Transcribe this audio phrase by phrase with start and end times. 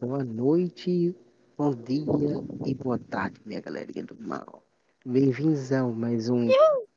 [0.00, 1.14] boa noite,
[1.56, 2.06] bom dia
[2.64, 4.62] e boa tarde, minha galerinha do mal.
[5.04, 6.48] Bem-vindos a mais um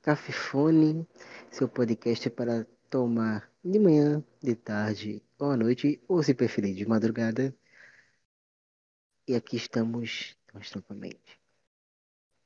[0.02, 1.08] Cafefone,
[1.50, 6.88] seu podcast para tomar de manhã, de tarde ou à noite, ou se preferir de
[6.88, 7.56] madrugada.
[9.28, 11.40] E aqui estamos nós novamente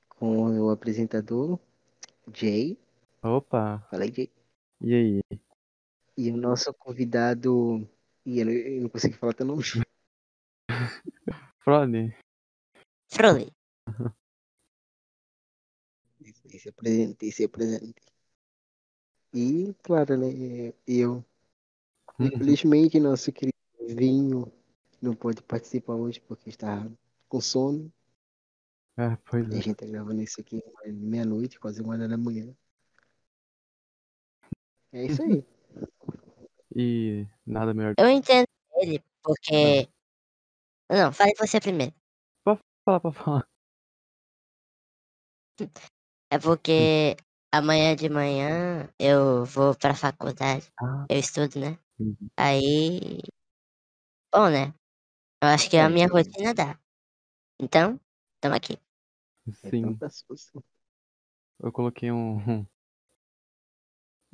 [0.10, 1.60] com o apresentador
[2.33, 2.78] Jay.
[3.21, 4.32] Opa, Fala aí, Jay.
[4.82, 5.21] e aí?
[6.18, 7.87] E o nosso convidado.
[8.25, 9.61] Ih, eu não, eu não consigo falar teu nome.
[11.60, 12.16] Frone?
[13.07, 13.52] Frole.
[16.52, 18.02] Esse, é presente, esse é presente.
[19.34, 20.74] E, claro, né?
[20.88, 21.24] Eu.
[22.20, 24.52] Infelizmente, nosso querido Vinho
[25.02, 26.89] não pode participar hoje porque está
[27.28, 27.92] com sono.
[28.97, 29.61] É, pois E a é.
[29.61, 32.56] gente tá gravando isso aqui meia-noite, quase uma hora da manhã.
[34.94, 35.45] É isso aí.
[36.77, 39.88] E nada melhor Eu entendo ele, porque.
[40.89, 41.94] Não, fale você primeiro.
[41.94, 43.47] que falar pra falar.
[46.31, 47.16] É porque
[47.53, 50.67] amanhã de manhã eu vou pra faculdade.
[50.81, 51.80] Ah, Eu estudo, né?
[52.00, 52.16] uhum.
[52.36, 53.19] Aí.
[54.33, 54.73] Bom, né?
[55.42, 56.77] Eu acho que a É, minha então- rotina dá.
[57.61, 57.99] Então,
[58.42, 58.77] tamo aqui.
[59.47, 59.97] Então sim.
[59.97, 60.61] tá susto.
[61.59, 62.66] Eu coloquei um,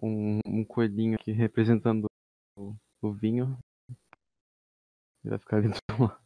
[0.02, 2.08] um, um coelhinho aqui representando
[2.58, 3.60] o, o vinho.
[5.24, 6.22] Ele vai ficar ali do lado.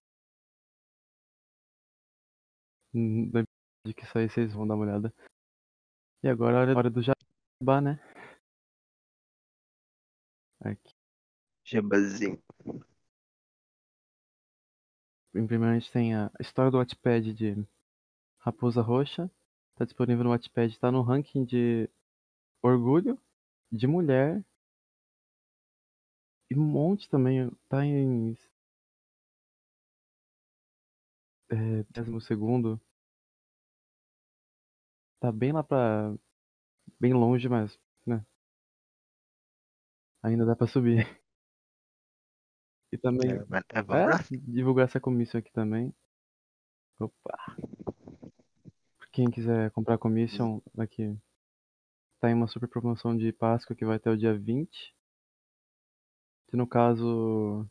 [2.96, 5.14] De que sair, vocês vão dar uma olhada.
[6.24, 8.00] E agora é hora do jabá, né?
[10.62, 10.96] Aqui.
[11.66, 12.42] Jabazinho.
[15.32, 17.68] Primeiramente tem a história do Wattpad de
[18.40, 19.30] Raposa Roxa.
[19.76, 21.90] Tá disponível no Wattpad, tá no ranking de
[22.64, 23.20] orgulho,
[23.70, 24.42] de mulher.
[26.50, 27.52] E um monte também.
[27.68, 28.38] Tá em.
[31.50, 32.80] É, décimo segundo.
[35.26, 36.14] Tá bem lá pra.
[37.00, 37.80] Bem longe, mas.
[38.06, 38.24] Né?
[40.22, 40.98] Ainda dá pra subir.
[42.94, 43.32] E também.
[43.32, 44.12] É, lá.
[44.12, 45.94] É, divulgar essa comissão aqui também.
[47.00, 47.58] Opa.
[49.12, 51.18] Quem quiser comprar commission aqui.
[52.22, 54.96] Tá em uma super promoção de Páscoa que vai até o dia 20.
[56.48, 57.68] Que no caso.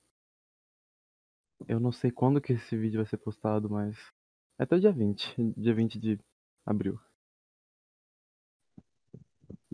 [1.69, 3.97] Eu não sei quando que esse vídeo vai ser postado, mas.
[4.59, 5.35] É até o dia 20.
[5.57, 6.21] Dia 20 de
[6.67, 7.01] abril.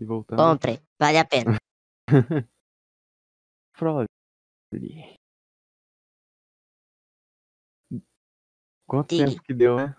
[0.00, 0.38] E voltando.
[0.38, 1.58] Compre, vale a pena.
[3.76, 4.06] Frole.
[8.86, 9.94] Quanto tempo que deu, né?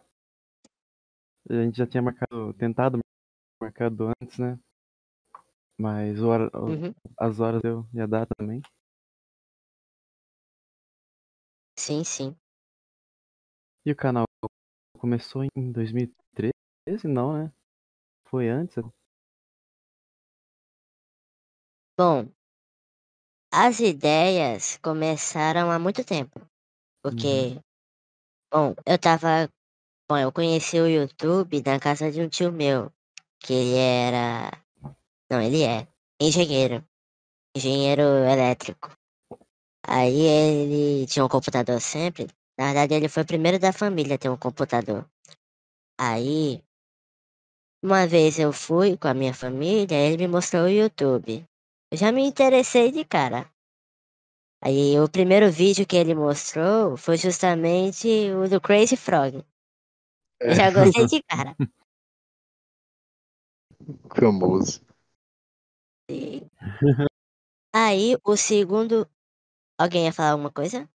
[1.50, 3.00] A gente já tinha marcado, tentado
[3.62, 4.60] marcado antes, né?
[5.80, 6.94] Mas hora- Uhum.
[7.18, 8.62] as horas deu e a data também.
[11.78, 12.36] Sim, sim.
[13.86, 14.26] E o canal
[15.00, 17.08] começou em 2013?
[17.08, 17.52] Não, né?
[18.28, 18.76] Foi antes?
[21.98, 22.32] Bom,
[23.54, 26.40] as ideias começaram há muito tempo.
[27.04, 27.60] Porque,
[28.52, 29.50] bom, eu tava.
[30.10, 32.92] Bom, eu conheci o YouTube na casa de um tio meu,
[33.40, 34.52] que ele era.
[35.30, 35.88] Não, ele é
[36.20, 36.84] engenheiro.
[37.56, 38.96] Engenheiro elétrico.
[39.86, 42.28] Aí ele tinha um computador sempre.
[42.58, 45.06] Na verdade, ele foi o primeiro da família a ter um computador.
[46.00, 46.64] Aí,
[47.84, 51.46] uma vez eu fui com a minha família, ele me mostrou o YouTube.
[51.92, 53.52] Eu já me interessei de cara.
[54.64, 59.44] Aí o primeiro vídeo que ele mostrou foi justamente o do Crazy Frog.
[60.48, 61.56] Eu já gostei de cara.
[64.16, 64.80] Famoso.
[66.10, 66.46] E-
[67.74, 69.10] Aí o segundo.
[69.80, 70.90] Alguém ia falar alguma coisa?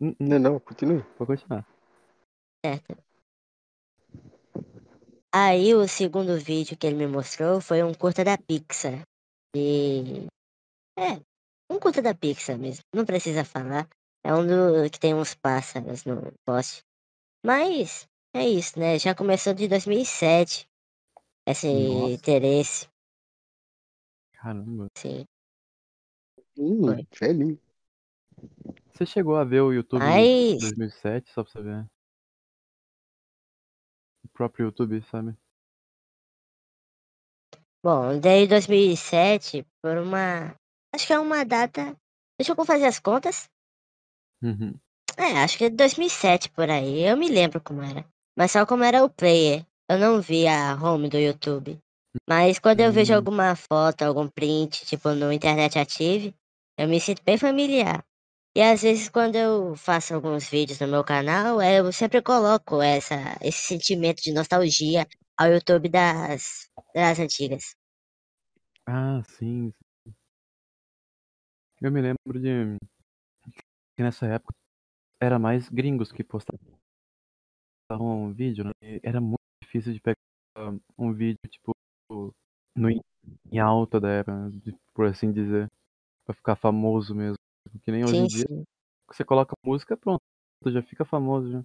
[0.00, 1.04] Não, não, continue.
[1.18, 1.64] Vou continuar.
[2.64, 2.94] Certo.
[5.32, 9.02] Aí o segundo vídeo que ele me mostrou foi um curta da Pixar.
[9.54, 10.26] E.
[10.98, 11.20] É,
[11.70, 12.82] um curta da Pixar mesmo.
[12.94, 13.88] Não precisa falar.
[14.24, 16.82] É um do que tem uns pássaros no poste.
[17.44, 18.98] Mas é isso, né?
[18.98, 20.68] Já começou de 2007.
[21.46, 22.12] Esse Nossa.
[22.12, 22.88] interesse.
[24.32, 24.86] Caramba.
[24.96, 25.24] Esse...
[26.58, 27.06] Hum, Foi.
[27.18, 27.60] velhinho.
[28.92, 31.86] Você chegou a ver o YouTube Mas- em 2007, só pra você ver?
[34.24, 35.36] O próprio YouTube, sabe?
[37.82, 40.54] Bom, daí 2007, por uma.
[40.94, 41.96] Acho que é uma data.
[42.38, 43.48] Deixa eu fazer as contas.
[44.42, 44.74] Uhum.
[45.16, 47.02] É, acho que é 2007 por aí.
[47.02, 48.04] Eu me lembro como era.
[48.36, 49.64] Mas só como era o player.
[49.88, 51.78] Eu não vi a home do YouTube.
[52.28, 53.16] Mas quando eu vejo Hum.
[53.16, 56.34] alguma foto, algum print, tipo no Internet Ative,
[56.78, 58.04] eu me sinto bem familiar.
[58.56, 62.82] E às vezes quando eu faço alguns vídeos no meu canal, eh, eu sempre coloco
[62.82, 65.06] essa esse sentimento de nostalgia
[65.38, 66.42] ao YouTube das
[66.94, 67.64] das antigas.
[68.86, 69.72] Ah, sim.
[70.04, 70.14] sim.
[71.80, 72.78] Eu me lembro de
[73.96, 74.54] que nessa época
[75.20, 76.78] era mais gringos que postavam
[77.90, 78.72] um vídeo, né?
[79.02, 80.16] Era muito difícil de pegar
[80.96, 81.72] um vídeo, tipo,
[82.76, 85.68] no, em alta da era, de- por assim dizer,
[86.26, 87.36] pra ficar famoso mesmo.
[87.84, 88.64] Que nem hoje em Sim, dia, sim.
[89.10, 90.20] você coloca música, pronto,
[90.68, 91.62] já fica famoso já.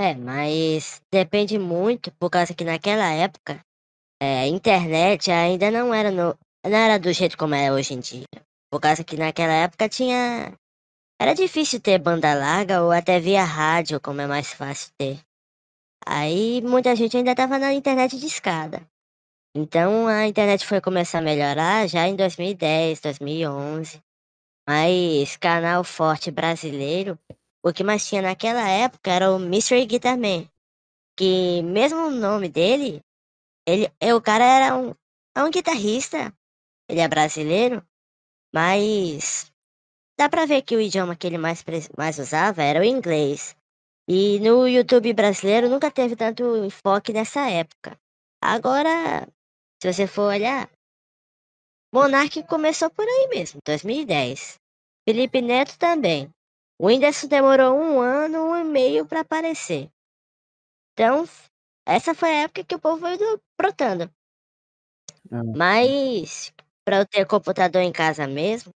[0.00, 3.60] É, mas depende muito, por causa que naquela época,
[4.18, 8.00] eh, a internet ainda não era no não era do jeito como é hoje em
[8.00, 8.24] dia.
[8.72, 10.54] Por causa que naquela época tinha
[11.20, 15.20] era difícil ter banda larga ou até via rádio, como é mais fácil ter.
[16.06, 18.80] Aí muita gente ainda estava na internet de escada.
[19.54, 24.02] Então a internet foi começar a melhorar já em 2010, 2011.
[24.66, 27.18] Mas canal forte brasileiro,
[27.62, 30.48] o que mais tinha naquela época era o Mystery Guitar Man,
[31.16, 33.00] que mesmo o nome dele,
[33.66, 34.94] ele eh, o cara era um
[35.36, 36.34] é um guitarrista,
[36.88, 37.84] ele é brasileiro,
[38.52, 39.52] mas
[40.18, 41.64] dá pra ver que o idioma que ele mais
[41.96, 43.56] mais usava era o inglês.
[44.08, 47.96] E no YouTube brasileiro nunca teve tanto enfoque nessa época.
[48.42, 49.28] Agora,
[49.80, 50.68] se você for olhar,
[51.92, 54.58] Monark começou por aí mesmo, 2010.
[55.08, 56.28] Felipe Neto também.
[56.80, 59.90] O Whindersson demorou um ano, um e meio para aparecer.
[60.94, 61.28] Então,
[61.86, 64.10] essa foi a época que o povo foi do- brotando.
[65.30, 68.72] Ah, Mas, para eu ter computador em casa mesmo,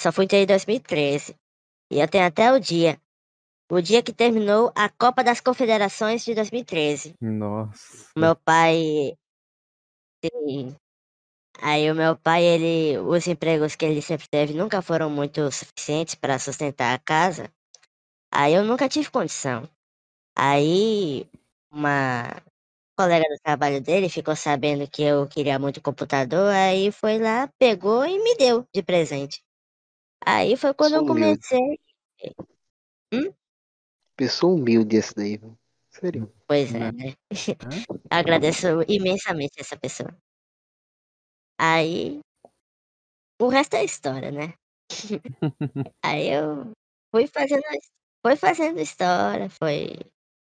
[0.00, 1.36] só fui ter em 2013.
[1.90, 2.98] E eu tenho até o dia.
[3.70, 7.14] O dia que terminou a Copa das Confederações de 2013.
[7.20, 8.08] nossa.
[8.16, 9.14] Meu pai.
[11.62, 12.98] Aí o meu pai, ele.
[12.98, 17.50] Os empregos que ele sempre teve nunca foram muito suficientes para sustentar a casa.
[18.32, 19.68] Aí eu nunca tive condição.
[20.36, 21.26] Aí
[21.72, 22.24] uma
[22.96, 28.04] colega do trabalho dele ficou sabendo que eu queria muito computador, aí foi lá, pegou
[28.04, 29.42] e me deu de presente.
[30.24, 31.40] Aí foi quando eu Sou humilde.
[31.50, 31.78] comecei.
[34.16, 35.58] Pessoa humilde esse daí, viu?
[35.90, 36.32] Sério.
[36.46, 36.88] Pois Né?
[36.88, 37.14] é, né?
[37.62, 37.70] Hã?
[38.10, 40.14] Agradeço imensamente essa pessoa.
[41.64, 42.18] Aí.
[43.40, 44.54] O resto é história, né?
[46.04, 46.72] Aí eu
[47.14, 47.62] fui fazendo,
[48.20, 49.94] foi fazendo história, foi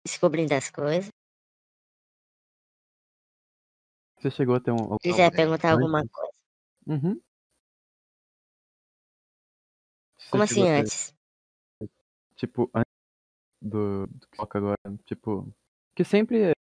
[0.06, 1.09] descobrindo as coisas.
[4.19, 4.80] Você chegou a ter um.
[4.80, 6.33] algum- Se quiser perguntar alguma coisa.
[6.88, 7.21] Uhum.
[10.30, 11.13] Como assim ter, antes?
[12.36, 12.92] tipo, antes
[13.62, 15.54] do, do que toca agora, tipo.
[15.95, 16.51] Que sempre.
[16.51, 16.54] é-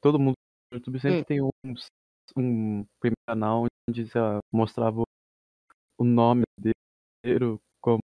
[0.00, 0.34] Todo mundo
[0.72, 1.24] no YouTube sempre Hum.
[1.24, 1.50] tem um,
[2.36, 8.00] um primeiro canal onde lá, mostrava o- nome dele como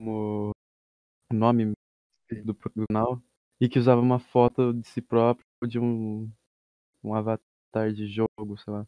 [0.00, 0.52] o
[1.34, 1.72] nome
[2.44, 2.54] do,
[2.88, 3.22] canal
[3.60, 6.30] e que usava uma foto de si próprio de um,
[7.04, 8.86] um avatar de jogo, sei lá,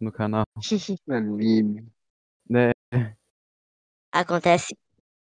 [0.00, 0.44] no canal.
[1.08, 1.86] Alívio.
[2.48, 2.72] Né?
[4.12, 4.72] Acontece,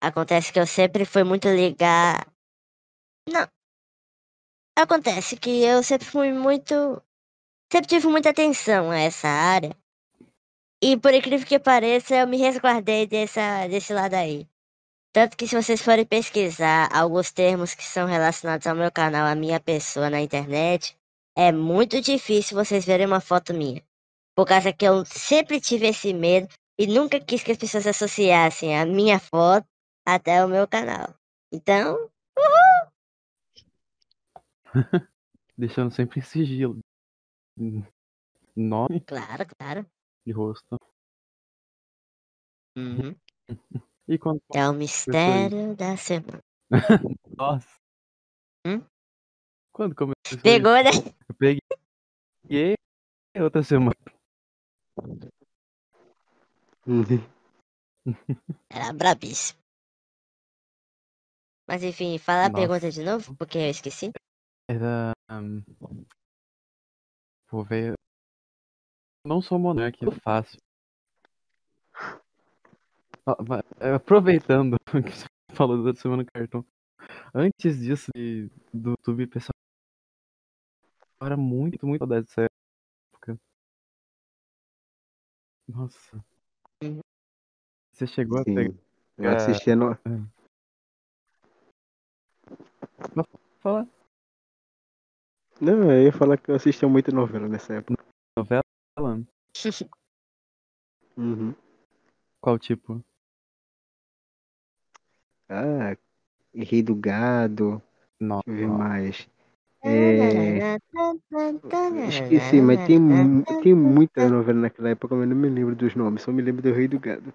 [0.01, 2.27] acontece que eu sempre fui muito ligar.
[3.29, 3.47] Não.
[4.77, 7.01] Acontece que eu sempre fui muito.
[7.71, 9.75] Sempre tive muita atenção a essa área.
[10.81, 14.47] E por incrível que pareça, eu me resguardei dessa, desse lado aí.
[15.11, 19.33] Tanto que se vocês forem pesquisar alguns termos que são relacionados ao meu canal, à
[19.33, 20.95] minha pessoa na internet,
[21.35, 23.83] é muito difícil vocês verem uma foto minha.
[24.35, 26.47] Por causa que eu sempre tive esse medo
[26.77, 29.67] e nunca quis que as pessoas associassem a minha foto
[30.05, 31.13] até o meu canal.
[31.51, 32.09] Então,
[35.57, 36.79] Deixando sempre em sigilo.
[38.55, 39.85] Nome claro, claro.
[40.25, 40.77] e rosto.
[42.77, 43.15] Uhum.
[44.07, 46.43] E quando É o mistério da semana.
[47.35, 47.79] Nossa.
[48.65, 48.85] Hum?
[49.71, 50.41] Quando começou?
[50.43, 50.91] Pegou, né?
[51.27, 52.75] Eu peguei
[53.39, 53.95] outra semana.
[58.69, 59.59] Era brabíssimo.
[61.67, 62.61] Mas enfim, fala a Nossa.
[62.61, 64.11] pergunta de novo, porque eu esqueci.
[64.69, 65.11] Era.
[67.49, 67.93] Vou ver.
[69.25, 70.59] Não sou monarca, é fácil.
[73.25, 76.65] Ó, mas, é, Aproveitando que você falou da semana do cartão.
[77.33, 79.51] Antes disso, de- do YouTube, o pessoal.
[81.21, 82.41] Era muito, muito saudade dessa
[83.13, 83.39] época.
[85.67, 86.23] Nossa.
[87.91, 88.71] Você chegou a pegar.
[88.71, 88.79] Sim.
[89.17, 89.97] Eu assistia no...
[93.59, 93.87] Fala
[95.59, 98.03] Não, eu ia falar que eu assistia muito novela nessa época.
[98.37, 98.61] novela.
[101.17, 101.55] Uhum.
[102.39, 103.03] Qual tipo?
[105.49, 105.97] Ah,
[106.53, 107.81] Rei do Gado.
[108.19, 108.39] Não.
[108.45, 109.27] Deixa eu ver mais.
[109.83, 110.77] É,
[112.09, 112.99] esqueci, mas tem,
[113.63, 116.71] tem muita novela naquela época, mas não me lembro dos nomes, só me lembro do
[116.71, 117.33] Rei do Gado.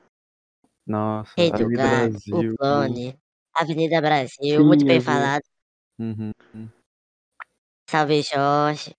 [0.86, 2.52] Nossa, Rei do Avenida Gado, Brasil.
[2.52, 3.18] o clone,
[3.54, 5.06] Avenida Brasil, muito Sim, bem eu vi.
[5.06, 5.42] falado.
[5.98, 6.32] Uhum.
[7.92, 8.96] Salve Jorge.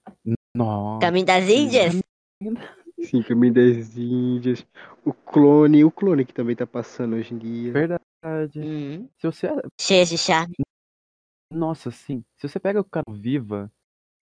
[0.56, 1.00] Nossa.
[1.00, 1.96] Caminho das Índias?
[3.02, 4.68] Sim, Caminho das Índias.
[5.04, 7.74] O clone, o clone que também tá passando hoje em dia.
[7.74, 8.60] Verdade.
[8.60, 9.10] Uhum.
[9.18, 9.48] Se você.
[9.82, 10.54] Cheio de charme.
[11.52, 12.24] Nossa, sim.
[12.38, 13.72] Se você pega o canal Viva,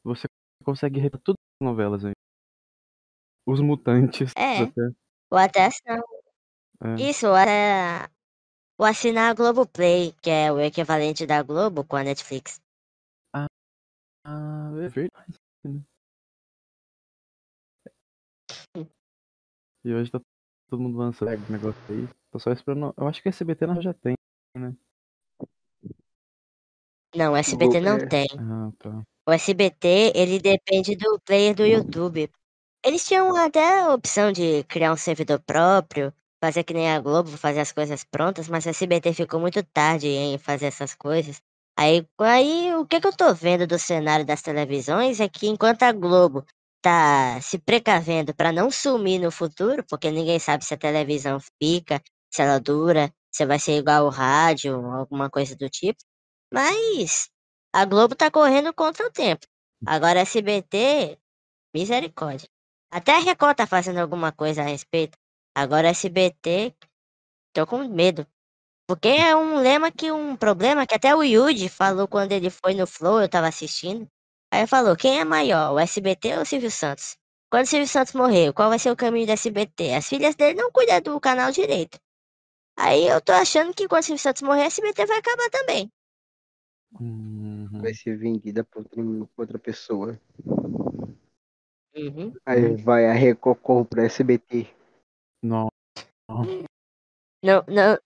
[0.06, 0.26] você
[0.64, 2.14] consegue repetir todas as novelas aí.
[3.46, 4.32] Os mutantes.
[4.38, 4.60] É.
[4.60, 4.90] até.
[5.30, 6.02] Ou até assinar.
[6.82, 7.10] É.
[7.10, 8.10] Isso, ou até.
[8.78, 12.61] Ou assinar a Globoplay, que é o equivalente da Globo com a Netflix.
[14.24, 15.40] Ah, é verdade.
[15.64, 15.82] né?
[19.84, 20.22] E hoje tá
[20.70, 22.08] todo mundo lançando esse negócio aí.
[22.32, 22.94] Tô só esperando.
[22.96, 24.16] Eu acho que SBT nós já tem.
[27.16, 28.28] Não, o SBT não tem.
[28.38, 29.04] Ah, tá.
[29.28, 32.30] O SBT, ele depende do player do YouTube.
[32.84, 37.30] Eles tinham até a opção de criar um servidor próprio, fazer que nem a Globo,
[37.38, 41.42] fazer as coisas prontas, mas o SBT ficou muito tarde em fazer essas coisas.
[41.78, 45.84] Aí, aí o que, que eu tô vendo do cenário das televisões é que enquanto
[45.84, 46.46] a Globo
[46.82, 52.02] tá se precavendo para não sumir no futuro, porque ninguém sabe se a televisão fica,
[52.32, 56.00] se ela dura, se vai ser igual ao rádio, alguma coisa do tipo.
[56.54, 57.30] Mas
[57.74, 59.46] a Globo tá correndo contra o tempo.
[59.86, 61.18] Agora a SBT,
[61.74, 62.50] misericórdia.
[62.92, 65.18] Até a Record tá fazendo alguma coisa a respeito.
[65.56, 66.76] Agora a SBT,
[67.54, 68.28] tô com medo.
[68.88, 72.74] Porque é um lema que um problema que até o Yuji falou quando ele foi
[72.74, 74.08] no Flow, eu tava assistindo.
[74.52, 77.16] Aí falou, quem é maior, o SBT ou o Silvio Santos?
[77.50, 79.94] Quando o Silvio Santos morreu, qual vai ser o caminho do SBT?
[79.94, 81.98] As filhas dele não cuidam do canal direito.
[82.78, 85.92] Aí eu tô achando que quando o Silvio Santos morrer, a SBT vai acabar também.
[87.00, 87.82] Uhum.
[87.82, 90.20] Vai ser vendida por outra, por outra pessoa.
[91.96, 92.34] Uhum.
[92.46, 94.68] Aí vai a Record compra SBT.
[95.42, 95.70] Não.
[97.44, 97.98] Não, não,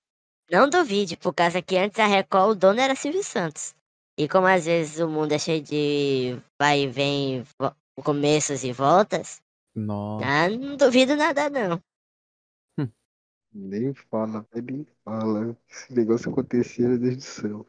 [0.52, 3.76] não duvide, por causa que antes a Record, o dono era Silvio Santos.
[4.18, 8.72] E como às vezes o mundo é cheio de vai e vem, vo- começos e
[8.72, 9.42] voltas,
[9.76, 10.36] Nossa.
[10.38, 11.82] ah, não duvido nada não.
[13.54, 15.58] Nem fala, nem fala.
[15.68, 17.68] Esse negócio acontecia, Deus do céu.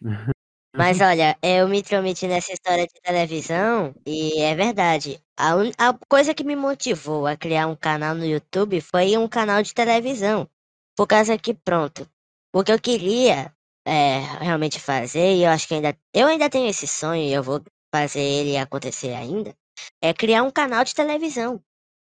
[0.74, 5.22] Mas olha, eu me intrometi nessa história de televisão e é verdade.
[5.36, 9.28] A, un- a coisa que me motivou a criar um canal no YouTube foi um
[9.28, 10.48] canal de televisão.
[10.96, 12.08] Por causa que, pronto,
[12.54, 13.52] o que eu queria
[13.86, 15.96] é, realmente fazer, e eu acho que ainda.
[16.14, 17.62] Eu ainda tenho esse sonho e eu vou
[17.94, 19.54] fazer ele acontecer ainda,
[20.02, 21.60] é criar um canal de televisão.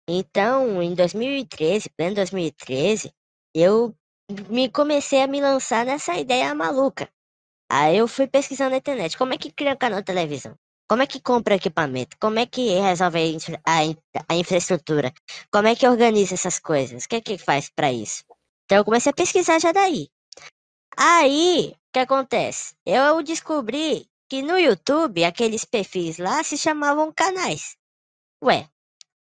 [0.10, 3.14] Então, em 2013, pleno 2013,
[3.56, 3.96] eu
[4.50, 7.10] me comecei a me lançar nessa ideia maluca.
[7.72, 10.56] Aí eu fui pesquisando na internet, como é que cria um canal de televisão?
[10.90, 12.18] Como é que compra equipamento?
[12.20, 13.80] Como é que resolve a, infra- a
[14.30, 15.14] a infraestrutura?
[15.52, 17.06] Como é que organiza essas coisas?
[17.06, 18.24] O que é que faz para isso?
[18.72, 20.08] Então eu comecei a pesquisar já daí.
[20.96, 22.74] Aí, o que acontece?
[22.86, 27.76] Eu descobri que no YouTube, aqueles perfis lá se chamavam canais.
[28.42, 28.70] Ué,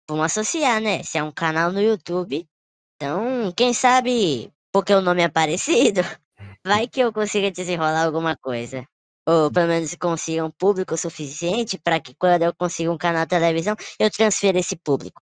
[0.08, 1.02] vamos associar, né?
[1.02, 2.48] Se é um canal no YouTube,
[2.96, 6.00] então, quem sabe, porque o nome é parecido,
[6.66, 8.88] vai que eu consiga desenrolar alguma coisa.
[9.28, 13.28] Ou pelo menos consiga um público suficiente para que quando eu consiga um canal de
[13.28, 15.20] televisão, eu transfira esse público.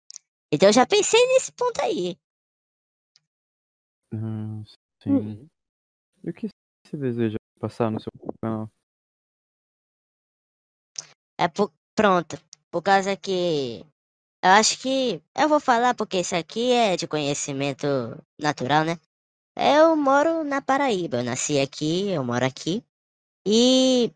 [0.51, 2.17] Então eu já pensei nesse ponto aí.
[4.13, 4.63] Ah,
[5.03, 5.11] sim.
[5.11, 5.47] Uhum.
[6.23, 6.47] E o que
[6.85, 8.11] você deseja passar no seu
[8.41, 8.69] canal?
[11.37, 11.71] É por...
[11.95, 12.37] pronto.
[12.71, 13.85] Por causa que
[14.43, 17.87] eu acho que eu vou falar porque isso aqui é de conhecimento
[18.39, 18.99] natural, né?
[19.55, 22.83] Eu moro na Paraíba, eu nasci aqui, eu moro aqui.
[23.45, 24.11] E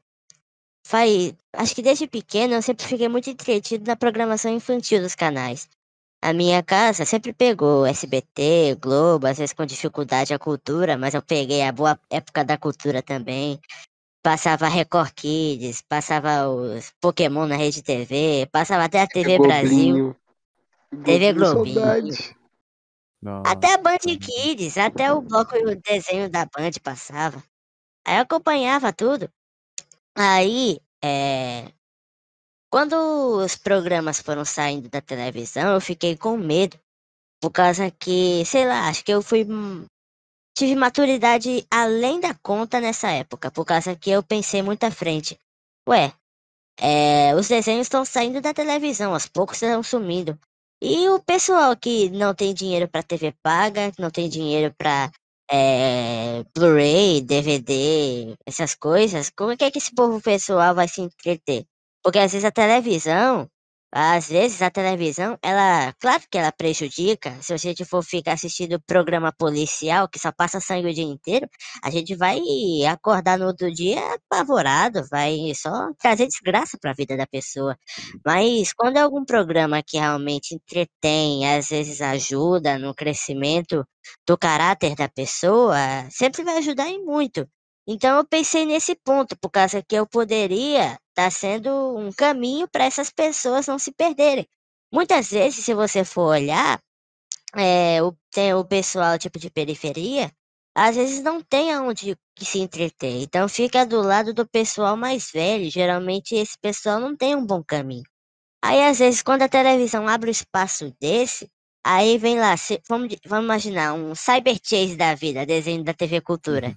[0.85, 5.69] faz, acho que desde pequeno eu sempre fiquei muito entretido na programação infantil dos canais.
[6.23, 11.21] A minha casa sempre pegou SBT, Globo, às vezes com dificuldade a cultura, mas eu
[11.21, 13.59] peguei a boa época da cultura também.
[14.21, 20.15] Passava Record Kids, passava os Pokémon na Rede TV, passava até a TV Brasil,
[20.91, 21.03] Globinho.
[21.03, 22.35] TV Globinho, saudade.
[23.43, 27.43] Até a Band Kids, até o bloco e o desenho da Band passava.
[28.05, 29.27] Aí eu acompanhava tudo.
[30.15, 31.71] Aí, é...
[32.71, 32.95] quando
[33.45, 36.79] os programas foram saindo da televisão, eu fiquei com medo.
[37.41, 39.45] Por causa que, sei lá, acho que eu fui.
[39.45, 39.85] hum,
[40.57, 43.51] Tive maturidade além da conta nessa época.
[43.51, 45.39] Por causa que eu pensei muito à frente.
[45.89, 46.13] Ué,
[46.79, 50.37] é, os desenhos estão saindo da televisão, aos poucos estão sumindo.
[50.81, 55.11] E o pessoal que não tem dinheiro para TV paga, que não tem dinheiro para
[55.51, 61.01] é, Blu-ray, DVD, essas coisas, como é que, é que esse povo pessoal vai se
[61.01, 61.65] entreter?
[62.03, 63.47] Porque às vezes a televisão,
[63.93, 67.37] às vezes a televisão, ela, claro que ela prejudica.
[67.41, 71.47] Se a gente for ficar assistindo programa policial que só passa sangue o dia inteiro,
[71.83, 72.39] a gente vai
[72.89, 77.77] acordar no outro dia apavorado, vai só trazer desgraça para a vida da pessoa.
[78.25, 83.85] Mas quando é algum programa que realmente entretém, às vezes ajuda no crescimento
[84.27, 85.75] do caráter da pessoa,
[86.09, 87.47] sempre vai ajudar em muito.
[87.87, 92.67] Então eu pensei nesse ponto, por causa que eu poderia estar tá sendo um caminho
[92.67, 94.47] para essas pessoas não se perderem.
[94.91, 96.81] Muitas vezes, se você for olhar,
[97.55, 100.31] é, o, tem o pessoal tipo de periferia,
[100.75, 103.21] às vezes não tem aonde se entreter.
[103.21, 105.69] Então fica do lado do pessoal mais velho.
[105.69, 108.03] Geralmente esse pessoal não tem um bom caminho.
[108.63, 111.49] Aí às vezes quando a televisão abre um espaço desse,
[111.85, 116.21] aí vem lá, se, vamos, vamos imaginar um Cyber Chase da vida, desenho da TV
[116.21, 116.67] Cultura.
[116.67, 116.75] Uhum.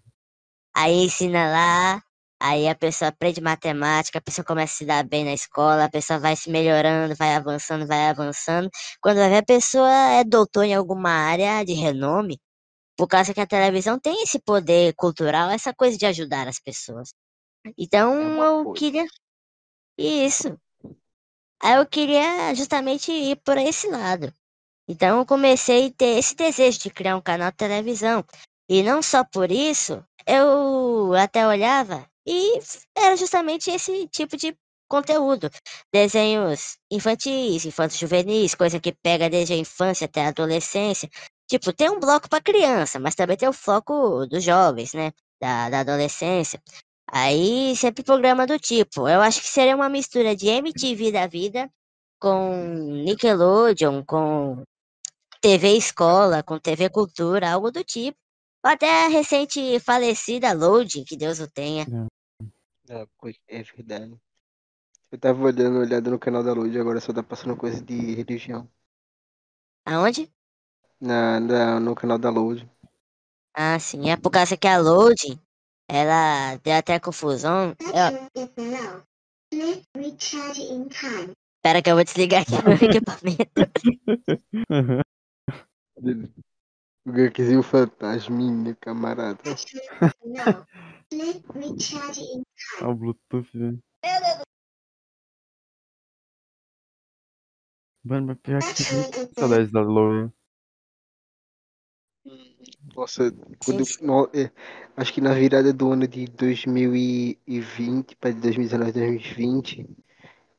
[0.76, 2.02] Aí ensina lá,
[2.40, 5.90] aí a pessoa aprende matemática, a pessoa começa a se dar bem na escola, a
[5.90, 8.70] pessoa vai se melhorando, vai avançando, vai avançando.
[9.00, 12.38] Quando vai ver, a pessoa é doutor em alguma área de renome,
[12.96, 17.14] por causa que a televisão tem esse poder cultural, essa coisa de ajudar as pessoas.
[17.78, 19.06] Então É eu queria.
[19.98, 20.58] Isso.
[21.62, 24.32] Aí eu queria justamente ir por esse lado.
[24.86, 28.24] Então eu comecei a ter esse desejo de criar um canal de televisão.
[28.68, 32.58] E não só por isso, eu até olhava e
[32.96, 34.56] era justamente esse tipo de
[34.88, 35.50] conteúdo.
[35.92, 41.08] Desenhos infantis, infantos juvenis, coisa que pega desde a infância até a adolescência.
[41.48, 45.12] Tipo, tem um bloco para criança, mas também tem o foco dos jovens, né?
[45.40, 46.60] Da, da adolescência.
[47.10, 49.08] Aí sempre programa do tipo.
[49.08, 51.70] Eu acho que seria uma mistura de MTV da vida
[52.18, 52.56] com
[53.04, 54.62] Nickelodeon, com
[55.40, 58.16] TV Escola, com TV Cultura, algo do tipo.
[58.64, 61.86] Ou até a recente falecida Loading, que Deus o tenha.
[62.88, 63.06] É,
[63.48, 64.20] é verdade.
[65.10, 68.68] Eu tava olhando, olhado no canal da Lud, agora só tá passando coisa de religião.
[69.86, 70.32] Aonde?
[71.00, 72.68] Na, na, no canal da Load.
[73.54, 74.10] Ah, sim.
[74.10, 75.38] É por causa que a Loading,
[75.88, 77.76] ela deu até confusão.
[77.80, 78.28] Eu...
[81.56, 83.60] Espera que eu vou desligar aqui meu equipamento.
[87.06, 89.38] O Gankzinho fantasminha, camarada.
[92.80, 93.78] Olha o Bluetooth, velho.
[98.04, 98.82] Mano, mas pior que
[99.34, 100.32] saudades da Lola.
[102.94, 103.32] Nossa,
[103.64, 104.50] quando no, é,
[104.96, 109.88] acho que na virada do ano de 2020 para 2019, 2020,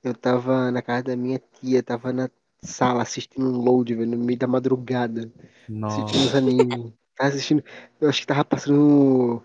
[0.03, 2.29] eu tava na casa da minha tia, tava na
[2.61, 5.31] sala assistindo um load, velho, no meio da madrugada.
[5.67, 6.01] Nossa.
[6.01, 6.93] Assistindo os animes.
[7.15, 7.63] Tava assistindo.
[8.01, 9.41] Eu acho que tava passando.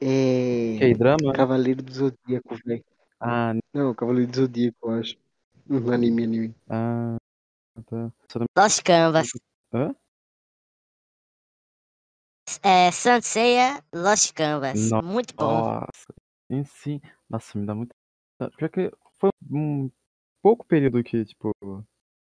[0.00, 0.78] É.
[0.78, 1.32] Que drama?
[1.34, 2.84] Cavaleiro do Zodíaco, velho.
[3.20, 5.16] Ah, Não, Cavaleiro do Zodíaco, eu acho.
[5.68, 6.54] Um anime, anime.
[6.68, 7.16] ah,
[7.86, 8.12] tá.
[8.56, 9.28] Lost Canvas.
[9.72, 9.94] Hã?
[12.62, 14.90] É, Sanseia Lost Canvas.
[14.90, 15.06] Nossa.
[15.06, 15.62] Muito bom.
[15.62, 16.14] Nossa.
[16.50, 17.00] Sim, sim.
[17.28, 17.94] Nossa, me dá muito.
[18.56, 19.90] Pior que foi um
[20.42, 21.52] pouco período que, tipo,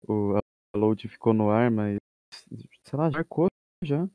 [0.09, 1.99] o a load ficou no ar, mas.
[2.85, 3.49] Sei lá, já marcou
[3.83, 4.09] já.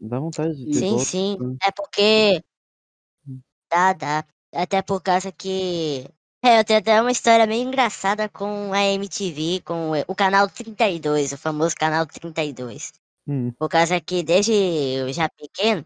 [0.00, 1.38] Dá vontade de ter Sim, volta, sim.
[1.38, 1.56] né?
[1.62, 2.42] É porque.
[3.28, 3.40] Hum.
[3.70, 4.24] Dá, dá.
[4.54, 6.06] Até por causa que.
[6.44, 11.32] É, eu tenho até uma história meio engraçada com a MTV, com o canal 32,
[11.32, 12.92] o famoso canal 32.
[13.26, 15.84] Hum, Por causa que desde eu já pequeno,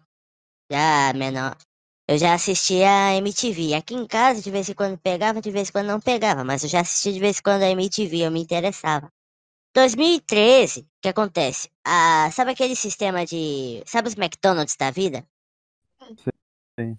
[0.70, 1.57] já menor,
[2.09, 3.75] eu já assistia a MTV.
[3.75, 6.62] Aqui em casa, de vez em quando pegava, de vez em quando não pegava, mas
[6.64, 9.11] eu já assistia de vez em quando a MTV, eu me interessava.
[9.75, 11.71] 2013, o que acontece?
[11.85, 13.83] Ah, sabe aquele sistema de.
[13.87, 15.27] Sabe os McDonald's da vida?
[16.79, 16.99] Sim.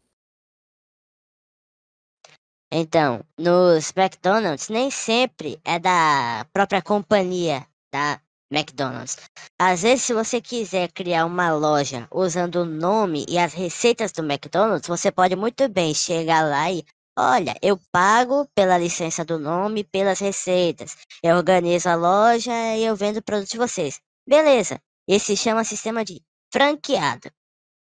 [2.72, 8.20] Então, nos McDonald's nem sempre é da própria companhia da
[8.52, 9.18] McDonald's.
[9.60, 14.24] Às vezes, se você quiser criar uma loja usando o nome e as receitas do
[14.24, 16.84] McDonald's, você pode muito bem chegar lá e,
[17.17, 20.95] olha, eu pago pela licença do nome, pelas receitas.
[21.21, 24.02] Eu organizo a loja e eu vendo produtos de vocês.
[24.28, 24.82] Beleza.
[25.08, 26.21] Esse chama sistema de
[26.52, 27.30] franqueado.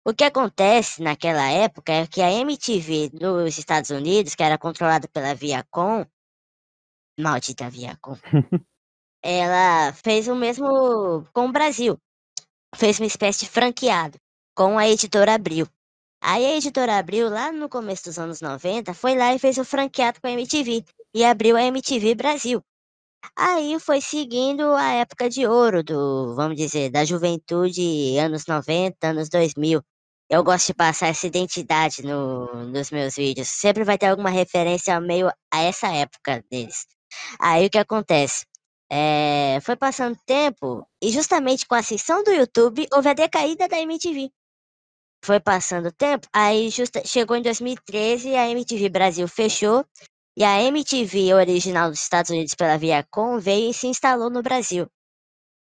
[0.08, 5.08] O que acontece naquela época é que a MTV dos Estados Unidos, que era controlada
[5.08, 6.06] pela Viacom,
[7.20, 8.16] maldita Viacom,
[9.24, 11.98] ela fez o mesmo com o Brasil.
[12.76, 14.20] Fez uma espécie de franqueado
[14.56, 15.68] com a editora Abril.
[16.28, 19.64] Aí a editora Abril, lá no começo dos anos 90, foi lá e fez o
[19.64, 20.84] franqueado com a MTV.
[21.14, 22.64] E abriu a MTV Brasil.
[23.38, 29.30] Aí foi seguindo a época de ouro do, vamos dizer, da juventude anos 90, anos
[29.30, 29.84] 2000.
[30.28, 33.48] Eu gosto de passar essa identidade no, nos meus vídeos.
[33.48, 36.88] Sempre vai ter alguma referência meio a essa época deles.
[37.40, 38.48] Aí o que acontece?
[38.92, 43.80] É, foi passando tempo e justamente com a ascensão do YouTube houve a decaída da
[43.80, 44.32] MTV.
[45.26, 49.84] Foi passando tempo, aí justa, chegou em 2013 a MTV Brasil fechou
[50.38, 54.86] e a MTV original dos Estados Unidos pela Viacom veio e se instalou no Brasil.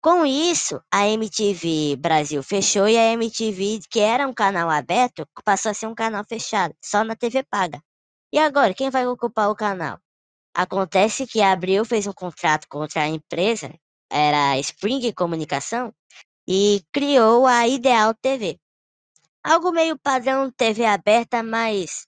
[0.02, 5.70] Com isso, a MTV Brasil fechou e a MTV, que era um canal aberto, passou
[5.70, 7.80] a ser um canal fechado, só na TV paga.
[8.34, 9.98] E agora, quem vai ocupar o canal?
[10.54, 13.72] Acontece que a Abril fez um contrato contra a empresa,
[14.12, 15.90] era a Spring Comunicação,
[16.46, 18.58] e criou a Ideal TV.
[19.44, 22.06] Algo meio padrão TV aberta, mas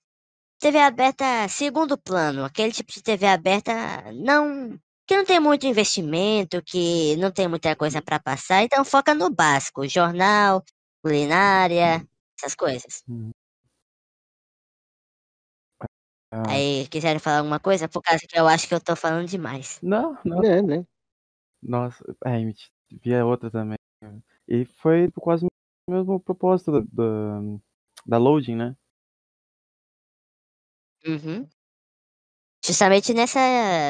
[0.59, 3.72] TV aberta segundo plano, aquele tipo de TV aberta
[4.14, 9.14] não que não tem muito investimento, que não tem muita coisa para passar, então foca
[9.14, 10.64] no básico, jornal,
[11.03, 12.05] culinária,
[12.38, 13.03] essas coisas.
[13.07, 13.31] Uhum.
[16.33, 17.88] Ah, Aí, quiserem falar alguma coisa?
[17.88, 19.79] Por causa que eu acho que eu tô falando demais.
[19.83, 20.42] não, não.
[20.42, 20.85] É, né?
[21.62, 23.79] Nossa, é, é outra também.
[24.49, 25.46] E foi quase
[25.88, 27.40] mesmo propósito da, da,
[28.07, 28.77] da loading, né?
[31.07, 31.49] Uhum.
[32.64, 33.38] Justamente nessa,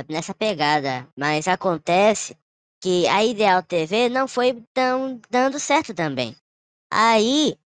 [0.08, 1.08] nessa pegada.
[1.16, 2.36] Mas acontece
[2.82, 6.36] que a Ideal TV não foi tão dando certo também.
[6.92, 7.58] Aí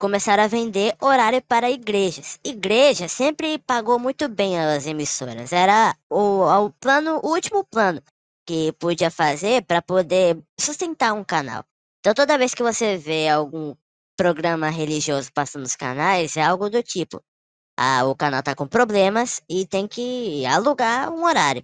[0.00, 2.38] começaram a vender horário para igrejas.
[2.44, 5.52] Igreja sempre pagou muito bem as emissoras.
[5.52, 8.02] Era o, o plano, o último plano
[8.46, 11.64] que podia fazer para poder sustentar um canal.
[12.08, 13.74] Então toda vez que você vê algum
[14.16, 17.22] programa religioso passando nos canais, é algo do tipo:
[17.78, 21.62] ah, o canal tá com problemas e tem que alugar um horário.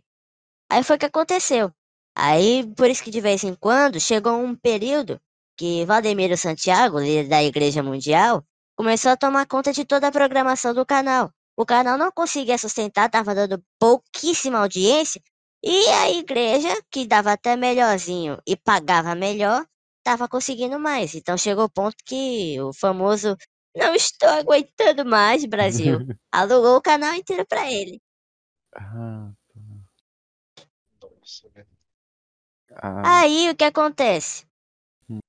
[0.71, 1.73] Aí foi o que aconteceu.
[2.15, 5.19] Aí, por isso que de vez em quando chegou um período
[5.57, 8.45] que Valdemiro Santiago, líder da Igreja Mundial,
[8.77, 11.33] começou a tomar conta de toda a programação do canal.
[11.57, 15.23] O canal não conseguia sustentar, estava dando pouquíssima audiência,
[15.65, 19.65] e a igreja, que dava até melhorzinho e pagava melhor,
[20.05, 21.15] estava conseguindo mais.
[21.15, 23.37] Então chegou o ponto que o famoso
[23.75, 25.99] não estou aguentando mais, Brasil.
[26.31, 28.01] Alugou o canal inteiro para ele.
[28.77, 29.33] Ah,
[31.01, 31.65] Nossa, né?
[32.75, 34.47] ah, Aí o que acontece?
[35.09, 35.21] Hum.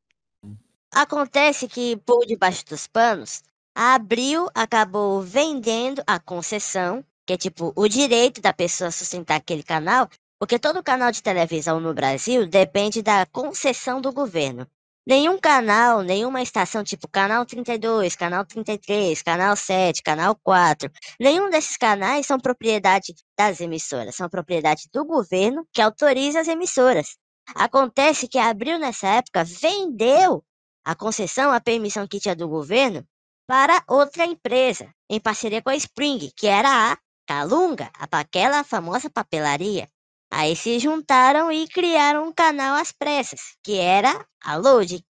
[0.93, 7.71] Acontece que por debaixo dos panos, a Abril acabou vendendo a concessão, que é tipo
[7.75, 10.09] o direito da pessoa sustentar aquele canal,
[10.45, 14.67] porque todo canal de televisão no Brasil depende da concessão do governo.
[15.03, 21.75] Nenhum canal, nenhuma estação tipo canal 32, canal 33, canal 7, canal 4, nenhum desses
[21.77, 27.17] canais são propriedade das emissoras, são propriedade do governo que autoriza as emissoras.
[27.55, 30.43] Acontece que a Abril nessa época vendeu
[30.86, 33.03] a concessão, a permissão que tinha do governo
[33.47, 39.89] para outra empresa, em parceria com a Spring, que era a Calunga, aquela famosa papelaria.
[40.31, 45.03] Aí se juntaram e criaram um canal às pressas, que era a Load.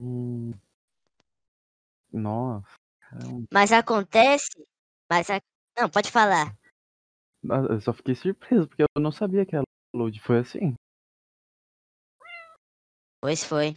[0.00, 0.52] hum.
[2.12, 2.80] Nossa.
[3.52, 4.50] Mas acontece,
[5.10, 5.40] mas a...
[5.78, 6.56] não, pode falar.
[7.42, 9.62] Eu só fiquei surpreso, porque eu não sabia que a
[9.94, 10.74] load foi assim.
[13.20, 13.76] Pois foi.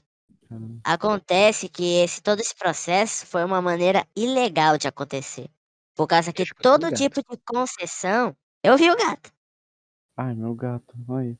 [0.83, 5.49] Acontece que esse todo esse processo foi uma maneira ilegal de acontecer.
[5.95, 8.35] Por causa que todo tipo de concessão.
[8.63, 9.31] Eu vi o gato.
[10.15, 11.37] Ai, meu gato, olha.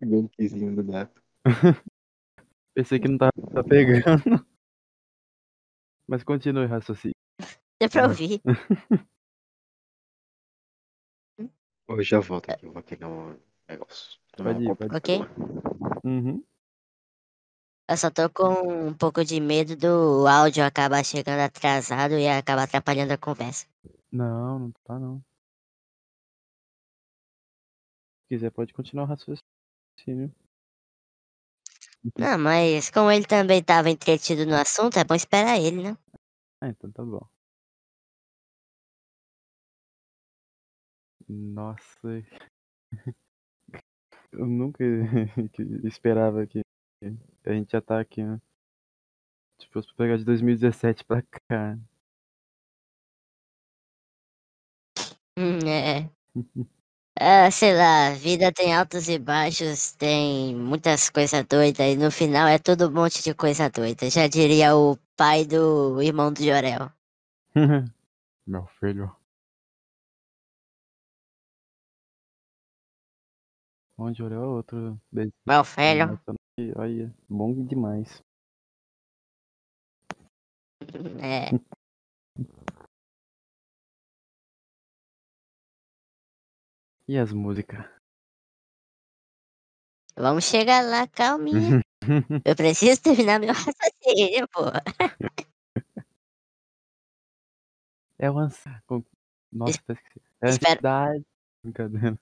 [0.00, 1.22] Gamezinho do gato.
[2.74, 4.46] Pensei que não tava tá pegando.
[6.06, 7.14] Mas continue raciocínio.
[7.80, 8.40] Deu pra ouvir.
[11.88, 13.34] Eu já volto aqui, eu vou pegar um
[13.68, 14.18] negócio.
[14.36, 14.96] Tomar Pode ir, pode ir.
[14.96, 15.20] Ok?
[16.04, 16.44] Uhum.
[17.90, 22.64] Eu só tô com um pouco de medo do áudio acabar chegando atrasado e acabar
[22.64, 23.66] atrapalhando a conversa.
[24.12, 25.24] Não, não tá não.
[28.28, 30.32] Quiser, pode continuar o raciocínio.
[32.16, 35.96] Não, mas como ele também tava entretido no assunto, é bom esperar ele, né?
[36.60, 37.26] Ah, então tá bom.
[41.28, 42.24] Nossa.
[44.32, 44.84] Eu nunca
[45.84, 46.60] esperava que
[47.44, 48.40] a gente já tá aqui, né?
[49.58, 51.78] Tipo, se pegar de 2017 pra cá.
[55.36, 56.10] Hum, é.
[57.20, 62.10] Ah, sei lá, a vida tem altos e baixos, tem muitas coisas doidas e no
[62.12, 64.08] final é todo um monte de coisa doida.
[64.08, 66.92] Já diria o pai do irmão do Jorel.
[68.46, 69.14] Meu filho.
[73.96, 75.00] Bom de olho é outro.
[75.12, 76.20] Meu filho.
[76.76, 78.22] Olha, bom demais.
[81.20, 81.50] É.
[87.08, 87.84] E as músicas?
[90.16, 91.80] Vamos chegar lá, calminha.
[92.44, 94.62] Eu preciso terminar meu raciocínio, pô.
[98.18, 99.06] É o ansiedade.
[99.52, 100.20] Nossa, esqueci.
[100.40, 101.26] É espero- ansiedade.
[101.62, 102.18] Brincadeira.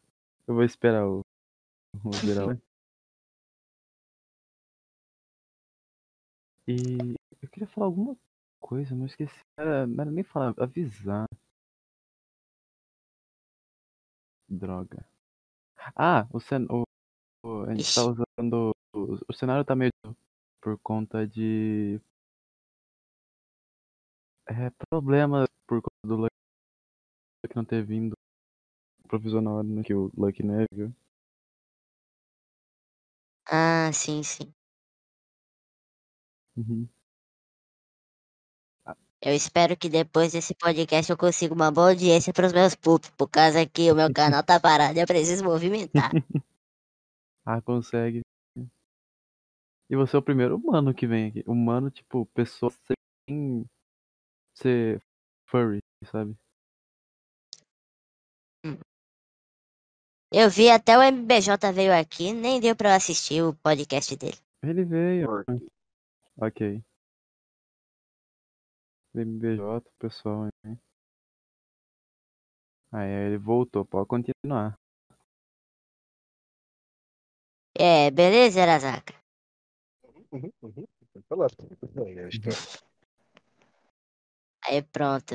[0.47, 1.21] Eu vou esperar o.
[2.05, 2.59] o virar lá.
[6.69, 8.17] E eu queria falar alguma
[8.61, 9.39] coisa, mas esqueci.
[9.59, 11.27] Não era nem falar, avisar.
[14.49, 15.05] Droga.
[15.97, 16.85] Ah, o, cen o,
[17.65, 18.11] a gente tá Ixi.
[18.11, 18.73] usando.
[18.95, 19.93] O, cenário tá meio
[20.61, 22.01] por conta de.
[24.49, 28.15] É, problemas por conta do Lucky não ter vindo
[29.09, 30.95] provisional né, que o Lucky né, viu?
[33.51, 34.53] Ah, sim, sim.
[36.57, 36.89] Uhum.
[39.21, 43.11] Eu espero que depois desse podcast eu consiga uma boa audiência para os meus pups,
[43.11, 46.11] por causa que o meu canal tá parado e eu preciso movimentar.
[47.49, 48.23] Ah, consegue.
[49.89, 51.45] E você é o primeiro humano que vem aqui.
[51.47, 52.73] Humano, tipo, pessoa
[53.31, 53.65] sem
[54.53, 55.01] ser
[55.45, 55.79] furry,
[56.11, 56.37] sabe?
[60.33, 64.39] Eu vi até o MBJ veio aqui, nem deu pra eu assistir o podcast dele.
[64.65, 65.29] Ele veio.
[65.29, 65.45] Por-
[69.17, 69.23] Ok.
[69.23, 70.77] MBJ, pessoal aí.
[72.93, 74.79] Aí ele voltou, pode continuar.
[77.79, 79.15] É, beleza, Arasaka?
[80.33, 80.87] Uhum, uhum.
[81.29, 81.51] Falar.
[82.29, 82.53] Estou.
[84.65, 85.35] Aí pronto.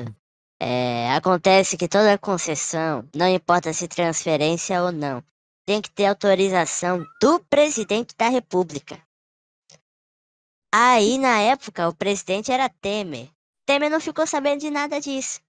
[0.60, 5.22] É, acontece que toda concessão, não importa se transferência ou não,
[5.66, 9.02] tem que ter autorização do presidente da república.
[10.72, 13.28] Aí, na época, o presidente era Temer.
[13.66, 15.40] Temer não ficou sabendo de nada disso.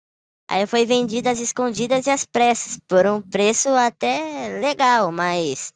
[0.49, 5.73] Aí foi vendido às escondidas e às pressas, por um preço até legal, mas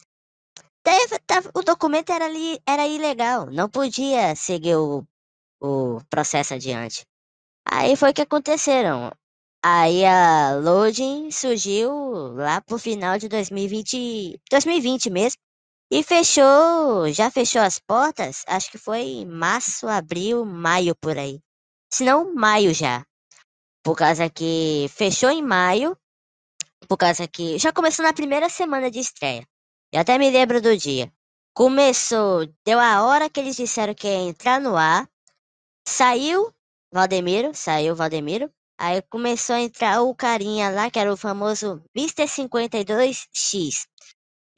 [1.54, 2.28] o documento era,
[2.66, 5.04] era ilegal, não podia seguir o,
[5.62, 7.06] o processo adiante.
[7.66, 9.12] Aí foi que aconteceram.
[9.64, 11.92] Aí a loading surgiu
[12.36, 15.42] lá pro final de 2020, 2020 mesmo.
[15.92, 21.40] E fechou, já fechou as portas, acho que foi em março, abril, maio por aí.
[21.92, 23.06] Se não, maio já.
[23.84, 25.98] Por causa que fechou em maio,
[26.88, 29.48] por causa que já começou na primeira semana de estreia.
[29.92, 31.12] Eu até me lembro do dia.
[31.54, 35.10] Começou, deu a hora que eles disseram que ia entrar no ar.
[35.88, 36.54] Saiu
[36.92, 38.52] Valdemiro, saiu Valdemiro.
[38.78, 42.28] Aí começou a entrar o carinha lá, que era o famoso Mr.
[42.28, 43.88] 52X.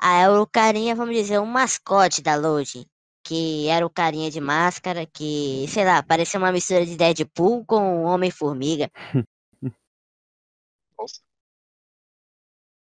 [0.02, 2.89] Aí o carinha, vamos dizer, um mascote da Loading.
[3.30, 8.04] Que era o carinha de máscara, que, sei lá, parecia uma mistura de Deadpool com
[8.06, 8.90] Homem-Formiga.
[10.98, 11.22] Nossa.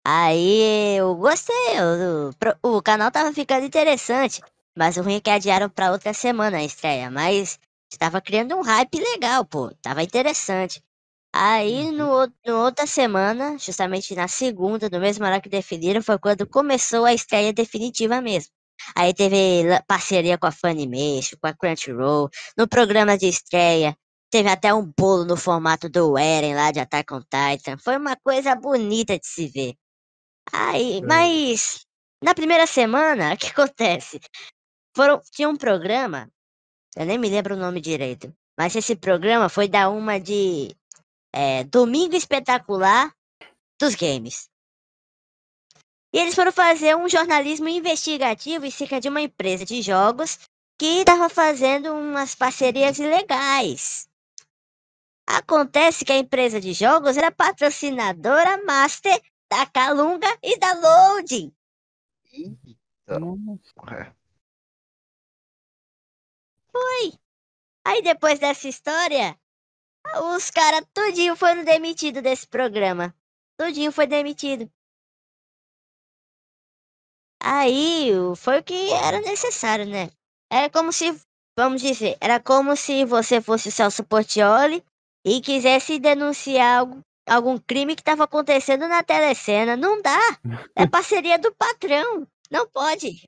[0.05, 2.29] Aí eu gostei, o,
[2.69, 4.41] o o canal tava ficando interessante.
[4.77, 7.09] Mas o ruim é que adiaram pra outra semana a estreia.
[7.11, 7.59] Mas
[7.91, 9.71] estava criando um hype legal, pô.
[9.81, 10.81] Tava interessante.
[11.33, 16.19] Aí no, ou- no outra semana, justamente na segunda, no mesmo horário que definiram, foi
[16.19, 18.51] quando começou a estreia definitiva mesmo.
[18.95, 23.95] Aí teve parceria com a Funimation, com a Crunchyroll, no programa de estreia.
[24.29, 27.77] Teve até um bolo no formato do Eren lá de Attack on Titan.
[27.77, 29.73] Foi uma coisa bonita de se ver.
[30.53, 31.07] Aí, Hum.
[31.07, 31.85] mas
[32.23, 34.19] na primeira semana, o que acontece?
[34.95, 36.29] Foram, tinha um programa,
[36.95, 40.75] eu nem me lembro o nome direito, mas esse programa foi dar uma de
[41.33, 43.11] é, Domingo Espetacular
[43.79, 44.50] dos Games.
[46.13, 50.39] E eles foram fazer um jornalismo investigativo em cerca de uma empresa de jogos
[50.77, 54.09] que estava fazendo umas parcerias ilegais.
[55.27, 61.53] Acontece que a empresa de jogos era patrocinadora master da Calunga e da Loading.
[63.89, 64.11] É.
[67.83, 69.37] Aí depois dessa história,
[70.35, 73.15] os caras tudinho foram demitidos desse programa.
[73.57, 74.71] Tudinho foi demitido.
[77.43, 80.09] Aí foi o que era necessário, né?
[80.51, 81.19] Era como se,
[81.57, 84.83] vamos dizer, era como se você fosse o Celso Portioli
[85.25, 89.75] e quisesse denunciar algo, algum crime que estava acontecendo na telecena.
[89.75, 90.19] Não dá.
[90.75, 92.27] É parceria do patrão.
[92.49, 93.23] Não pode.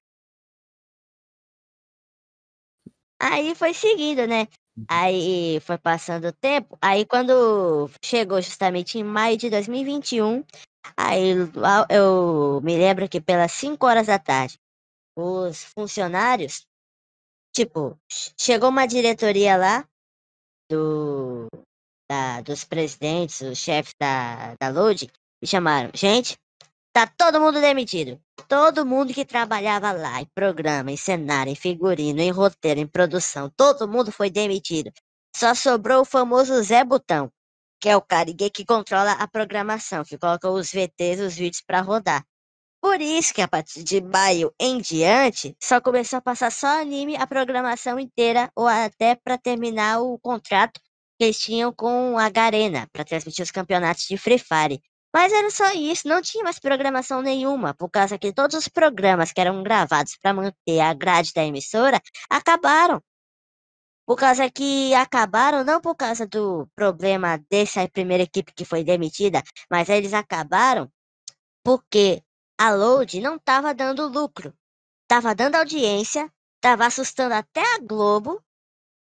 [3.20, 4.48] Aí foi seguindo, né?
[4.88, 6.78] Aí foi passando o tempo.
[6.82, 10.44] Aí quando chegou justamente em maio de 2021,
[10.98, 11.32] Aí
[11.90, 14.60] eu me lembro que pelas 5 horas da tarde,
[15.18, 16.66] os funcionários,
[17.54, 19.88] tipo, che- chegou uma diretoria lá
[20.70, 21.48] do,
[22.10, 25.10] da- dos presidentes, os chefes da, da Load,
[25.42, 25.92] me chamaram.
[25.94, 26.38] Gente,
[26.94, 28.20] tá todo mundo demitido.
[28.48, 33.52] Todo mundo que trabalhava lá, em programa, em cenário, em figurino, em roteiro, em produção,
[33.58, 34.92] todo mundo foi demitido.
[35.36, 37.32] Só sobrou o famoso Zé Botão,
[37.84, 41.82] que é o cara que controla a programação, que coloca os VTs, os vídeos para
[41.82, 42.24] rodar.
[42.82, 47.18] Por isso que a partir de maio em diante, só começou a passar só anime
[47.18, 50.80] a programação inteira, ou até para terminar o contrato
[51.20, 54.82] que eles tinham com a Garena, para transmitir os campeonatos de Free Fire.
[55.14, 59.34] Mas era só isso, não tinha mais programação nenhuma, por causa que todos os programas
[59.34, 63.04] que eram gravados para manter a grade da emissora acabaram.
[64.06, 69.42] Por causa que acabaram, não por causa do problema dessa primeira equipe que foi demitida,
[69.72, 70.92] mas eles acabaram
[71.64, 72.22] porque
[72.60, 74.54] a Load não estava dando lucro.
[75.04, 78.44] Estava dando audiência, estava assustando até a Globo,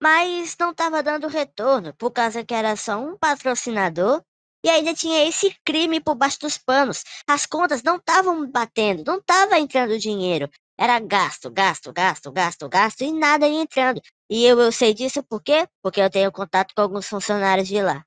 [0.03, 4.23] mas não estava dando retorno, por causa que era só um patrocinador
[4.65, 7.05] e ainda tinha esse crime por baixo dos panos.
[7.27, 10.51] As contas não estavam batendo, não estava entrando dinheiro.
[10.79, 14.01] Era gasto, gasto, gasto, gasto, gasto e nada ia entrando.
[14.29, 15.69] E eu, eu sei disso por quê?
[15.83, 18.05] Porque eu tenho contato com alguns funcionários de lá.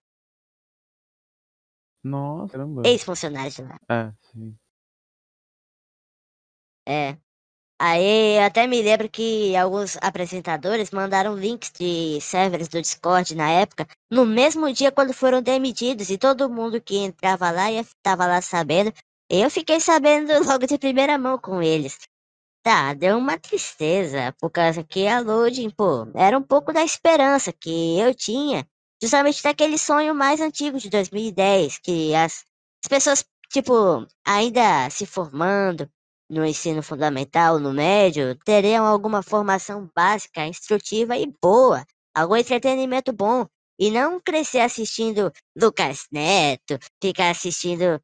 [2.04, 2.82] Nossa, caramba.
[2.86, 3.80] Ex-funcionários de lá.
[3.90, 4.58] É, sim.
[6.88, 7.18] É.
[7.82, 13.88] Aí até me lembro que alguns apresentadores mandaram links de servers do Discord na época,
[14.12, 18.42] no mesmo dia quando foram demitidos, e todo mundo que entrava lá e estava lá
[18.42, 18.92] sabendo.
[19.30, 21.98] Eu fiquei sabendo logo de primeira mão com eles.
[22.70, 27.52] Tá, deu uma tristeza, por causa que a loading, pô, era um pouco da esperança
[27.52, 28.64] que eu tinha,
[29.02, 32.46] justamente daquele sonho mais antigo de 2010, que as,
[32.86, 35.90] as pessoas, tipo, ainda se formando
[36.30, 43.48] no ensino fundamental, no médio, teriam alguma formação básica, instrutiva e boa, algum entretenimento bom,
[43.80, 48.00] e não crescer assistindo Lucas Neto, ficar assistindo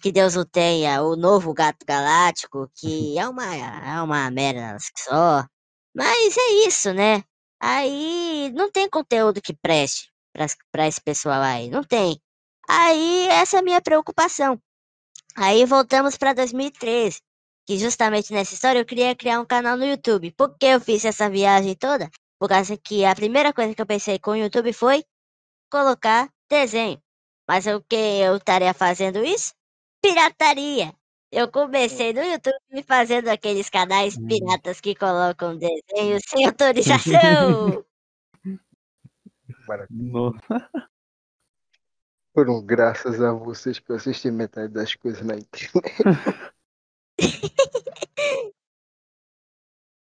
[0.00, 5.44] que Deus o tenha, o novo Gato Galáctico, que é uma, é uma merda só.
[5.94, 7.24] Mas é isso, né?
[7.60, 12.20] Aí não tem conteúdo que preste pra, pra esse pessoal aí, não tem.
[12.68, 14.60] Aí essa é a minha preocupação.
[15.36, 17.20] Aí voltamos para 2013,
[17.66, 20.32] que justamente nessa história eu queria criar um canal no YouTube.
[20.32, 22.10] Por que eu fiz essa viagem toda?
[22.38, 25.04] Por causa que a primeira coisa que eu pensei com o YouTube foi
[25.70, 27.00] colocar desenho.
[27.48, 29.54] Mas o que eu estaria fazendo isso?
[30.02, 30.94] Pirataria.
[31.30, 34.26] Eu comecei no YouTube fazendo aqueles canais Hum.
[34.26, 37.84] piratas que colocam desenhos sem autorização.
[42.34, 45.92] Foram graças a vocês que eu assisti metade das coisas na internet.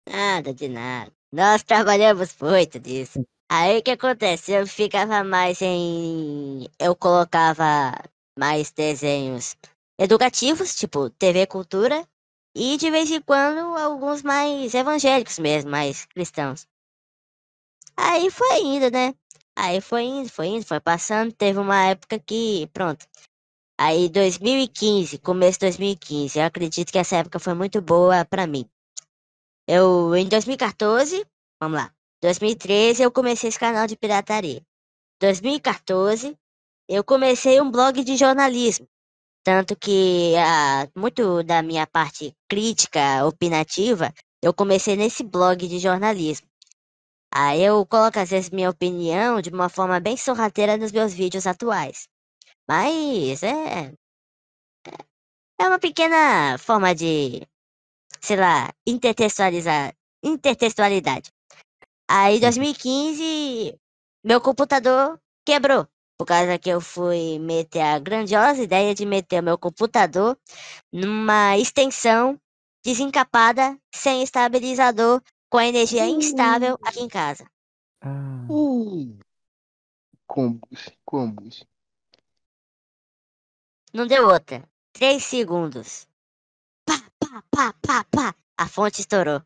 [0.08, 1.12] Nada de nada.
[1.32, 3.24] Nós trabalhamos muito disso.
[3.50, 4.52] Aí o que acontece?
[4.52, 6.66] Eu ficava mais em.
[6.78, 7.92] Eu colocava
[8.38, 9.56] mais desenhos
[9.98, 12.06] educativos, tipo TV Cultura,
[12.54, 16.66] e de vez em quando alguns mais evangélicos mesmo, mais cristãos.
[17.96, 19.14] Aí foi indo, né?
[19.56, 21.32] Aí foi indo, foi indo, foi passando.
[21.32, 23.06] Teve uma época que, pronto.
[23.78, 28.68] Aí 2015, começo de 2015, eu acredito que essa época foi muito boa pra mim.
[29.66, 31.26] Eu, em 2014,
[31.60, 31.92] vamos lá.
[32.22, 34.62] 2013 eu comecei esse canal de pirataria.
[35.20, 36.38] 2014
[36.88, 38.88] eu comecei um blog de jornalismo.
[39.44, 46.46] Tanto que ah, muito da minha parte crítica, opinativa, eu comecei nesse blog de jornalismo.
[47.34, 51.46] Aí eu coloco às vezes minha opinião de uma forma bem sorrateira nos meus vídeos
[51.46, 52.08] atuais.
[52.68, 53.92] Mas é.
[55.58, 57.46] É uma pequena forma de,
[58.20, 61.30] sei lá, intertextualizar, intertextualidade.
[62.08, 63.78] Aí, em 2015,
[64.24, 65.86] meu computador quebrou.
[66.22, 70.38] Por causa que eu fui meter a grandiosa ideia de meter o meu computador
[70.92, 72.40] numa extensão
[72.84, 75.20] desencapada, sem estabilizador,
[75.50, 77.44] com a energia instável aqui em casa.
[78.00, 79.18] Ah, Ih,
[80.28, 81.64] Combos, combos.
[83.92, 84.62] Não deu outra.
[84.92, 86.06] Três segundos.
[86.86, 88.34] Pá, pá, pá, pá, pá.
[88.56, 89.42] A fonte estourou.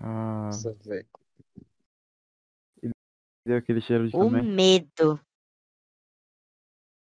[0.00, 1.06] ah, Nossa, velho.
[3.48, 4.42] Deu aquele cheiro de O também.
[4.42, 5.18] medo.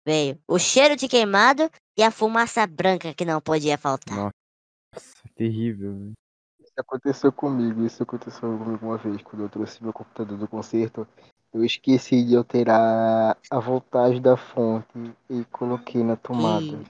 [0.06, 4.16] Veio o cheiro de queimado e a fumaça branca que não podia faltar.
[4.18, 5.94] Nossa, terrível.
[5.98, 6.14] velho.
[6.60, 11.08] Isso aconteceu comigo, isso aconteceu comigo uma vez, quando eu trouxe meu computador do concerto.
[11.54, 14.88] Eu esqueci de alterar a voltagem da fonte
[15.30, 16.66] e coloquei na tomada.
[16.66, 16.86] Ih.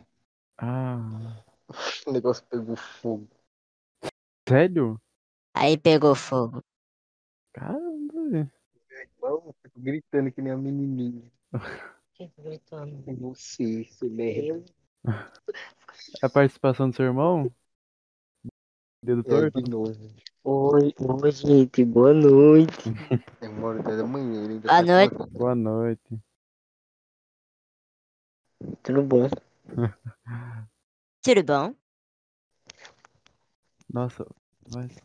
[0.58, 0.98] Ah.
[2.06, 3.28] O negócio pegou fogo.
[4.48, 5.00] Sério?
[5.56, 6.62] Aí pegou fogo.
[7.54, 8.52] Caramba, velho.
[9.04, 11.32] Irmão, fico gritando que nem a menininha.
[12.14, 13.04] Quem tá gritando?
[13.10, 14.64] É Você, seu merda.
[16.22, 17.52] A participação do seu irmão?
[19.04, 19.62] Dedo É, torto?
[19.62, 20.16] de novo.
[20.44, 22.90] Oi, oi, gente, boa noite.
[23.42, 24.44] Demora até da manhã.
[24.44, 25.14] Ele ainda Boa tá noite.
[25.14, 25.38] acordado.
[25.38, 26.20] Boa noite.
[28.82, 29.28] Tudo bom?
[31.22, 31.76] Tudo bom?
[33.92, 34.26] Nossa,
[34.72, 34.96] mas.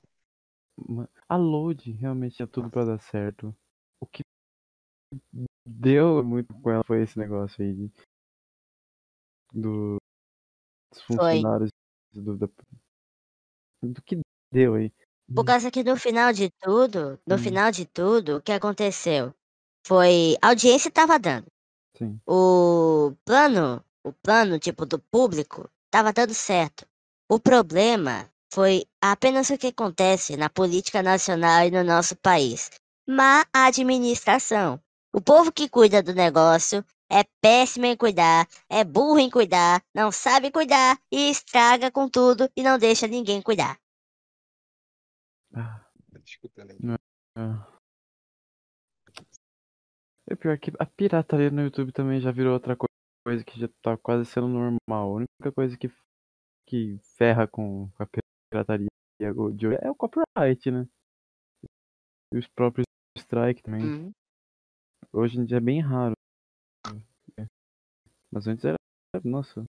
[0.76, 3.54] ma- A load realmente tinha tudo pra dar certo.
[5.66, 7.90] Deu muito com ela foi esse negócio aí de,
[9.52, 9.96] do,
[10.92, 11.70] dos funcionários
[12.12, 12.48] do, da-
[13.82, 14.20] do que
[14.52, 14.92] deu aí.
[15.34, 17.38] Por causa que no final de tudo, no Hum.
[17.38, 19.34] final de tudo, o que aconteceu?
[19.86, 20.36] Foi.
[20.42, 21.46] A audiência tava dando.
[21.96, 22.18] Sim.
[22.26, 26.86] O plano, o plano, tipo, do público, tava dando certo.
[27.30, 32.70] O problema foi apenas o que acontece na política nacional e no nosso país.
[33.06, 34.80] Má administração.
[35.12, 40.12] O povo que cuida do negócio é péssimo em cuidar, é burro em cuidar, não
[40.12, 43.78] sabe cuidar e estraga com tudo e não deixa ninguém cuidar.
[45.54, 46.78] Ah, Tá escutando aí.
[47.36, 47.66] ah.
[50.30, 52.86] É pior que a pirataria no YouTube também já virou outra co-
[53.26, 54.78] coisa que já tá quase sendo normal.
[54.90, 55.88] A única coisa que,
[56.66, 58.06] que ferra com a
[58.52, 58.86] pirataria
[59.18, 59.30] de
[59.66, 60.86] hoje é o copyright, né?
[62.34, 62.84] E os próprios
[63.16, 63.86] strike também.
[63.86, 64.12] Hum.
[65.12, 66.12] Hoje em dia é bem raro.
[68.30, 68.76] Mas antes era.
[69.24, 69.64] Nossa.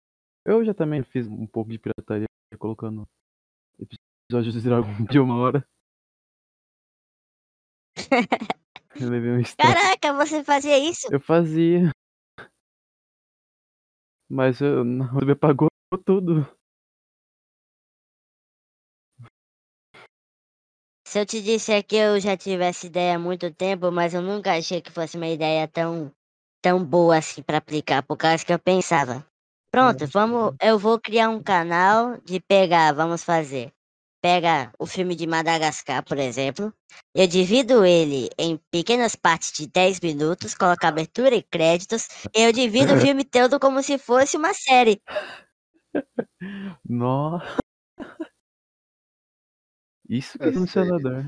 [0.44, 2.26] Eu já também fiz um pouco de pirataria
[2.58, 3.06] colocando
[3.78, 5.64] episódios de Dragon de uma hora.
[9.00, 9.42] Eu levei um.
[9.56, 11.06] Caraca, você fazia isso?
[11.12, 11.92] Eu fazia.
[14.28, 15.68] Mas eu, me pagou
[16.04, 16.46] tudo.
[21.08, 24.54] Se eu te disser que eu já tivesse ideia há muito tempo, mas eu nunca
[24.58, 26.12] achei que fosse uma ideia tão,
[26.60, 29.24] tão boa assim pra aplicar, por causa que eu pensava,
[29.70, 33.72] pronto, vamos, eu vou criar um canal de pegar, vamos fazer.
[34.22, 36.74] Pega o filme de Madagascar, por exemplo,
[37.14, 42.06] eu divido ele em pequenas partes de 10 minutos, coloco abertura e créditos,
[42.36, 45.00] e eu divido o filme todo como se fosse uma série.
[46.86, 47.67] Nossa.
[50.08, 51.24] Isso que é funcionador.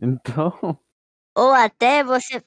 [0.00, 0.52] Então.
[1.36, 2.42] Ou até você.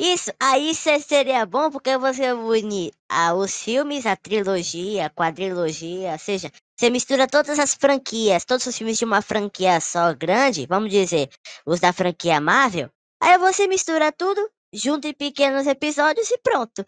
[0.00, 6.18] Isso, aí seria bom porque você une ah, os filmes, a trilogia, a quadrilogia, ou
[6.18, 10.90] seja, você mistura todas as franquias, todos os filmes de uma franquia só grande, vamos
[10.90, 11.28] dizer,
[11.66, 12.88] os da franquia Marvel,
[13.20, 16.84] aí você mistura tudo, junta em pequenos episódios e pronto.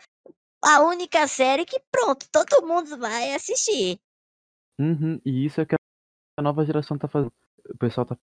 [0.65, 3.99] A única série que pronto, todo mundo vai assistir.
[4.79, 5.75] Uhum, E isso é que
[6.41, 7.33] a nova geração tá fazendo.
[7.69, 8.17] O pessoal tá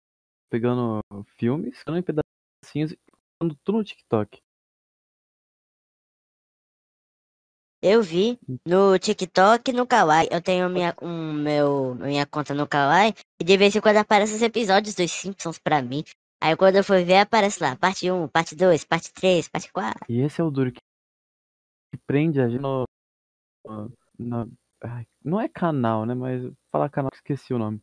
[0.50, 1.00] pegando
[1.38, 3.00] filmes, ficando em pedacinhos e
[3.40, 4.42] colocando tudo no TikTok.
[7.80, 10.28] Eu vi no TikTok e no Kawaii.
[10.32, 14.36] Eu tenho minha, um, meu, minha conta no Kawaii e de vez em quando aparecem
[14.36, 16.04] os episódios dos Simpsons pra mim.
[16.42, 20.06] Aí quando eu for ver, aparece lá, parte 1, parte 2, parte 3, parte 4.
[20.10, 20.80] E esse é o duro que,
[21.94, 22.86] que prende a gente no.
[24.18, 24.52] no-
[24.82, 26.16] ai, não é canal, né?
[26.16, 27.80] Mas falar canal, esqueci o nome.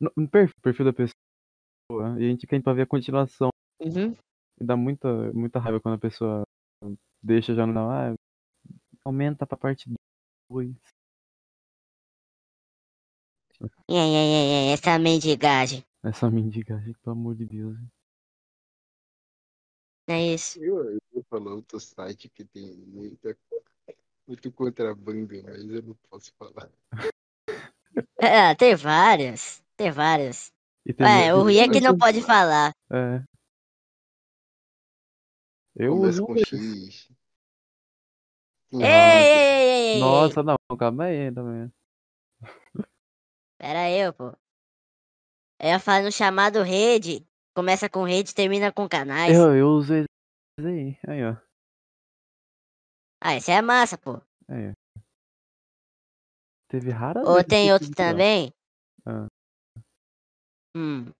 [0.00, 2.20] No, perfil, perfil da pessoa.
[2.20, 3.50] E a gente quer pra ver a continuação.
[3.80, 4.14] Uhum.
[4.60, 6.42] E dá muita, muita raiva quando a pessoa
[7.22, 7.90] deixa já no.
[7.90, 8.14] Ah,
[9.04, 9.90] aumenta pra parte
[10.50, 10.74] 2.
[13.60, 15.84] É, é, é, é, essa mendigagem.
[16.04, 17.76] Essa mendigagem, pelo amor de Deus.
[20.06, 20.62] É isso.
[20.62, 23.36] Eu, eu vou falar outro site que tem muita,
[24.26, 26.70] muito contrabando, mas eu não posso falar.
[28.18, 29.62] É, tem vários.
[29.78, 30.50] Tem vários.
[30.84, 32.72] E tem É, o ruim é que não pode falar.
[32.90, 33.22] É.
[35.76, 36.36] Eu Começa uso com.
[36.36, 37.08] X.
[38.72, 40.00] Ei, ei, ei, ei, ei.
[40.00, 41.72] Nossa, não, calma aí também.
[43.56, 44.36] Pera aí, pô.
[45.60, 47.24] Eu ia falar no chamado rede.
[47.54, 49.32] Começa com rede, termina com canais.
[49.36, 50.08] Eu, eu uso esse
[50.58, 50.98] aí.
[51.06, 51.36] Aí, ó.
[53.20, 54.20] Ah, esse é massa, pô.
[54.48, 55.00] Aí, ó.
[56.66, 58.52] Teve raras Ou tem outro também?
[59.06, 59.28] Ah.
[60.78, 61.12] Hum.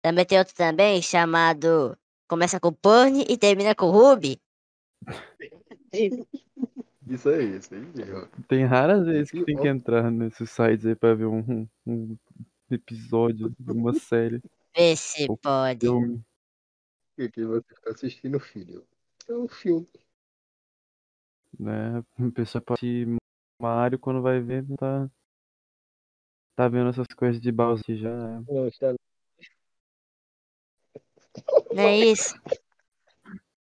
[0.00, 1.98] Também tem outro também chamado.
[2.28, 4.40] Começa com Purne e termina com Ruby.
[7.08, 7.80] Isso aí, isso aí.
[8.48, 12.18] Tem raras vezes que tem que entrar nesses sites aí pra ver um, um-
[12.70, 14.42] episódio de uma série.
[14.76, 15.86] Vê se Ou pode.
[15.86, 16.22] filme.
[17.16, 18.86] E que você está assistindo, filho?
[19.26, 19.88] É um filme.
[21.58, 21.98] Né?
[21.98, 23.06] A pessoa pode
[23.58, 25.10] Mario quando vai ver, tá.
[26.58, 28.10] Tá vendo essas coisas de Bowser aqui já.
[28.10, 28.44] né?
[28.48, 28.92] Não, está...
[31.72, 32.34] Não é isso?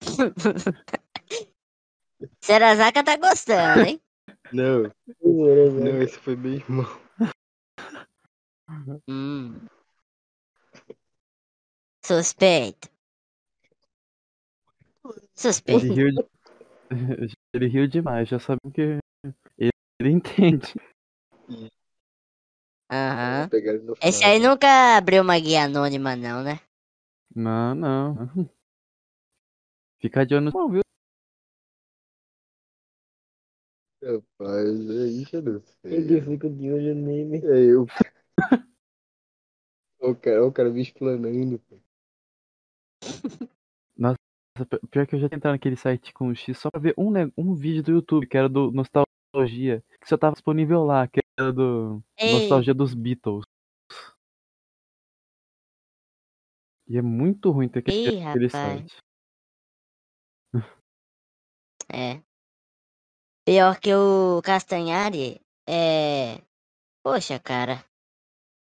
[2.41, 4.01] Serazaka tá gostando, hein?
[4.51, 4.85] não,
[5.23, 6.87] não, esse foi meu irmão.
[9.07, 9.61] Hum.
[12.07, 12.89] Suspeito.
[15.05, 15.93] Ele Suspeito.
[15.93, 16.25] riu, de...
[17.53, 19.01] ele riu demais, já sabemos que
[19.59, 20.73] ele, ele entende.
[22.91, 23.49] Aham.
[23.85, 26.59] No Esse aí nunca abriu uma guia anônima, não, né?
[27.35, 28.51] Não, não.
[30.01, 30.83] Fica de olho no viu?
[34.03, 35.93] Rapaz, é isso, eu não sei.
[35.93, 37.37] Ele fica de olho nele.
[37.47, 37.87] É eu.
[40.01, 41.59] o cara, o cara me explanando.
[41.61, 41.79] pô.
[44.91, 47.13] Pior que eu já tentei entrar naquele site com o X só pra ver um,
[47.37, 51.53] um vídeo do YouTube, que era do Nostalgia, que só tava disponível lá, que era
[51.53, 52.33] do Ei.
[52.33, 53.45] Nostalgia dos Beatles.
[56.89, 58.53] E é muito ruim ter aquele, Ih, aquele rapaz.
[58.53, 58.97] site.
[61.93, 62.21] É.
[63.47, 66.41] Pior que o Castanhari é.
[67.05, 67.85] Poxa, cara.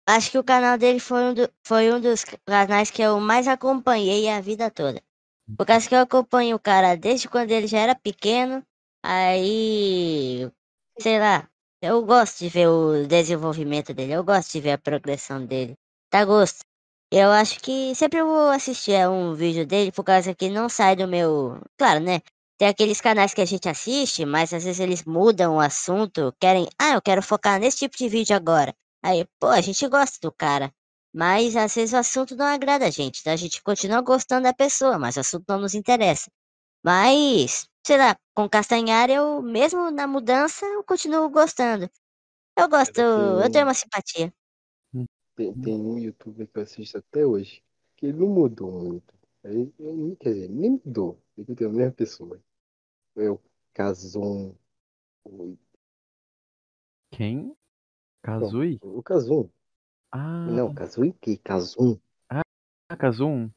[0.09, 3.47] Acho que o canal dele foi um, do- foi um dos canais que eu mais
[3.49, 5.03] acompanhei a vida toda.
[5.57, 8.65] Por causa que eu acompanho o cara desde quando ele já era pequeno.
[9.03, 10.51] Aí.
[11.01, 11.49] Sei lá.
[11.81, 14.13] Eu gosto de ver o desenvolvimento dele.
[14.13, 15.75] Eu gosto de ver a progressão dele.
[16.11, 16.59] Tá gosto.
[17.11, 20.69] Eu acho que sempre eu vou assistir a um vídeo dele por causa que não
[20.69, 21.61] sai do meu.
[21.79, 22.21] Claro, né?
[22.59, 26.69] Tem aqueles canais que a gente assiste, mas às vezes eles mudam o assunto, querem,
[26.79, 28.75] ah, eu quero focar nesse tipo de vídeo agora.
[29.03, 30.73] Aí, pô, a gente gosta do cara,
[31.15, 34.53] mas às vezes o assunto não agrada a gente, então a gente continua gostando da
[34.53, 36.29] pessoa, mas o assunto não nos interessa.
[36.85, 41.91] Mas, sei lá, com Castanhari eu, mesmo na mudança, eu continuo gostando.
[42.55, 44.31] Eu gosto, eu tenho uma simpatia.
[45.35, 47.65] Tem, tem um youtuber que eu assisto até hoje,
[47.97, 49.15] que ele não mudou muito.
[49.43, 51.19] Ele, ele- quer dizer, nem mudou.
[51.39, 52.39] Ele tem a mesma pessoa.
[53.17, 53.41] É o
[53.73, 54.55] Kazum.
[57.11, 57.57] Quem?
[58.23, 58.79] Kazui?
[58.83, 59.49] o Kazum.
[60.13, 61.39] Ah, Não, Kazui que?
[61.39, 61.99] Kazum.
[62.99, 63.51] Kazum?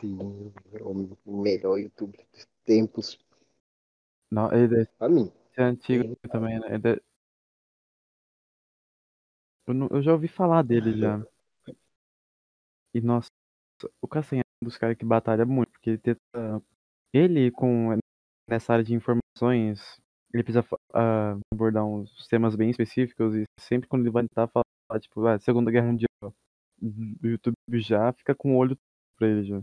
[0.00, 3.18] Sim, é o melhor youtuber dos tempos.
[4.30, 5.30] Não, ele deve Pra mim.
[5.54, 6.66] ser antigo também, né?
[6.68, 7.02] Ele deve-
[9.66, 11.24] Eu, não- eu já ouvi falar dele já.
[12.94, 13.28] E nossa,
[14.00, 16.20] o Castanhari é um dos caras que batalha muito, porque ele tenta.
[17.12, 17.98] Ele com
[18.48, 20.00] nessa área de informações,
[20.32, 25.00] ele precisa ah, abordar uns temas bem específicos e sempre quando ele vai tentar falar,
[25.00, 26.34] tipo, ah, Segunda Guerra Mundial,
[26.80, 28.76] o YouTube já fica com o olho
[29.16, 29.62] pra ele já.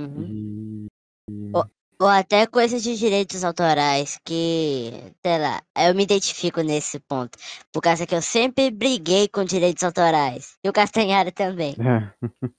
[0.00, 0.86] Uhum.
[1.30, 1.50] E.
[1.54, 1.64] Ó.
[1.98, 4.90] Ou até coisas de direitos autorais, que,
[5.22, 7.38] sei lá, eu me identifico nesse ponto.
[7.72, 10.58] Por causa que eu sempre briguei com direitos autorais.
[10.62, 11.74] E o Castanhari também.
[11.80, 12.12] É.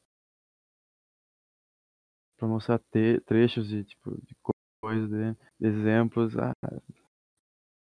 [2.35, 6.35] pra mostrar te- trechos de, tipo, de co- coisas, de, de exemplos.
[6.35, 6.53] Ah,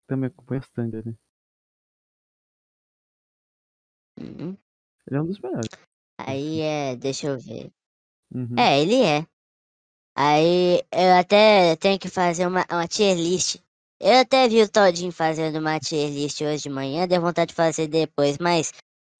[0.07, 1.17] também acompanho bastante ele.
[4.19, 4.57] Uhum.
[5.07, 5.69] Ele é um dos melhores.
[6.19, 7.71] Aí é, deixa eu ver.
[8.31, 8.59] Uhum.
[8.59, 9.25] É, ele é.
[10.15, 13.57] Aí eu até tenho que fazer uma, uma tier list.
[13.99, 17.55] Eu até vi o Todinho fazendo uma tier list hoje de manhã, deu vontade de
[17.55, 18.71] fazer depois, mas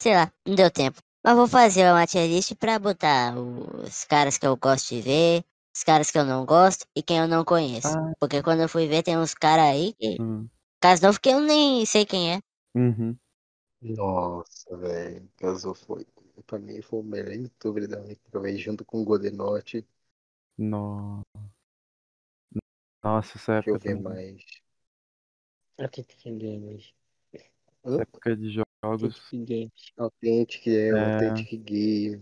[0.01, 0.99] sei lá, não deu tempo.
[1.23, 5.43] Mas vou fazer uma tier list pra botar os caras que eu gosto de ver,
[5.75, 7.95] os caras que eu não gosto e quem eu não conheço.
[7.95, 8.13] Ah.
[8.19, 10.17] Porque quando eu fui ver, tem uns caras aí que.
[10.19, 10.47] Hum.
[10.81, 12.39] Caso novo que eu nem sei quem é.
[12.73, 13.15] Uhum.
[13.81, 15.29] Nossa, velho.
[15.37, 16.05] Kazum foi.
[16.47, 17.99] Pra mim foi o melhor youtuber da
[18.39, 19.85] velho, junto com o Godenote.
[20.57, 21.23] No...
[23.03, 24.03] Nossa, essa Deixa eu época, ver também.
[24.03, 24.43] mais.
[25.79, 26.93] Authentic Games.
[27.83, 29.21] essa época de jogos.
[29.21, 29.93] Authentic Games.
[29.97, 30.93] Authentic, é, É.
[31.15, 32.21] Authentic Game.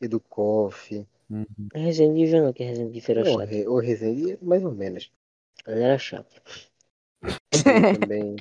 [0.00, 1.06] Educoff.
[1.30, 1.46] Uhum.
[1.74, 3.48] Resident Evil não, que Resident Evil era O, chato.
[3.50, 5.10] Re- o Resende, mais ou menos.
[5.66, 6.42] Ele era chato.
[8.00, 8.36] Também.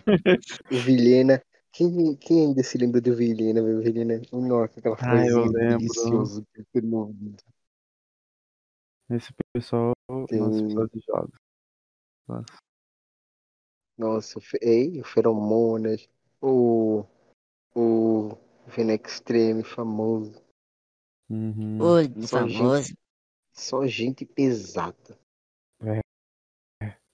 [0.72, 1.42] O Vilhena.
[1.72, 3.62] Quem, quem ainda se lembra do Vilhena?
[3.62, 5.78] O Vilhena, nossa, aquela Ah, lembro.
[5.78, 6.44] deliciosa
[9.10, 9.94] Esse pessoal.
[10.28, 11.36] Tem- Nossa, de jogos.
[12.28, 12.46] Nossa.
[13.98, 16.08] Nossa, o Fe- ei, o Feromonas.
[16.42, 17.06] O.
[17.76, 18.38] O.
[18.68, 20.42] Vena Extreme, famoso.
[21.30, 21.80] Uhum.
[21.82, 22.94] O Só famoso.
[23.52, 25.20] Só gente pesada.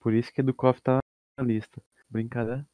[0.00, 0.98] Por isso que Educoff tá
[1.38, 1.82] na lista.
[2.08, 2.66] Brincadeira.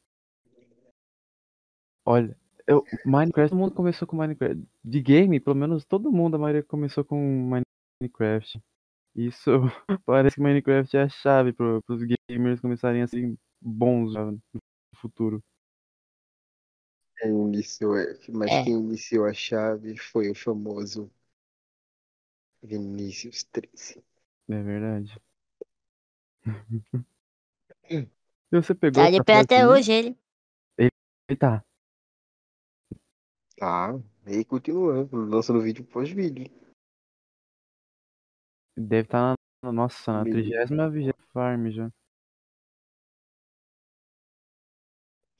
[2.05, 4.67] Olha, Eu, Minecraft, todo mundo começou com Minecraft.
[4.83, 7.63] De game, pelo menos todo mundo, a maioria começou com
[8.01, 8.61] Minecraft.
[9.15, 9.51] Isso
[10.05, 14.39] parece que Minecraft é a chave para os gamers começarem a ser bons já no
[14.95, 15.41] futuro.
[17.17, 18.63] Quem iniciou, é, mas É.
[18.63, 21.09] quem iniciou a chave foi o famoso
[22.63, 24.03] Vinícius 13.
[24.47, 25.13] É verdade.
[28.51, 29.65] E você pegou Tá de pé até aí?
[29.65, 30.17] hoje ele.
[30.77, 31.63] Ele tá.
[33.57, 36.45] Tá, e continuando, lançando vídeo pós-vídeo.
[38.75, 41.89] Deve estar na, nossa, na trigésima vigésima farm já.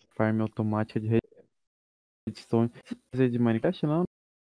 [0.09, 1.19] Farm automática de
[2.27, 2.69] redstone.
[2.69, 4.03] Você precisa de Minecraft não,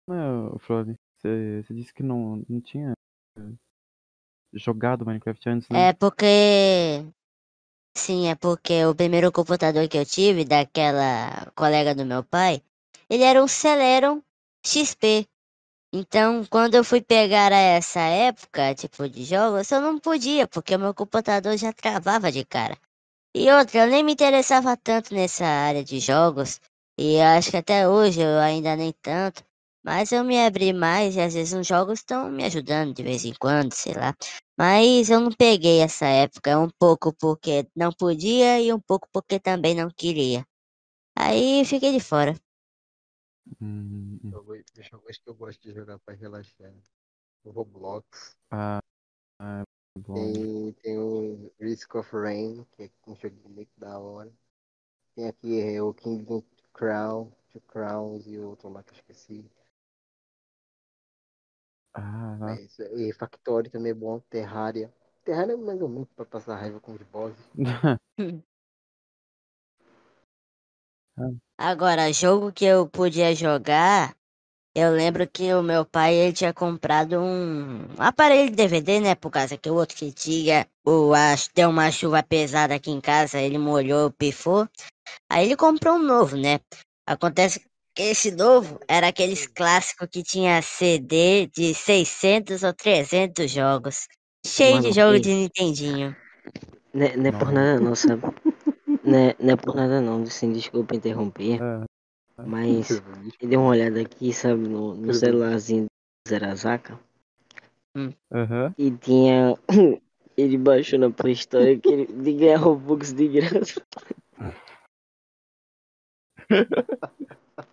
[0.09, 0.17] né,
[0.61, 0.95] Flori?
[1.19, 2.93] Você, você disse que não, não tinha
[4.53, 5.89] jogado Minecraft antes, né?
[5.89, 7.05] É porque.
[7.97, 12.63] Sim, é porque o primeiro computador que eu tive, daquela colega do meu pai,
[13.09, 14.23] ele era um Celeron
[14.65, 15.27] XP.
[15.99, 20.79] Então, quando eu fui pegar essa época, tipo, de jogos, eu não podia, porque o
[20.79, 22.77] meu computador já travava de cara.
[23.35, 26.61] E outra, eu nem me interessava tanto nessa área de jogos,
[26.99, 29.45] e acho que até hoje eu ainda nem tanto,
[29.85, 33.25] mas eu me abri mais e às vezes os jogos estão me ajudando de vez
[33.25, 34.15] em quando, sei lá.
[34.59, 39.41] Mas eu não peguei essa época, um pouco porque não podia e um pouco porque
[39.41, 40.45] também não queria.
[41.19, 42.35] Aí fiquei de fora.
[43.61, 44.31] Hum, hum.
[44.31, 46.73] Jogos, jogos que eu gosto de jogar pra relaxar.
[47.45, 48.37] O Roblox.
[48.51, 48.81] Ah,
[49.41, 49.63] ah,
[49.99, 50.15] bom.
[50.15, 54.33] Tem, tem o Risk of Rain, que é um jogo muito da hora.
[55.15, 56.43] Tem aqui é, o Kingdom
[56.73, 59.45] Crown, Two Crowns e outro lá que eu esqueci.
[61.95, 62.37] Ah.
[62.51, 62.83] É isso.
[62.83, 64.93] E Factory também é bom, Terraria.
[65.25, 67.49] Terraria é mais ou menos pra passar raiva com os bosses.
[71.59, 74.15] Agora, jogo que eu podia jogar,
[74.75, 79.15] eu lembro que o meu pai ele tinha comprado um aparelho de DVD, né?
[79.15, 83.01] Por causa que o outro que tinha, o, acho, deu uma chuva pesada aqui em
[83.01, 84.69] casa, ele molhou, pifou.
[85.31, 86.61] Aí ele comprou um novo, né?
[87.07, 87.61] Acontece
[87.95, 94.07] que esse novo era aqueles clássicos que tinha CD de 600 ou 300 jogos.
[94.45, 95.21] Cheio Mano, de jogo ei.
[95.21, 96.15] de Nintendinho.
[96.93, 98.23] Não é, por nada não, sabe?
[99.07, 101.85] Não é, não é por nada não, assim, desculpa interromper, Ah,
[102.45, 102.91] mas
[103.41, 106.99] eu dei uma olhada aqui, sabe, no, no celularzinho do Zerazaka,
[108.33, 108.75] Aham.
[108.77, 109.55] e tinha...
[110.37, 113.81] Ele baixou na Play Store que ele de ganhar Robux de graça.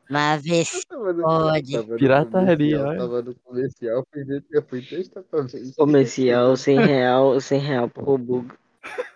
[0.09, 1.97] Mas vê se Tava no- pode.
[1.97, 2.97] Pirataria, comercial, olha.
[2.99, 5.73] Tava no comercial, fui ver, eu fui testar pra ver.
[5.75, 8.55] Comercial, 100 real, 100 real por Robux.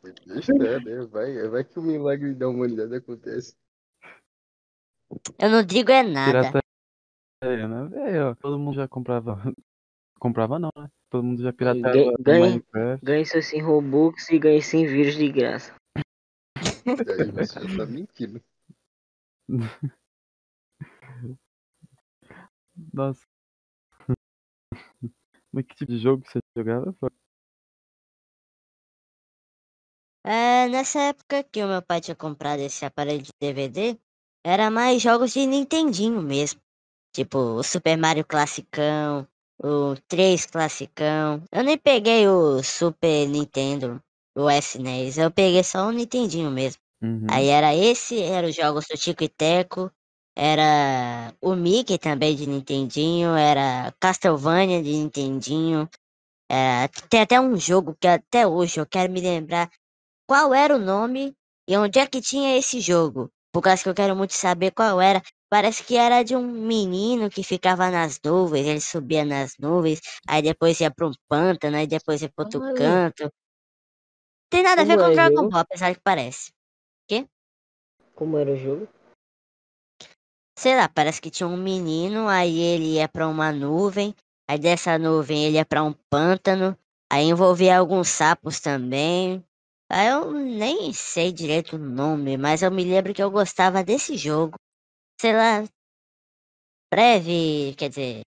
[0.00, 1.06] Fui testar, né?
[1.10, 3.56] Vai, vai que o milagre da humanidade acontece.
[5.38, 6.62] Eu não digo é nada.
[7.40, 8.16] Pirataria, né?
[8.16, 9.36] É, ó, todo mundo já comprava.
[10.18, 10.88] Comprava não, né?
[11.10, 13.04] Todo mundo já ganha- Minecraft.
[13.04, 15.74] Ganhe seus 100 Robux e ganhe 100 vírus de graça.
[16.56, 18.42] Aí você já tá mentindo.
[22.92, 23.24] Nossa.
[25.52, 26.94] Mas que tipo de jogo você jogava?
[30.24, 33.98] É, nessa época que o meu pai tinha comprado esse aparelho de DVD,
[34.42, 36.60] era mais jogos de Nintendinho mesmo.
[37.12, 39.28] Tipo, o Super Mario Classicão,
[39.62, 41.42] o 3 Classicão.
[41.52, 44.02] Eu nem peguei o Super Nintendo,
[44.34, 46.80] o SNES, eu peguei só o Nintendinho mesmo.
[47.02, 47.26] Uhum.
[47.28, 49.92] Aí era esse, era os jogos do Tico e Teco,
[50.34, 55.88] era o Mickey também de Nintendinho, era Castlevania de Nintendinho.
[56.50, 59.70] É, tem até um jogo que até hoje eu quero me lembrar
[60.26, 61.34] qual era o nome
[61.68, 63.30] e onde é que tinha esse jogo.
[63.52, 65.22] Por causa que eu quero muito saber qual era.
[65.48, 70.42] Parece que era de um menino que ficava nas nuvens, ele subia nas nuvens, aí
[70.42, 72.74] depois ia para um pântano, aí depois ia para outro Olha.
[72.74, 73.32] canto.
[74.50, 75.50] Tem nada a ver Como com o Dragon jogo?
[75.50, 76.52] Ball, apesar que parece.
[78.14, 78.88] Como era o jogo?
[80.56, 84.14] Sei lá, parece que tinha um menino, aí ele ia pra uma nuvem,
[84.48, 86.78] aí dessa nuvem ele ia pra um pântano,
[87.10, 89.44] aí envolvia alguns sapos também.
[89.90, 94.16] Aí eu nem sei direito o nome, mas eu me lembro que eu gostava desse
[94.16, 94.56] jogo.
[95.20, 95.64] Sei lá,
[96.90, 98.22] breve, quer dizer,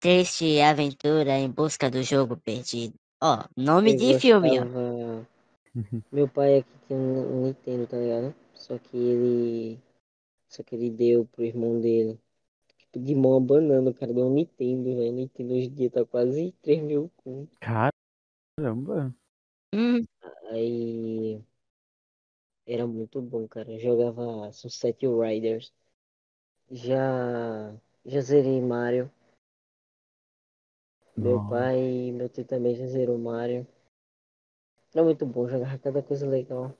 [0.00, 2.94] triste aventura em busca do jogo perdido.
[3.22, 4.64] Ó, nome Eu de filme, ó.
[4.64, 5.26] gostava-
[6.12, 8.34] Meu pai aqui tinha um um Nintendo, tá ligado?
[8.54, 9.80] Só que ele.
[10.48, 12.18] Só que ele deu pro irmão dele.
[12.78, 15.12] Tipo, de mão abanando, o cara deu um Nintendo, velho.
[15.12, 17.58] Nintendo hoje em dia tá quase 3 mil conto.
[18.56, 19.14] Caramba.
[19.74, 20.04] Hum,
[20.50, 21.42] Aí.
[22.66, 23.70] Era muito bom, cara.
[23.72, 25.72] Eu jogava Sunset Riders.
[26.70, 27.74] Já.
[28.04, 29.10] Já zerei Mario.
[31.16, 31.50] Meu Nossa.
[31.50, 33.66] pai e meu tio também já zerou Mario.
[34.92, 36.76] Era muito bom jogar cada coisa legal.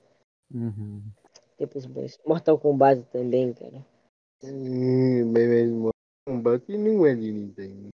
[0.53, 1.01] Uhum.
[1.57, 2.19] Tempos bons.
[2.25, 3.85] Mortal Kombat também, cara.
[4.43, 5.89] Hum, mas mesmo.
[6.27, 7.89] Combate não é de Nintendo.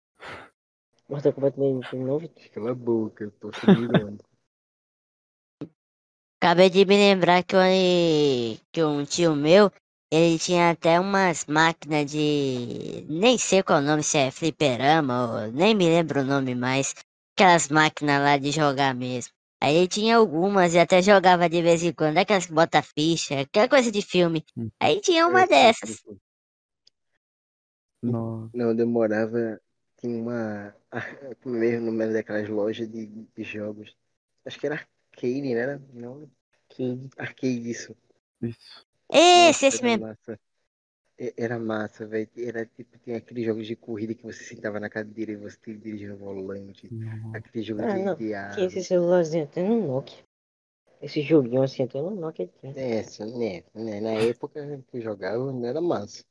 [1.09, 2.30] Mortal Kombat nem tem novo.
[2.53, 4.26] Cala a boca, eu tô irônico.
[6.39, 7.61] Acabei de me lembrar que, eu,
[8.71, 9.71] que um tio meu,
[10.11, 13.05] ele tinha até umas máquinas de.
[13.09, 16.93] Nem sei qual o nome, se é fliperama, ou nem me lembro o nome mais.
[17.35, 19.33] Aquelas máquinas lá de jogar mesmo.
[19.61, 23.41] Aí ele tinha algumas e até jogava de vez em quando, aquelas que bota ficha,
[23.41, 24.45] aquela coisa de filme.
[24.55, 24.69] Hum.
[24.79, 26.03] Aí tinha uma sim, dessas.
[28.01, 28.51] Nossa.
[28.53, 29.59] Não, demorava.
[29.97, 30.75] Tinha uma.
[31.43, 33.95] Mesmo no meio daquelas lojas de, de jogos.
[34.45, 34.88] Acho que era
[35.18, 35.59] arcade, né?
[35.61, 36.30] Era- Não,
[36.70, 36.84] Que
[37.18, 37.95] arcade isso.
[38.41, 38.86] Isso.
[39.09, 40.05] Esse, Nossa, esse era mesmo.
[40.05, 40.39] massa.
[41.38, 42.30] Era massa, velho.
[42.38, 46.09] Era tipo, tinha aqueles jogos de corrida que você sentava na cadeira e você dirigia
[46.09, 46.88] no volante.
[46.91, 47.38] Nossa.
[47.38, 48.15] Aquele jogo Ah, de, não.
[48.15, 50.24] Que esse celularzinho até no Nokia.
[51.01, 52.49] Esse joguinho assim até no Nokia.
[52.76, 53.99] É, sim, né, né?
[54.01, 56.24] Na época que eu jogava, não era massa.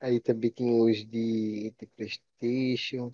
[0.00, 3.12] Aí também tinha os de, de Playstation.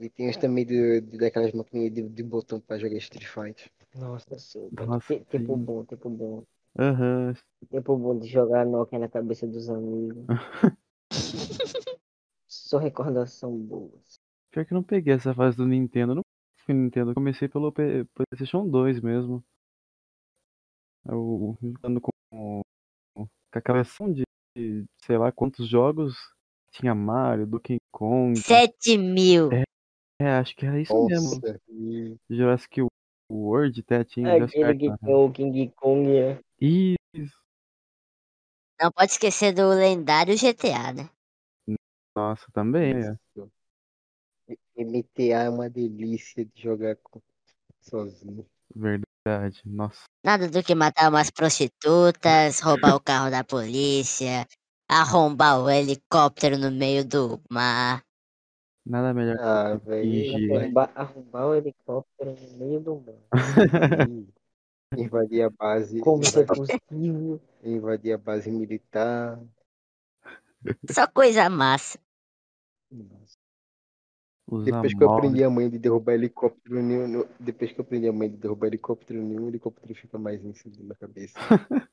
[0.00, 3.70] E tem os também de, de- daquelas maquininhas de, de botão pra jogar Street Fighter.
[3.94, 4.68] Nossa, sim.
[4.72, 5.64] Nossa, Te- Tempo sim.
[5.64, 6.44] bom, tempo bom.
[6.78, 7.34] Aham.
[7.70, 10.24] Tempo bom de jogar Nokia na cabeça dos amigos.
[12.48, 13.92] Só recordação boa.
[14.50, 16.14] Pior que eu não peguei essa fase do Nintendo.
[16.14, 16.22] Não
[16.64, 19.44] fui Nintendo, eu comecei pelo PlayStation 2 mesmo.
[21.04, 22.10] Eu jogando com,
[23.14, 24.22] com aquela versão de
[24.98, 26.14] sei lá quantos jogos.
[26.70, 28.38] Tinha Mario, Donkey Kong.
[28.38, 29.50] 7 mil.
[30.18, 31.34] É, acho que era isso mesmo.
[31.34, 32.80] Nossa, e Jurassic
[33.32, 36.16] World até tinha Jurassic Aquele que Park, tem o King Kong.
[36.16, 36.40] é.
[36.60, 37.42] Isso.
[38.80, 41.10] Não pode esquecer do lendário GTA, né?
[42.16, 42.92] Nossa, também.
[42.94, 43.16] é.
[44.48, 47.22] E- MTA é uma delícia de jogar com-
[47.80, 48.46] sozinho.
[48.74, 49.62] Verdade.
[49.64, 50.04] Nossa.
[50.24, 54.46] Nada do que matar umas prostitutas, roubar o carro da polícia,
[54.88, 58.02] arrombar o helicóptero no meio do mar.
[58.84, 60.56] Nada melhor Ah, que velho.
[60.56, 63.14] Arrombar, arrombar o helicóptero no meio do mar.
[64.96, 66.00] Invadir a base.
[66.00, 67.40] Como isso é invadir- possível?
[67.62, 69.40] Invadir a base militar.
[70.90, 71.98] Só coisa massa.
[72.90, 73.38] Nossa.
[74.64, 78.06] Depois que eu aprendi a mãe de derrubar helicóptero nenhum, no- depois que eu aprendi
[78.08, 81.34] a mãe de derrubar helicóptero nenhum, o helicóptero fica mais em cima da cabeça.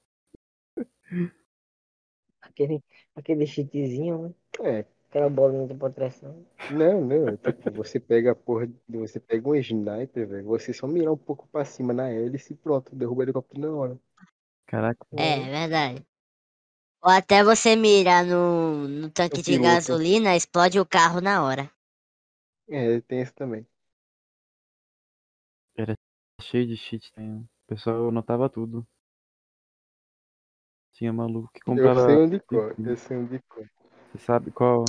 [2.41, 2.83] Aquele,
[3.15, 4.33] aquele cheatzinho, né?
[4.61, 6.45] É, Aquela bolinha de proteção.
[6.71, 10.71] não, não, é tipo, você pega a porra, de- você pega um sniper, velho, você
[10.71, 13.99] só mirar um pouco pra cima na hélice e pronto, derruba o helicóptero na hora.
[14.67, 16.05] Caraca, É, verdade.
[17.01, 19.63] Ou até você mirar no, no tanque O de piloto.
[19.63, 21.71] gasolina, explode o carro na hora.
[22.67, 23.65] É, tem isso também.
[26.41, 27.11] cheio de cheat.
[27.13, 27.37] Tem...
[27.41, 28.85] O pessoal anotava tudo.
[30.93, 32.05] Tinha maluco que Eu comprava.
[32.05, 33.69] sei um de cor, eu sei um de cor.
[34.19, 34.83] Você sabe qual?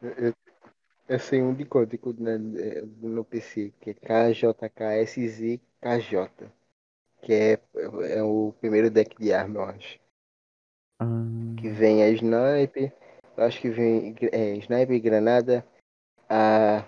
[0.00, 0.32] Eu, eu,
[1.08, 5.58] eu sei um de código né, é, no PC, que é KJKSZKJ.
[7.20, 7.60] Que é,
[8.16, 9.98] é o primeiro deck de arma, eu acho.
[11.00, 11.06] Ah,
[11.60, 12.94] Que vem a sniper,
[13.36, 15.66] eu acho que vem é, sniper, granada,
[16.28, 16.86] a.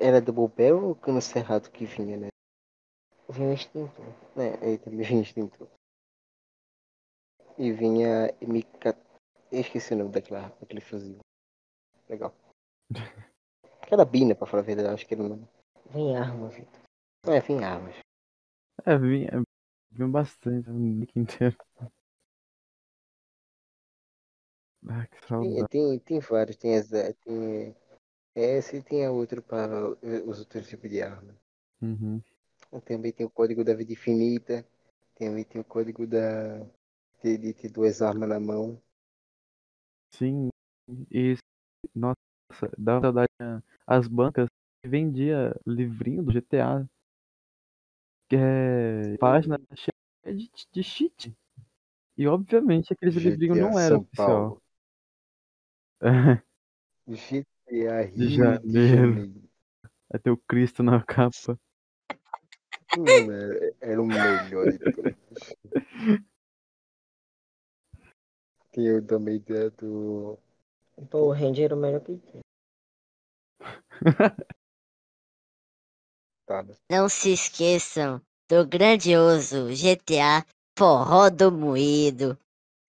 [0.00, 2.28] Era double barrel ou cano cerrado que vinha, né?
[3.28, 4.04] Vinha extintor.
[4.36, 5.68] É, aí também vinha extintor.
[7.56, 9.13] E vinha MK.
[9.54, 11.18] Eu esqueci o nome daquela, daquele fuzil.
[12.08, 12.34] Legal.
[13.88, 15.48] Carabina, pra falar a verdade, acho que era o nome.
[15.90, 16.80] Vem arma, Vitor.
[17.28, 17.94] É, vinha armas.
[18.84, 19.44] é, vinha,
[19.92, 20.68] vinha bastante.
[20.68, 21.56] O nick inteiro.
[24.88, 25.68] Ah, que Tem, saudade.
[25.68, 27.14] tem, tem vários, tem essa.
[27.24, 27.76] Tem
[28.34, 29.88] essa e tem a outra para
[30.26, 31.32] os outros tipos de arma.
[31.80, 32.20] Uhum.
[32.84, 34.66] Também tem o código da vida infinita.
[35.14, 36.58] Também tem o código da.
[37.22, 38.82] De, de ter duas armas na mão.
[40.18, 40.48] Sim.
[41.10, 41.36] E.
[41.94, 42.16] Nossa,
[42.78, 43.28] dava saudade.
[43.40, 43.62] né?
[43.86, 44.48] As bancas
[44.82, 46.86] que vendia livrinho do GTA.
[48.28, 51.34] Que é página cheia de, de cheat.
[52.16, 54.26] E obviamente aqueles livrinhos GTA não eram São oficial.
[54.26, 54.62] Paulo.
[57.06, 58.88] GTA Rio de Janeiro.
[58.88, 59.42] Janeiro.
[60.10, 61.58] Até o Cristo na capa.
[62.92, 64.38] Mano, era- era o melhor
[68.74, 70.36] Tem o também da- do.
[70.96, 72.42] O Power Ranger era o melhor que tinha.
[76.46, 76.74] Tá, né?
[76.90, 78.20] Não se esqueçam
[78.50, 80.44] do grandioso GTA
[80.76, 82.36] Forró do Moído.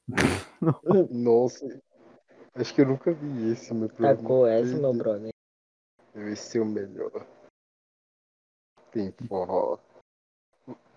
[1.09, 1.65] Nossa,
[2.55, 4.17] Acho que eu nunca vi esse, meu problema.
[4.17, 5.31] Tacou essa, meu brother.
[6.15, 7.25] Esse é o melhor.
[8.91, 9.77] Tem forró.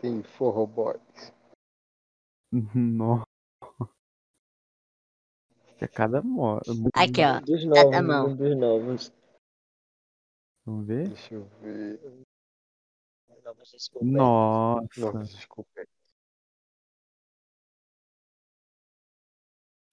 [0.01, 1.33] Tem forró boys.
[2.75, 3.28] Nossa.
[5.79, 6.19] Que a cada.
[6.95, 7.41] Aqui, ó.
[7.41, 8.27] Dos novos, mão.
[8.27, 9.13] um dos novos.
[10.67, 11.09] Vamos ver?
[11.09, 12.01] Deixa eu ver.
[14.03, 14.97] Novos.
[14.99, 15.49] Nossa.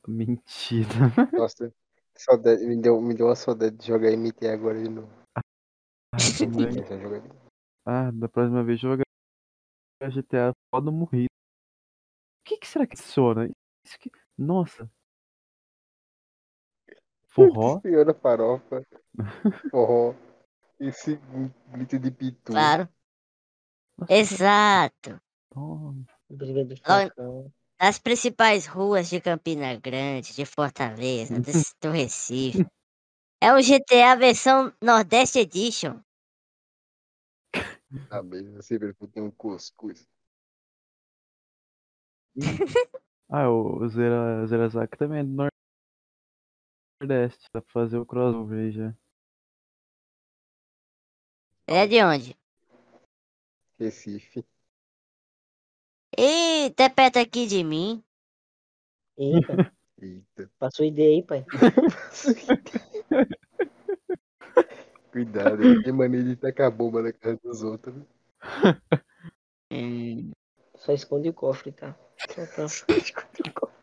[0.07, 0.89] Mentira.
[1.33, 1.73] Nossa,
[2.15, 5.11] saudade, me, deu, me deu uma saudade de jogar MT agora de novo.
[6.11, 6.45] Ah, é
[6.99, 7.45] novo.
[7.85, 9.03] Ah, da próxima vez jogar
[10.01, 11.25] GTA foda morrer.
[11.25, 13.49] O que, que será que adiciona?
[13.83, 14.11] Isso que...
[14.37, 14.89] Nossa.
[17.35, 17.81] Forró?
[17.83, 18.81] Senhora farofa.
[19.69, 20.15] Forró.
[20.79, 21.19] Esse
[21.69, 22.53] grito de pitu.
[22.53, 22.89] Claro.
[24.09, 25.19] Exato.
[25.55, 27.51] Nossa.
[27.79, 31.41] Nas principais ruas de Campina Grande, de Fortaleza, do,
[31.81, 32.65] do Recife.
[33.41, 35.99] É o GTA versão Nordeste Edition.
[38.09, 40.07] Ah, mesmo, sempre tem um cuscuz.
[43.27, 45.64] Ah, o Zera, Zerazaki também é do Nordeste.
[47.01, 48.95] Dá pra fazer o crossover aí já.
[51.67, 52.37] É de onde?
[53.77, 54.45] Recife.
[56.17, 58.01] Eita, é perto aqui de mim.
[59.17, 60.49] Eita, Eita.
[60.57, 61.45] passou ideia aí, pai.
[65.11, 67.95] Cuidado, tem maneira de tacar bomba na casa dos outros.
[67.95, 68.05] né?
[69.71, 70.31] Hum,
[70.77, 71.97] Só esconde o cofre, tá?
[72.29, 72.65] Só pra...
[72.65, 73.73] Esconde o copo.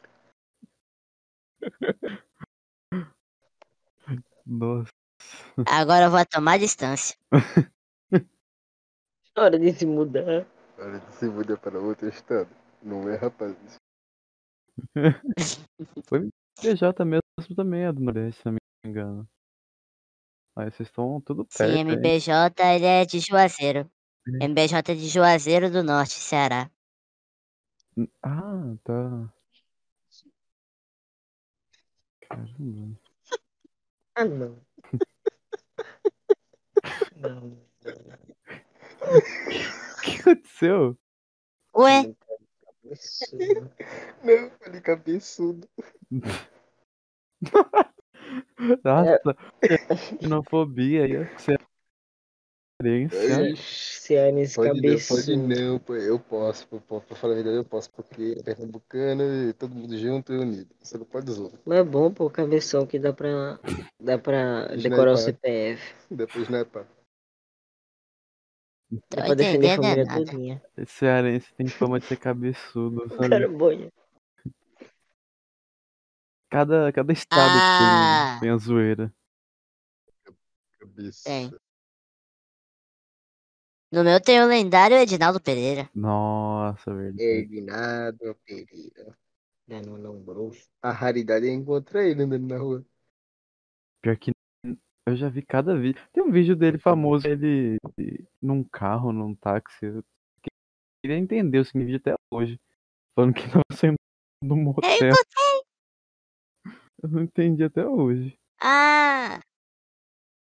[4.46, 4.90] Nossa.
[5.66, 7.16] agora eu vou tomar distância.
[9.36, 10.46] Hora de se mudar.
[10.78, 12.50] Hora de se mudar para outro estado.
[12.82, 13.56] Não é, rapaz?
[16.60, 17.22] PJ mesmo
[17.56, 19.28] também é do Nordeste, se não me engano.
[20.56, 21.72] Aí vocês estão tudo perto.
[21.72, 21.78] Sim?
[21.78, 22.30] MBJ
[22.74, 23.90] ele é de Juazeiro.
[24.26, 26.70] MBJ é de Juazeiro do Norte, Ceará.
[28.22, 29.32] Ah, tá.
[32.28, 33.01] Caramba.
[34.14, 34.58] Ah, não.
[37.16, 37.58] não.
[39.00, 40.98] O que aconteceu?
[41.74, 42.14] Ué,
[42.82, 43.72] Cabeçudo.
[44.22, 45.68] Não, falei cabeçudo.
[48.84, 49.36] Nossa,
[50.20, 51.71] xenofobia aí, cearense.
[53.10, 55.36] Cearense Pode não, pode cabeçudo.
[55.48, 55.80] não.
[55.96, 59.96] Eu posso, pô, pra falar a verdade, eu posso, porque é pernambucano e todo mundo
[59.96, 60.68] junto e unido.
[60.82, 61.52] Você não pode zoar.
[61.64, 63.58] Mas é bom, pô, cabeção que dá pra,
[64.00, 64.90] dá pra Sniper.
[64.90, 65.94] decorar o CPF.
[66.10, 66.84] Depois não é pá.
[69.10, 70.24] Dá pra defender a família nada.
[70.24, 70.62] todinha.
[70.76, 73.28] Esse cearense tem fama de ser cabeçudo, sabe?
[73.30, 73.90] cara boia.
[76.50, 78.32] Cada, cada estado Ah.
[78.38, 79.10] tem, tem a zoeira.
[80.78, 81.22] Cabeça.
[81.24, 81.50] Tem.
[83.92, 85.90] No meu tem o lendário Edinaldo Pereira.
[85.94, 87.22] Nossa, verdade.
[87.22, 89.14] Edinado Pereira.
[89.68, 90.66] Não, não, não, grosso.
[90.80, 92.86] A raridade é encontrar ele andando na rua.
[94.00, 94.32] Pior que
[95.06, 96.02] eu já vi cada vídeo.
[96.10, 97.76] Tem um vídeo dele famoso, ele
[98.40, 99.84] num carro, num táxi.
[99.84, 100.02] Eu
[101.04, 102.58] queria entender o significado até hoje.
[103.14, 103.96] Falando que tava saindo
[104.42, 105.12] do motel.
[107.02, 108.38] Eu não entendi até hoje.
[108.58, 109.38] Ah!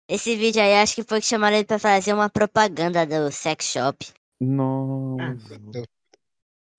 [0.08, 3.66] Esse vídeo aí acho que foi que chamaram ele pra fazer uma propaganda do sex
[3.66, 4.06] shop.
[4.40, 5.60] Nossa.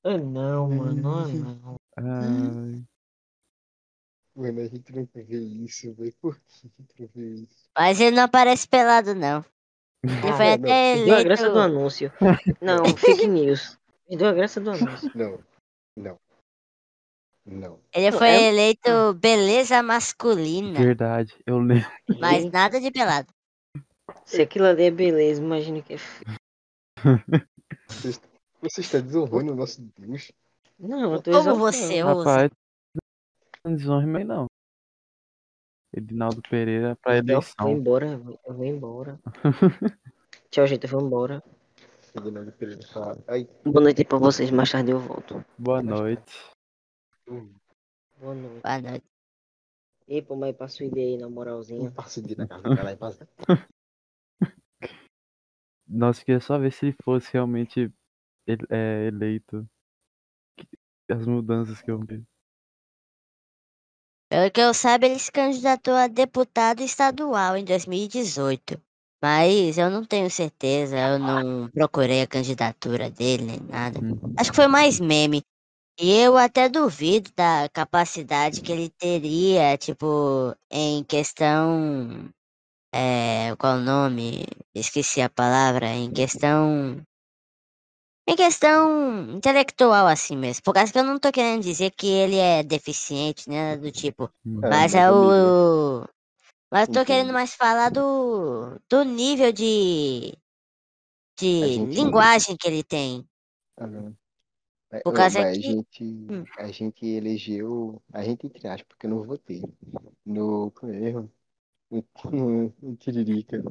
[0.04, 1.08] Ah, não, mano.
[1.08, 1.76] Ah, não.
[1.96, 2.84] Ai.
[4.36, 6.14] Mano, a gente nunca vê isso, velho.
[6.20, 7.70] Por que a gente não vê isso?
[7.78, 9.46] Mas ele não aparece pelado, não.
[10.04, 12.12] Ele Ah, foi não, até Perdeu a graça do anúncio.
[12.62, 13.78] Não, fake news.
[14.08, 15.12] Perdeu a graça do anúncio.
[15.14, 15.40] Não.
[15.96, 16.20] Não.
[17.52, 17.80] Não.
[17.92, 20.80] Ele foi é- eleito beleza masculina.
[20.80, 21.90] Verdade, eu lembro.
[22.20, 23.34] Mas nada de pelado.
[24.24, 26.38] Se aquilo ali é beleza, imagina que é feio.
[28.62, 30.32] Você está desonrando o nosso Deus.
[30.78, 32.30] Não, eu tô Como você ousa?
[32.30, 32.52] Rapaz,
[33.66, 34.46] não desonre não.
[35.92, 37.70] Edinaldo Pereira pra Eu vou eleição.
[37.72, 39.20] embora, eu vou embora.
[40.52, 41.44] Tchau, gente, eu vou embora.
[42.16, 43.18] Edinaldo Pereira fala.
[43.28, 45.44] Ai, Boa noite pra vocês, mais tarde eu volto.
[45.58, 46.52] Boa noite.
[47.30, 48.62] Boa noite.
[48.64, 49.06] Boa noite.
[50.08, 51.92] E pô, mas passa o ideia aí na moralzinha.
[51.92, 53.28] passo de na casa do cara e passa.
[55.88, 57.92] Nossa, eu queria só ver se ele fosse realmente
[58.48, 59.68] ele- é, eleito.
[61.10, 62.24] As mudanças que eu vi.
[64.30, 68.80] Pelo que eu saiba, ele se candidatou a deputado estadual em 2018.
[69.22, 74.00] Mas eu não tenho certeza, eu não procurei a candidatura dele nem nada.
[74.00, 74.34] Uhum.
[74.38, 75.44] Acho que foi mais meme.
[76.02, 82.30] E eu até duvido da capacidade que ele teria, tipo, em questão.
[82.94, 84.46] É, qual o nome?
[84.74, 85.88] Esqueci a palavra.
[85.88, 87.04] Em questão.
[88.26, 90.64] Em questão intelectual, assim mesmo.
[90.64, 93.76] Por causa que eu não tô querendo dizer que ele é deficiente, né?
[93.76, 94.32] Do tipo.
[94.46, 94.62] Hum.
[94.64, 96.08] É, Mas é o.
[96.72, 98.80] Mas eu tô querendo mais falar do.
[98.90, 100.34] Do nível de.
[101.38, 103.28] De gente- linguagem que ele tem.
[103.78, 104.16] Aham.
[105.04, 106.44] Causa mas que- a gente, Hum.
[106.58, 109.62] a gente elegeu, a gente entre aspas, porque eu não votei,
[110.26, 111.32] no como é mesmo?
[111.92, 113.64] No, no, no Tiririca.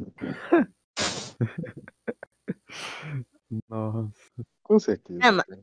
[3.68, 4.12] Nossa.
[4.62, 5.18] Com certeza.
[5.18, 5.62] Não, mas- cara.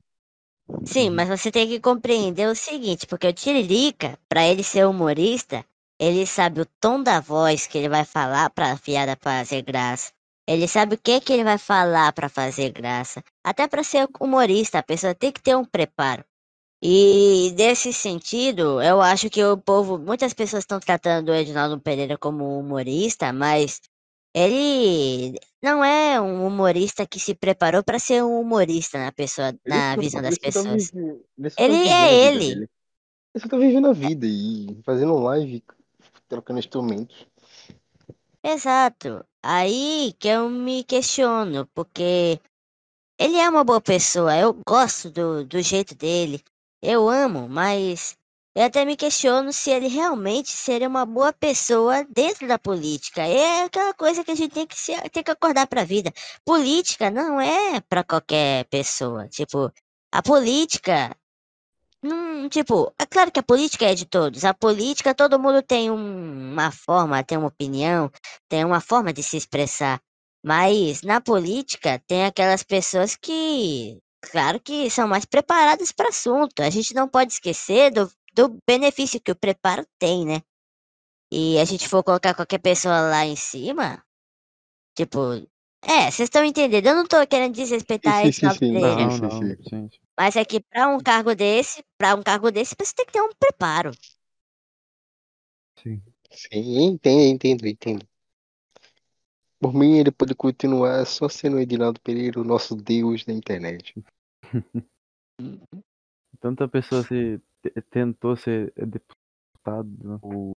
[0.85, 5.63] Sim, mas você tem que compreender o seguinte, porque o Tiririca, pra ele ser humorista,
[5.99, 10.11] ele sabe o tom da voz que ele vai falar pra piada fazer graça.
[10.47, 13.23] Ele sabe o que que ele vai falar pra fazer graça.
[13.45, 16.25] Até pra ser humorista, a pessoa tem que ter um preparo.
[16.81, 22.17] E nesse sentido, eu acho que o povo, muitas pessoas estão tratando o Edinaldo Pereira
[22.17, 23.79] como humorista, mas
[24.33, 29.93] ele não é um humorista que se preparou pra ser um humorista na pessoa, na
[29.93, 30.91] Ele só- visão das tá pessoas.
[30.93, 32.39] ele só tá Ele é ele.
[32.39, 32.69] dele.
[33.35, 35.63] Ele tá vivendo a vida e fazendo live,
[36.27, 37.27] trocando instrumentos.
[38.43, 39.23] Exato.
[39.43, 42.39] Aí que eu me questiono, porque
[43.19, 46.43] ele é uma boa pessoa, eu gosto do, do jeito dele,
[46.81, 48.15] eu amo, mas
[48.55, 53.21] eu até me questiono se ele realmente seria uma boa pessoa dentro da política.
[53.21, 56.11] É aquela coisa que a gente tem que, se, tem que acordar pra vida.
[56.45, 59.27] Política não é pra qualquer pessoa.
[59.27, 59.71] Tipo,
[60.11, 61.15] a política.
[62.01, 64.45] Não, tipo, é claro que a política é de todos.
[64.45, 68.11] A política, todo mundo tem um- uma forma, tem uma opinião,
[68.47, 69.99] tem uma forma de se expressar.
[70.45, 76.59] Mas na política tem aquelas pessoas que, claro que são mais preparadas para assunto.
[76.59, 80.43] A gente não pode esquecer do, do benefício que o preparo tem, né?
[81.31, 84.05] E a gente for colocar qualquer pessoa lá em cima,
[84.95, 85.19] tipo,
[85.81, 86.85] é, vocês estão entendendo?
[86.85, 88.71] Eu não tô querendo desrespeitar Sim, sim, Edinaldo sim.
[88.71, 89.29] Não, não,
[89.67, 89.89] sim.
[90.15, 93.21] Mas é que para um cargo desse, para um cargo desse, você tem que ter
[93.21, 93.89] um preparo.
[95.81, 96.03] Sim.
[96.31, 98.07] Sim, entendo, entendo, entendo.
[99.59, 103.93] Por mim, ele pode continuar só sendo o Edinaldo Pereira, o nosso deus da internet.
[106.39, 110.19] Tanta pessoa se te- tentou ser deputado, né?
[110.21, 110.51] o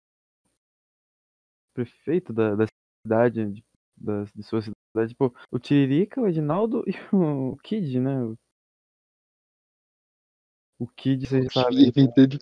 [1.73, 2.65] prefeito da, da
[3.05, 3.63] cidade, de,
[3.97, 8.23] da, de sua cidade, tipo, o Tiririca, o Edinaldo e o Kid, né?
[10.79, 11.91] O, Kid, vocês É sabem.
[11.93, 12.39] verdade,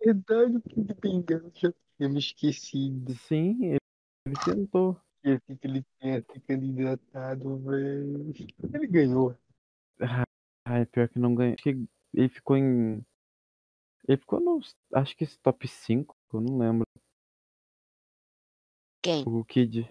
[0.00, 3.14] é verdade, o Kid Bengala, já tinha me esquecido.
[3.14, 3.78] Sim, ele,
[4.26, 5.00] ele tentou.
[5.22, 8.32] Que assim que ele tinha se candidatado, velho.
[8.74, 9.36] Ele ganhou.
[10.66, 11.54] Ai, pior que não ganhou.
[11.54, 13.04] Acho que ele ficou em.
[14.08, 14.60] Ele ficou no.
[14.94, 16.86] Acho que esse top 5, eu não lembro.
[19.00, 19.24] Quem?
[19.26, 19.88] O Kid.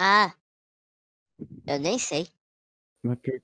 [0.00, 0.34] Ah,
[1.66, 2.28] eu nem sei.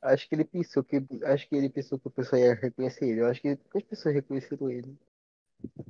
[0.02, 0.96] Acho que ele pensou que.
[1.24, 3.20] Acho que ele pensou que o pessoal ia reconhecer ele.
[3.20, 4.96] Eu acho que as pessoas reconheceram ele.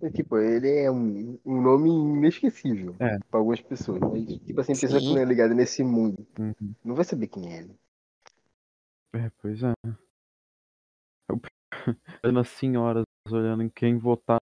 [0.02, 3.18] E, Tipo, ele é um, um nome inesquecível É.
[3.30, 4.00] para algumas pessoas.
[4.00, 6.26] Mas, tipo assim, pessoa que não é ligada nesse mundo.
[6.38, 6.74] Uhum.
[6.84, 7.78] Não vai saber quem é ele.
[9.14, 9.72] É, pois é.
[11.28, 11.40] Eu
[12.40, 14.38] as senhoras olhando em quem votar.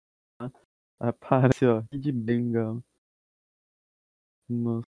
[0.99, 2.83] Aparece, ó, Kid Bengala.
[4.49, 4.87] Nossa.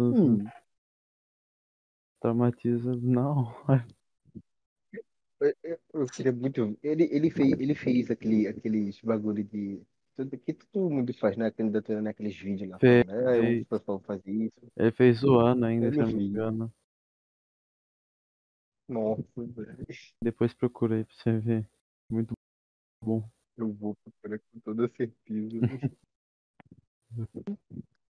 [0.00, 0.44] Hum.
[2.20, 2.96] Traumatiza.
[2.96, 3.54] Não.
[3.68, 3.74] Eu,
[5.62, 6.78] eu- eu queria muito.
[6.82, 9.80] Ele, ele, fez, ele fez aquele, aqueles bagulho de.
[10.16, 12.78] Tudo que todo mundo faz na candidatura naqueles vídeos lá.
[12.78, 13.66] Fez, Ah, eu fez.
[13.66, 14.72] pessoal fazer isso.
[14.76, 16.72] Ele fez zoando ainda, se eu não me engano.
[18.88, 19.86] Nossa, velho.
[20.22, 21.68] Depois procura aí pra você ver.
[22.08, 22.34] Muito
[23.02, 23.28] bom.
[23.56, 25.58] Eu vou procurar com toda certeza.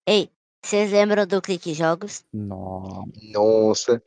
[0.07, 0.31] Ei,
[0.67, 2.25] vocês lembram do Clique Jogos?
[2.33, 4.03] Nossa.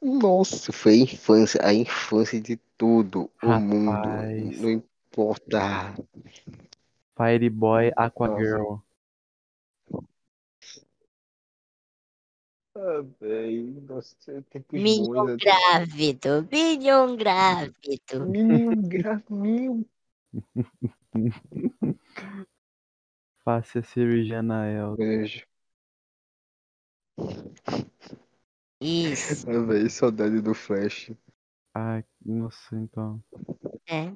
[0.00, 4.60] Nossa, foi a infância, a infância de tudo, o mundo, Rapaz.
[4.60, 5.94] não importa.
[7.14, 7.92] Fireboy.
[7.94, 8.76] Aquagirl.
[12.74, 13.02] Ah,
[13.86, 14.16] nossa,
[14.72, 15.30] Minion bons.
[15.32, 18.32] até- grávido, Minion grávido.
[18.88, 19.86] Gra- meu,
[23.44, 24.96] Faça a cirurgia na El.
[24.96, 25.44] beijo.
[28.80, 31.12] Isso, Ah, velho, saudade do Flash.
[31.74, 33.22] Ai, nossa, então.
[33.88, 34.12] é.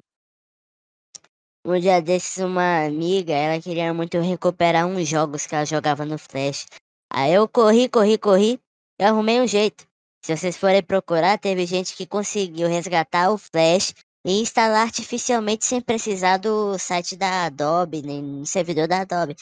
[1.65, 6.17] Um dia desses, uma amiga, ela queria muito recuperar uns jogos que ela jogava no
[6.17, 6.65] Flash.
[7.11, 8.59] Aí eu corri, corri, corri,
[8.99, 9.85] e arrumei um jeito.
[10.23, 13.93] Se vocês forem procurar, teve gente que conseguiu resgatar o Flash
[14.25, 19.35] e instalar artificialmente sem precisar do site da Adobe, nem no servidor da Adobe.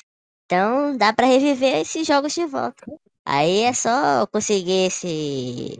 [0.46, 2.86] Então dá para reviver esses jogos de volta.
[3.26, 5.78] Aí é só conseguir esse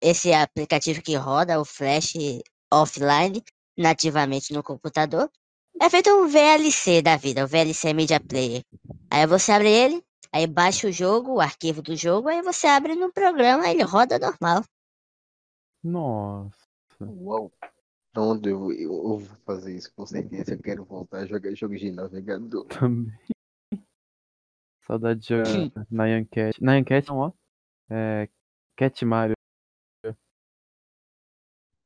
[0.00, 2.14] esse aplicativo que roda o Flash
[2.72, 3.42] offline
[3.76, 5.30] nativamente no computador.
[5.80, 8.64] É feito um VLC da vida, o VLC Media Player.
[9.10, 12.94] Aí você abre ele, aí baixa o jogo, o arquivo do jogo, aí você abre
[12.94, 14.64] no programa, ele roda normal.
[15.82, 16.56] Nossa.
[17.00, 17.52] Uau.
[18.16, 20.54] Onde eu, eu, eu vou fazer isso com certeza.
[20.54, 22.64] Eu quero voltar a jogar jogos de navegador.
[22.66, 23.12] Também.
[24.88, 26.58] Saudade de jogar Nyan Cat.
[26.64, 27.32] Nyan Cat não, ó.
[27.90, 28.26] É.
[28.74, 29.34] Cat Mario.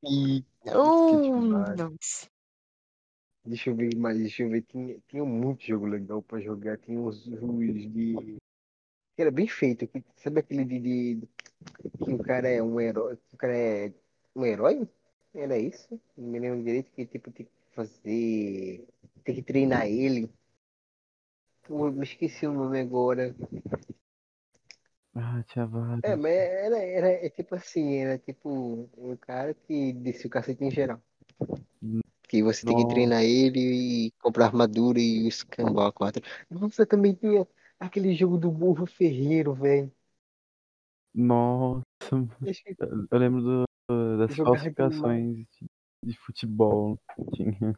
[0.05, 2.29] E nossa.
[3.45, 4.61] deixa eu ver, mas deixa eu ver.
[4.63, 6.77] Tinha, tinha muito jogo legal pra jogar.
[6.77, 8.37] Tinha uns ruins de.
[9.15, 9.85] que Era bem feito.
[9.87, 11.27] que- Sabe aquele de, de-
[12.03, 13.17] que o cara é um herói?
[13.17, 13.93] Que o cara é
[14.35, 14.87] um herói?
[15.33, 15.99] Era isso?
[16.17, 18.87] Não me lembro direito que tipo tem que fazer.
[19.25, 20.29] Tem que treinar ele.
[21.69, 23.35] Me esqueci o nome agora.
[25.15, 26.03] Ah, vários.
[26.03, 30.63] É, mas era, era é tipo assim, era tipo um cara que descia o cacete
[30.63, 31.01] em geral.
[32.27, 32.93] Que você tem que Nossa.
[32.93, 36.21] treinar ele e comprar armadura e cambal a quatro.
[36.49, 37.47] Nossa, também tinha
[37.79, 39.91] aquele jogo do burro ferreiro, velho.
[41.13, 41.83] Nossa.
[42.43, 42.53] Que
[43.11, 45.67] Eu lembro do- das Jogava falsificações de,
[46.03, 46.97] de futebol.
[47.15, 47.73] que Tinha.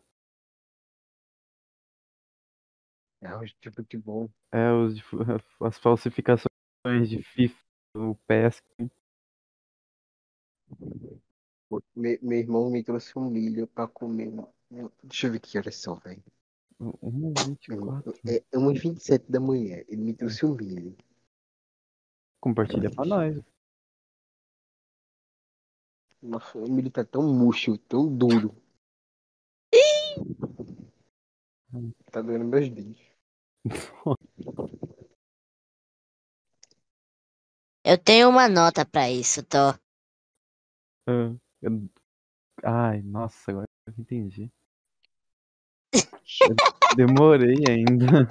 [3.25, 4.29] É, os de futebol.
[4.51, 5.01] É, os
[5.61, 7.59] as falsificações de FIFA,
[7.95, 8.61] o PES.
[11.67, 14.31] Pô, Meu, irmão me trouxe um milho pra comer.
[15.03, 16.23] Deixa eu ver que horas são, velho.
[16.79, 18.13] 1,24.
[18.27, 19.83] É, é 1h27 da manhã.
[19.87, 20.95] Ele me trouxe um milho.
[22.39, 23.41] Compartilha pra nós.
[26.21, 28.55] Nossa, o milho tá tão murcho, tão duro.
[32.11, 33.14] Tá doendo meus dentes.
[37.83, 39.57] Eu tenho uma nota pra isso, Tô.
[41.07, 41.89] Ah, eu-
[42.63, 44.51] Ai, nossa, agora eu entendi.
[45.93, 46.55] Eu
[46.95, 48.27] demorei ainda.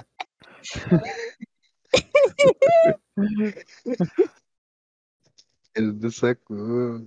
[5.74, 7.06] Ele não sacou.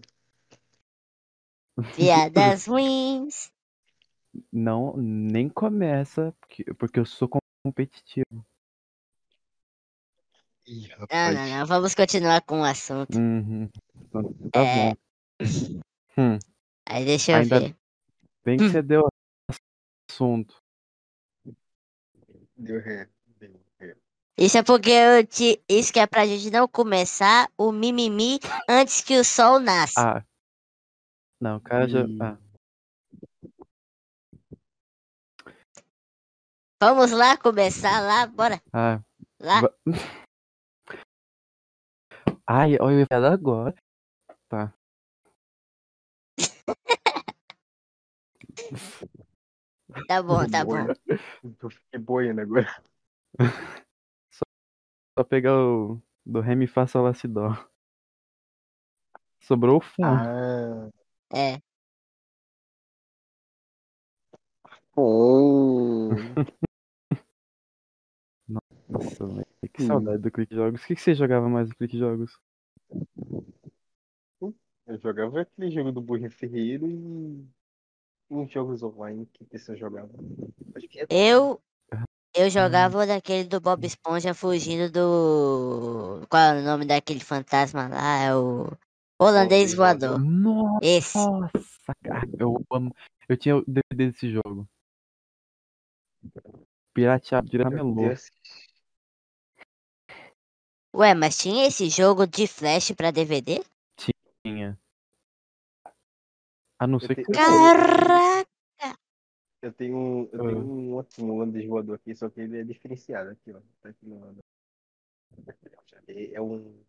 [1.95, 3.51] Piadas ruins.
[4.51, 7.27] Não, nem começa, porque, porque eu sou
[7.71, 8.45] competitivo.
[10.65, 11.35] Ih, Não, rapaz.
[11.35, 11.65] não, não.
[11.65, 13.17] Vamos continuar com o assunto.
[13.17, 13.69] Uhum.
[13.95, 14.89] Então, tá É.
[14.89, 14.95] bom.
[16.17, 16.39] Hum,
[16.85, 17.75] Aí deixa eu Ainda- ver.
[18.43, 19.07] bem que você deu
[20.09, 20.55] assunto.
[22.57, 23.07] Deu ré.
[23.39, 23.95] Deu ré.
[24.37, 25.61] Isso é porque eu te...
[25.69, 28.39] Isso que é pra gente não começar o mimimi
[28.69, 30.01] antes que o sol nasça.
[30.19, 30.25] Ah.
[31.39, 32.01] Não, o cara já.
[32.05, 32.17] Ih.
[32.21, 32.37] Ah,
[36.79, 38.61] Vamos lá começar lá, bora.
[38.71, 39.01] ah,
[39.39, 39.61] Lá.
[39.61, 39.73] va-
[42.45, 43.73] Ai, olha, eu ia falar agora.
[44.47, 44.73] Tá.
[50.07, 50.85] Tá bom, tá bom.
[51.61, 52.67] Eu fiquei boiando agora.
[54.31, 57.49] Só pegar o do Ré, Mi, Fá, Sol, Lá, Si, Dó.
[59.39, 60.23] Sobrou o Fá.
[60.27, 60.89] Ah,
[61.33, 61.59] É.
[64.95, 66.09] bom.
[68.89, 70.83] Nossa, que saudade do Clique Jogos.
[70.83, 72.39] O que, que você jogava mais no Clique Jogos?
[74.87, 77.45] Eu jogava aquele jogo do Burro Ferreiro e
[78.29, 80.09] uns jogos online que pessoa jogava.
[81.09, 81.61] É Eu.
[82.33, 86.25] Eu jogava o daquele do Bob Esponja fugindo do.
[86.29, 88.23] Qual é o nome daquele fantasma lá?
[88.23, 88.71] É o.
[89.19, 90.19] Holandês voador.
[90.19, 91.17] Nossa, Esse.
[92.03, 92.95] cara, eu amo.
[93.27, 94.69] Eu tinha o DVD desse jogo.
[96.93, 98.13] Pirateado direto na Melô.
[100.95, 103.63] Ué, mas tinha esse jogo de flash pra DVD?
[104.45, 104.79] Tinha.
[106.79, 107.23] A não ser que.
[107.23, 108.47] Caraca!
[109.61, 110.63] Eu tenho um, eu tenho Ah.
[110.63, 113.59] um outro holandês voador aqui, só que ele é diferenciado aqui, ó.
[113.81, 114.37] Tá aqui no lado.
[116.07, 116.79] É é um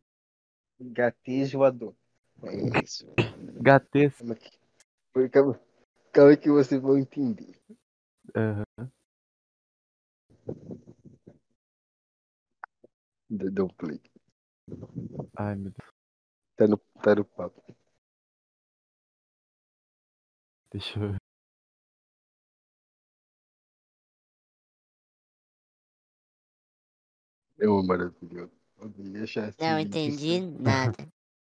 [0.81, 1.95] gatês voador.
[2.43, 3.07] É isso.
[3.61, 4.11] HT.
[4.11, 5.61] Calma que, calma,
[6.13, 7.59] calma que você vai entender.
[8.37, 8.93] Aham.
[13.39, 14.01] Dá um play.
[15.37, 15.93] Ai, meu Deus.
[16.57, 17.77] Tá no, tá no papo.
[20.73, 21.19] Deixa eu ver.
[27.61, 28.53] É um maravilhoso.
[29.59, 30.97] Não entendi nada.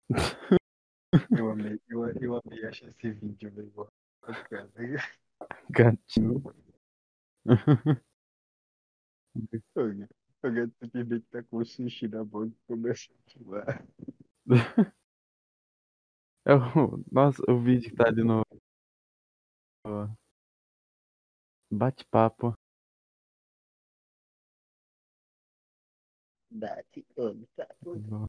[1.38, 3.72] Eu amei, eu, eu amei achar esse vídeo, velho.
[4.22, 4.72] Bacana.
[5.70, 6.44] Gatinho.
[10.50, 13.86] Gato simplesmente tá com o sushi na boca e começa a pular.
[16.46, 18.44] É o, nossa, o vídeo que tá ali no.
[21.72, 22.54] Bate-papo.
[26.52, 28.28] Bate, homem, tá tudo.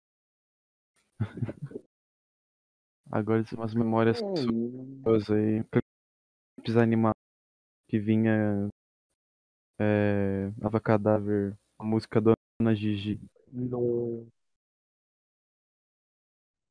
[3.11, 5.01] Agora são umas memórias Hum.
[5.03, 5.63] suas aí.
[6.57, 7.21] Clipes animados
[7.89, 8.69] que vinha.
[9.79, 13.21] É, Ava Cadáver, a música da Ana Gigi.
[13.53, 14.27] No...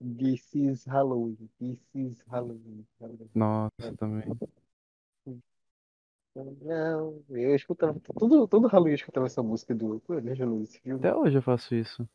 [0.01, 1.49] This is Halloween.
[1.59, 2.85] This is Halloween.
[2.99, 3.29] Halloween.
[3.33, 4.25] Nossa, também.
[6.35, 10.97] Não, eu escutava todo, todo Halloween eu escutava essa música do Planeja Luz, viu?
[10.97, 12.09] Até hoje eu faço isso.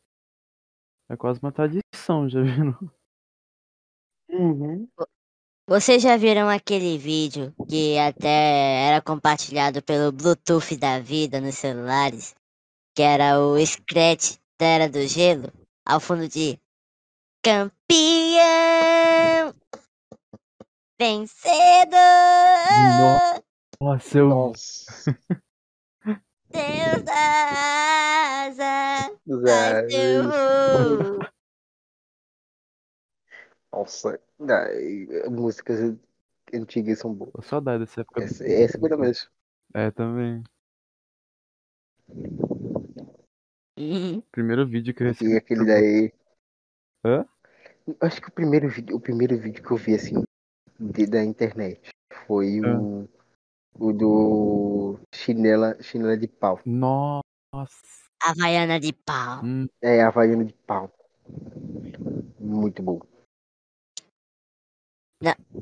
[1.07, 2.77] É quase uma tradição, já viram?
[4.29, 4.87] Uhum.
[5.67, 12.35] Vocês já viram aquele vídeo que até era compartilhado pelo Bluetooth da vida nos celulares?
[12.99, 15.53] Que era o Scratch da Era do Gelo?
[15.85, 16.59] Ao fundo de
[17.41, 17.63] Campeão!
[20.99, 21.47] Vencedor!
[23.79, 24.27] Nossa, eu.
[24.27, 25.15] Nossa.
[26.49, 27.13] Deus da
[28.47, 29.17] asa!
[33.71, 34.19] Nossa.
[34.41, 35.95] Ai, músicas
[36.53, 37.45] antigas são boas.
[37.45, 38.23] Saudade dessa época.
[38.25, 39.29] Essa, essa é boa mesmo.
[39.73, 40.43] É, também.
[43.79, 45.31] Hum, Primeiro vídeo que eu recebi.
[45.31, 46.13] E aquele daí.
[47.05, 47.25] Hã?
[48.01, 50.21] Acho que o primeiro vídeo, o primeiro vídeo que eu vi assim
[50.77, 51.79] de- da internet
[52.27, 53.07] foi o,
[53.79, 56.59] o do chinela, chinela de pau.
[56.65, 57.23] Nossa.
[58.21, 59.43] Havaiana de pau.
[59.45, 60.93] Hum, É, Havaiana de pau.
[62.37, 62.99] Muito bom.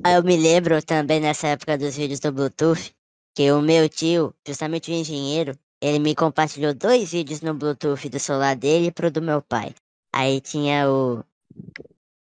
[0.06, 2.96] Eu me lembro também nessa época dos vídeos do Bluetooth
[3.36, 8.20] que o meu tio, justamente o engenheiro, ele me compartilhou dois vídeos no Bluetooth do
[8.20, 9.74] celular dele e pro do meu pai.
[10.14, 11.24] Aí tinha o.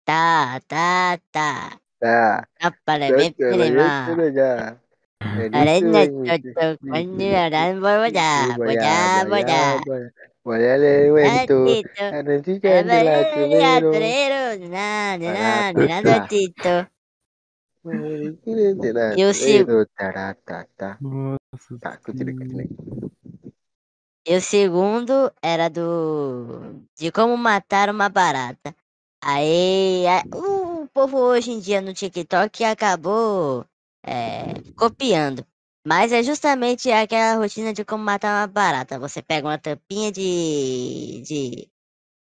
[0.06, 1.80] Tá, tá, tá.
[2.00, 2.48] Tá.
[2.60, 4.06] Tá para mim, prima.
[19.18, 19.66] E o Sil-
[19.96, 20.98] Tá, tá, tá.
[21.02, 21.78] nossa.
[21.80, 22.66] Tá, continua, continua.
[24.30, 25.86] E o segundo era do.
[27.00, 28.76] de como matar uma barata.
[29.24, 33.66] Aí a- o povo hoje em dia no TikTok acabou
[34.06, 35.46] é, copiando.
[35.88, 39.00] Mas é justamente aquela rotina de como matar uma barata.
[39.00, 41.70] Você pega uma tampinha de, de,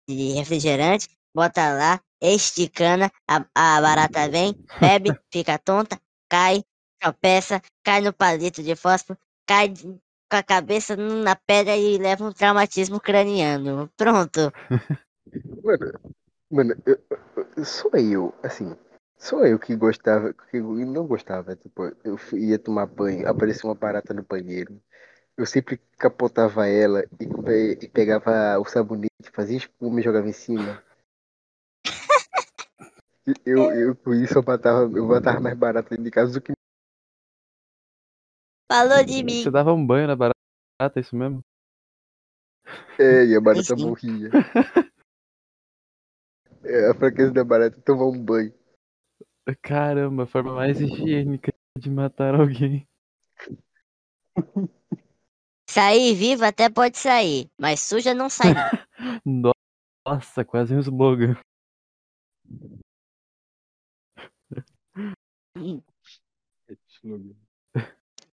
[0.08, 6.62] de refrigerante, bota lá, esticana, a, a barata vem, bebe, fica tonta, cai,
[7.00, 9.72] tropeça, cai no palito de fósforo, cai
[10.32, 13.90] com a cabeça na pedra e leva um traumatismo craniano.
[13.98, 14.50] Pronto.
[15.62, 15.92] Mano,
[16.50, 16.98] mano, eu,
[17.56, 18.76] eu- sou eu, assim,
[19.16, 23.74] sou eu que gostava, que eu não gostava, tipo, eu ia tomar banho, aparecia uma
[23.74, 24.78] barata no banheiro,
[25.36, 30.82] eu sempre capotava ela e, e pegava o sabonete, fazia espuma e jogava em cima.
[33.46, 36.52] Eu, eu com isso eu matava, eu matava mais barata dentro de casa do que
[38.72, 39.42] Falou de mim.
[39.42, 40.34] Você dava um banho na barata,
[40.96, 41.44] é isso mesmo?
[42.98, 43.84] é, e a barata Sim.
[43.84, 44.30] morria.
[46.64, 48.54] É, a fraqueza da barata é tomar um banho.
[49.60, 52.88] Caramba, a forma mais higiênica de matar alguém.
[55.68, 58.54] Sair viva até pode sair, mas suja não sai.
[59.26, 59.52] não.
[60.06, 61.36] Nossa, quase um slogan.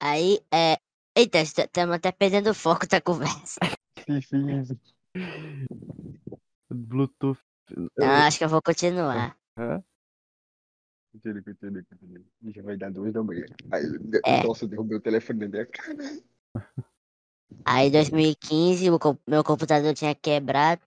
[0.02, 0.78] Aí é.
[1.15, 3.60] Eita, estamos até perdendo o foco da conversa.
[6.69, 7.40] Bluetooth.
[7.98, 9.36] Não, acho que eu vou continuar.
[9.57, 9.84] Hã?
[11.11, 12.22] Continua, continua, continua.
[12.53, 13.45] Já vai dar duas da manhã.
[13.72, 13.84] Aí,
[14.26, 14.44] É.
[14.45, 15.69] Nossa, derrubei o telefone dele.
[17.65, 20.82] Aí em 2015 o com- meu computador tinha quebrado.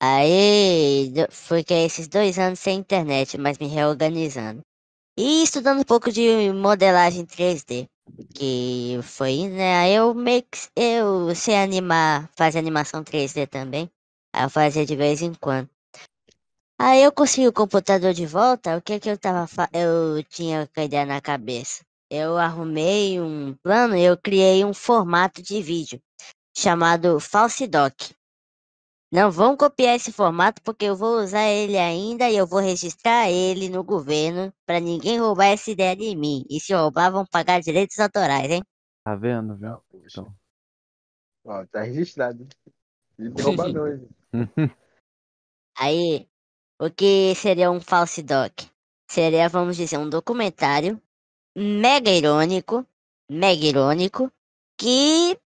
[0.00, 4.60] Aí fiquei esses dois anos sem internet, mas me reorganizando.
[5.16, 7.88] E estudando um pouco de modelagem 3D.
[8.34, 9.90] Que foi, né?
[9.92, 13.90] Eu meio que eu sei animar, fazer animação 3D também.
[14.32, 15.68] Aí eu fazia de vez em quando.
[16.78, 20.84] Aí eu consegui o computador de volta, o que que eu tava eu tinha a
[20.84, 21.84] ideia na cabeça?
[22.10, 26.02] Eu arrumei um plano, eu criei um formato de vídeo
[26.56, 28.12] chamado Falsidoc.
[29.12, 33.30] Não vão copiar esse formato porque eu vou usar ele ainda e eu vou registrar
[33.30, 36.46] ele no governo para ninguém roubar essa ideia de mim.
[36.48, 38.62] E se roubar, vão pagar direitos autorais, hein?
[39.04, 39.68] Tá vendo, viu?
[39.68, 39.82] Ah.
[39.92, 40.34] Então.
[41.44, 42.48] Ó, tá registrado.
[43.18, 44.08] E não, hein?
[45.76, 46.26] Aí,
[46.80, 48.62] o que seria um false doc?
[49.10, 50.98] Seria, vamos dizer, um documentário
[51.54, 52.86] mega irônico,
[53.28, 54.32] mega irônico,
[54.78, 55.38] que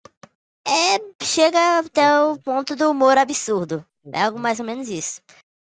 [0.66, 3.84] é, chega até o ponto do humor absurdo.
[4.12, 5.20] É algo mais ou menos isso.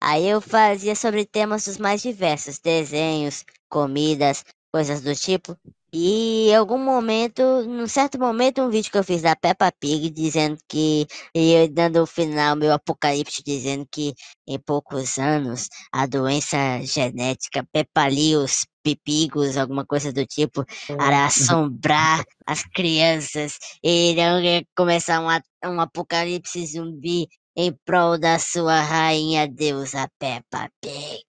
[0.02, 5.56] Aí eu fazia sobre temas dos mais diversos, desenhos, comidas, coisas do tipo.
[5.92, 10.10] E em algum momento, num certo momento, um vídeo que eu fiz da Peppa Pig
[10.10, 14.12] dizendo que, e eu dando o final, meu apocalipse, dizendo que
[14.46, 20.64] em poucos anos a doença genética Pepalios, Pipigos, alguma coisa do tipo,
[20.96, 24.40] para assombrar as crianças e irão
[24.76, 31.24] começar um, um apocalipse zumbi em prol da sua rainha deusa Peppa Pig.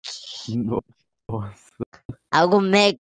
[1.29, 1.67] Nossa.
[2.31, 2.99] Algo mega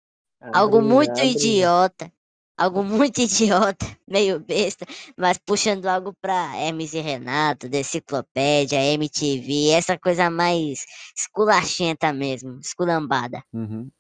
[0.54, 2.12] Algo muito abre- idiota.
[2.58, 4.86] Algo muito idiota, meio besta,
[5.18, 10.86] mas puxando algo pra Hermes e Renato, Deciclopédia, MTV, essa coisa mais
[11.18, 13.44] esculachenta mesmo, esculambada.
[13.52, 13.92] Uhum.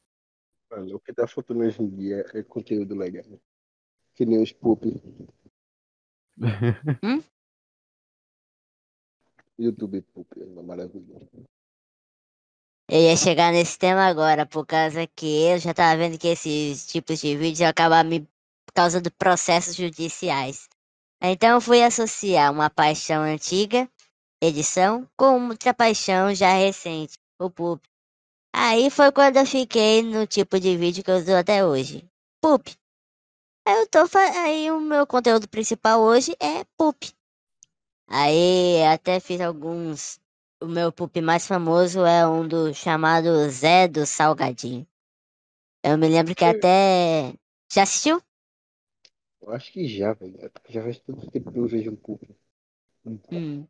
[0.71, 3.25] Mano, o que tá faltando hoje em dia é conteúdo legal.
[4.13, 4.87] Que nem os poop.
[7.03, 7.21] Hum?
[9.59, 11.15] YouTube poop, é uma maravilha.
[12.87, 16.85] Eu ia chegar nesse tema agora, por causa que eu já tava vendo que esses
[16.85, 18.27] tipos de vídeos iam acabar me
[18.75, 20.69] causando processos judiciais.
[21.19, 23.89] Então eu fui associar uma paixão antiga,
[24.39, 27.81] edição, com outra paixão já recente, o poop.
[28.53, 32.07] Aí foi quando eu fiquei no tipo de vídeo que eu uso até hoje,
[32.39, 32.71] poop.
[33.67, 37.11] Aí eu tô aí o meu conteúdo principal hoje é poop.
[38.07, 40.19] Aí até fiz alguns
[40.61, 44.87] o meu pup mais famoso é um do chamado Zé do Salgadinho.
[45.83, 47.33] Eu me lembro que até.
[47.71, 48.21] Já assistiu?
[49.41, 50.51] Eu acho que já, velho.
[50.69, 52.27] Já faz tanto tempo que eu vejo um poop.
[53.31, 53.65] Hum.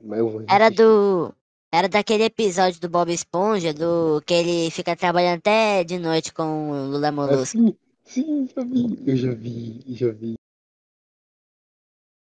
[0.00, 1.34] Mas eu vou Era do.
[1.70, 6.70] Era daquele episódio do Bob Esponja, do que ele fica trabalhando até de noite com
[6.70, 7.58] o Lula Ah, Molusco.
[7.58, 8.98] sim, sim, já vi.
[9.06, 10.34] Eu já vi, já vi.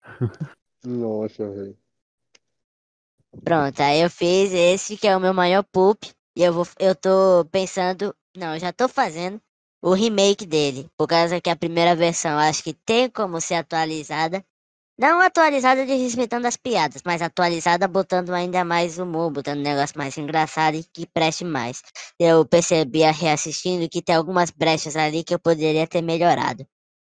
[0.85, 1.84] Nossa, velho.
[3.43, 6.11] Pronto, aí eu fiz esse que é o meu maior poop.
[6.37, 6.67] E eu vou.
[6.79, 8.15] Eu tô pensando.
[8.37, 9.41] Não, eu já tô fazendo
[9.83, 10.89] o remake dele.
[10.97, 14.45] Por causa que a primeira versão acho que tem como ser atualizada.
[14.99, 19.99] Não atualizada de respeitando as piadas, mas atualizada botando ainda mais humor, botando um negócio
[19.99, 21.83] mais engraçado e que preste mais.
[22.19, 26.67] Eu percebi a reassistindo que tem algumas brechas ali que eu poderia ter melhorado.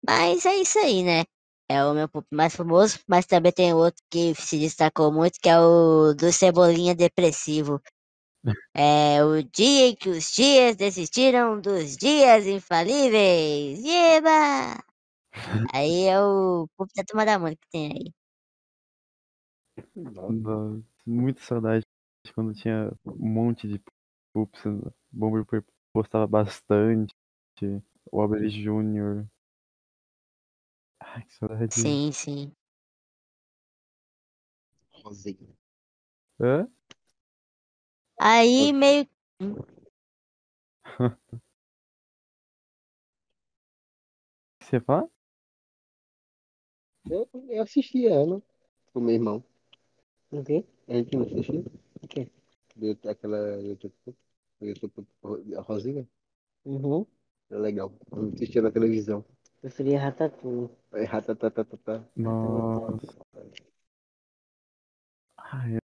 [0.08, 1.26] Mas é isso aí, né?
[1.74, 5.58] É o meu mais famoso, mas também tem outro que se destacou muito, que é
[5.58, 7.82] o do Cebolinha Depressivo.
[8.76, 13.84] É o dia em que os dias desistiram dos dias infalíveis.
[13.86, 14.84] Eba!
[15.74, 18.14] Aí é o pop da Turma da Mônica que tem aí.
[19.96, 20.84] Nossa.
[21.06, 21.86] Muita saudade
[22.26, 23.80] de quando tinha um monte de
[24.34, 24.66] poops.
[24.66, 25.46] O Bomber
[25.94, 27.14] postava bastante.
[28.12, 29.28] O Albert Jr.
[31.02, 31.74] Ai, que saudade.
[31.74, 32.56] Sim, sim.
[35.04, 35.50] Rosinha.
[36.40, 36.68] Hã?
[38.20, 39.06] Aí meio.
[39.06, 39.12] Que
[44.62, 45.10] você fala?
[47.10, 48.42] Eu, eu assisti ela
[48.94, 49.44] com meu irmão.
[50.32, 50.64] O quê?
[50.88, 51.66] A gente não assistiu?
[52.02, 52.30] O quê?
[53.10, 53.94] Aquela YouTube,
[54.62, 55.08] YouTube
[55.58, 56.08] Rosinha.
[56.64, 57.06] Uhum.
[57.50, 57.92] É legal.
[58.12, 59.26] Eu assistia na televisão.
[59.62, 60.70] Preferia Ratatouille.
[60.94, 62.06] É ratatatatata.
[62.16, 63.08] Nossa.
[65.38, 65.82] Ai, é.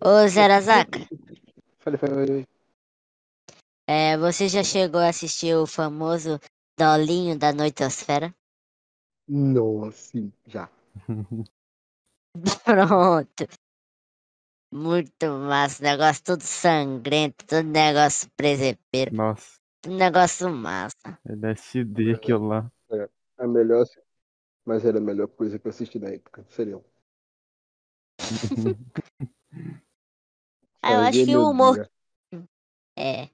[0.00, 0.98] Ô, Zerazaka,
[1.78, 2.46] Falei, falei, falei.
[3.88, 6.38] é, você já chegou a assistir o famoso
[6.78, 8.34] Dolinho da Noitosfera?
[9.28, 10.68] Nossa, sim, já.
[12.64, 13.46] Pronto.
[14.72, 21.18] Muito massa, negócio tudo sangrento, tudo negócio presepeiro, Nossa, tudo negócio massa.
[21.24, 22.70] LSD aquilo lá.
[23.38, 23.86] A melhor,
[24.64, 26.44] mas era a melhor coisa que eu assisti na época.
[26.48, 26.84] Serial.
[30.82, 31.90] Ah, eu acho que o humor dia.
[32.96, 33.28] É.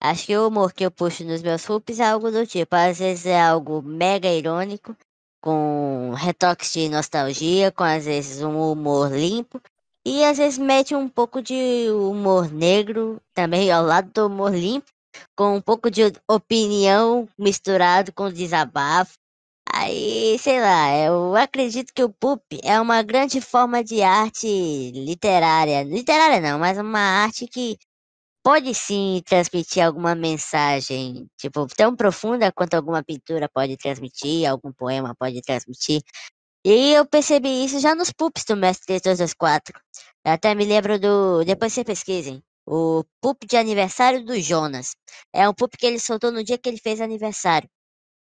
[0.00, 2.74] Acho que o humor que eu puxo nos meus hoops é algo do tipo.
[2.74, 4.96] Às vezes é algo mega irônico,
[5.42, 9.60] com retoques de nostalgia, com às vezes um humor limpo.
[10.06, 14.90] E às vezes mete um pouco de humor negro também ao lado do humor limpo,
[15.36, 19.14] com um pouco de opinião misturado com desabafo.
[19.72, 24.46] Aí, sei lá, eu acredito que o Pup é uma grande forma de arte
[24.92, 25.82] literária.
[25.84, 27.78] Literária não, mas uma arte que
[28.42, 35.14] pode sim transmitir alguma mensagem, tipo, tão profunda quanto alguma pintura pode transmitir, algum poema
[35.18, 36.02] pode transmitir.
[36.64, 39.80] E eu percebi isso já nos pups do Mestre 3224.
[40.24, 41.44] Eu até me lembro do.
[41.44, 42.42] Depois você pesquisem.
[42.72, 44.94] O pup de aniversário do Jonas.
[45.32, 47.68] É um pup que ele soltou no dia que ele fez aniversário.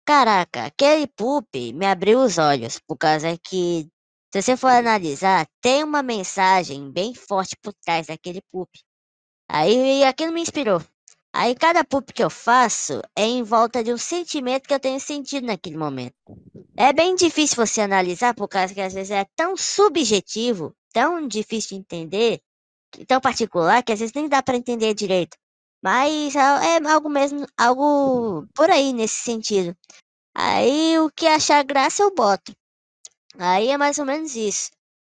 [0.04, 3.88] Caraca, aquele pup me abriu os olhos, por causa que,
[4.34, 8.68] se você for analisar, tem uma mensagem bem forte por trás daquele pup.
[9.48, 10.82] Aí aquilo me inspirou.
[11.32, 15.00] Aí cada pup que eu faço é em volta de um sentimento que eu tenho
[15.00, 16.16] sentido naquele momento.
[16.76, 21.78] É bem difícil você analisar, por causa que às vezes é tão subjetivo, tão difícil
[21.78, 22.42] de entender,
[23.08, 25.38] tão particular, que às vezes nem dá para entender direito.
[25.84, 29.76] Mas é algo mesmo, algo por aí nesse sentido.
[30.36, 32.54] Aí o que achar graça eu boto.
[33.38, 34.70] Aí é mais ou menos isso.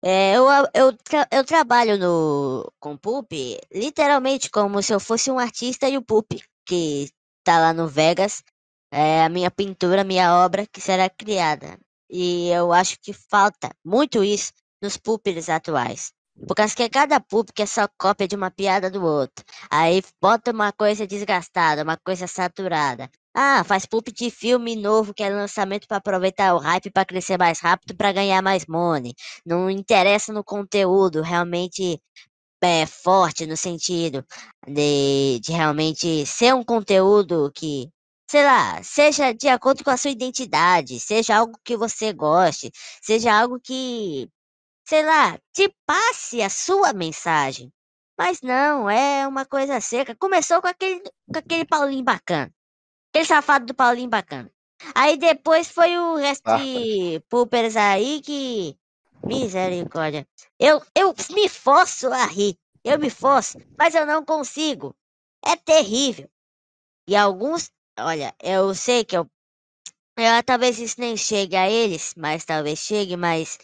[0.04, 0.98] É, eu, eu,
[1.32, 3.32] eu trabalho no, com Pulp
[3.74, 6.34] literalmente como se eu fosse um artista e o Pulp,
[6.66, 7.10] que
[7.44, 8.44] tá lá no Vegas,
[8.92, 11.80] é a minha pintura, a minha obra que será criada.
[12.10, 16.14] E eu acho que falta muito isso nos pulpers atuais.
[16.48, 19.46] Por causa que cada público é só cópia de uma piada do outro.
[19.70, 23.10] Aí bota uma coisa desgastada, uma coisa saturada.
[23.36, 27.38] Ah, faz pulp de filme novo que é lançamento para aproveitar o hype para crescer
[27.38, 29.14] mais rápido para ganhar mais money.
[29.46, 32.00] Não interessa no conteúdo realmente
[32.62, 34.26] é, forte no sentido
[34.68, 37.90] de, de realmente ser um conteúdo que,
[38.30, 43.34] sei lá, seja de acordo com a sua identidade, seja algo que você goste, seja
[43.34, 44.30] algo que
[44.86, 47.72] sei lá, te passe a sua mensagem.
[48.18, 50.16] Mas não, é uma coisa seca.
[50.16, 52.54] Começou com aquele, com aquele Paulinho bacana.
[53.10, 54.52] Aquele safado do Paulinho bacana.
[54.94, 58.78] Aí depois foi o resto Ah, de poopers aí que.
[59.24, 60.28] Misericórdia.
[60.60, 62.58] Eu, eu me forço a rir.
[62.84, 64.94] Eu me forço, mas eu não consigo.
[65.46, 66.30] É terrível.
[67.08, 67.72] E alguns.
[68.00, 69.30] Olha, eu sei que eu.
[70.18, 73.58] eu talvez isso nem chegue a eles, mas talvez chegue, mas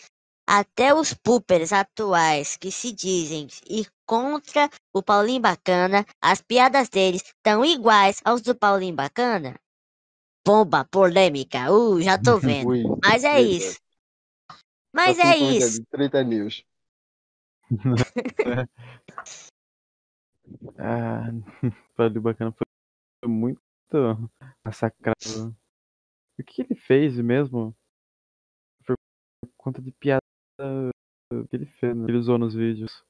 [0.50, 7.22] até os poopers atuais que se dizem ir contra o Paulinho Bacana, as piadas deles
[7.24, 9.60] estão iguais aos do Paulinho Bacana.
[10.44, 12.70] Bomba polêmica, uh, já tô vendo.
[12.70, 13.58] Ui, Mas é verdade.
[13.58, 13.80] isso.
[14.92, 15.80] Mas Tá é com conta isso.
[15.80, 16.66] de 30 news.
[20.80, 21.28] Ah,
[21.96, 22.66] Paulinho Bacana foi
[23.24, 23.62] foi muito
[24.66, 25.56] massacrado.
[26.40, 27.76] O que ele fez mesmo?
[28.84, 28.96] Por
[29.56, 30.29] conta de piada
[31.50, 32.06] que ele fez, né?
[32.06, 33.04] que ele usou nos vídeos.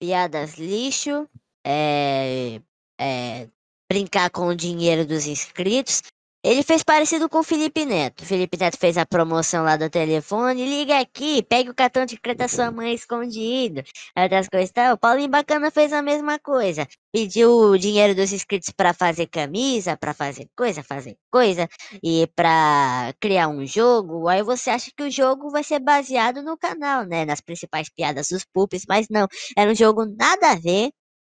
[0.00, 1.28] Piadas lixo,
[1.66, 2.60] é,
[3.00, 3.48] é,
[3.90, 6.02] brincar com o dinheiro dos inscritos.
[6.42, 8.22] Ele fez parecido com o Felipe Neto.
[8.22, 10.64] O Felipe Neto fez a promoção lá do telefone.
[10.64, 13.82] Liga aqui, pegue o cartão de crédito da sua mãe escondido.
[14.16, 14.94] Outras coisas tal.
[14.94, 16.86] O Paulinho Bacana fez a mesma coisa.
[17.12, 21.68] Pediu o dinheiro dos inscritos para fazer camisa, para fazer coisa, fazer coisa.
[22.02, 24.28] E para criar um jogo.
[24.28, 27.24] Aí você acha que o jogo vai ser baseado no canal, né?
[27.24, 28.84] Nas principais piadas dos pupis.
[28.88, 29.26] Mas não.
[29.56, 30.90] Era um jogo nada a ver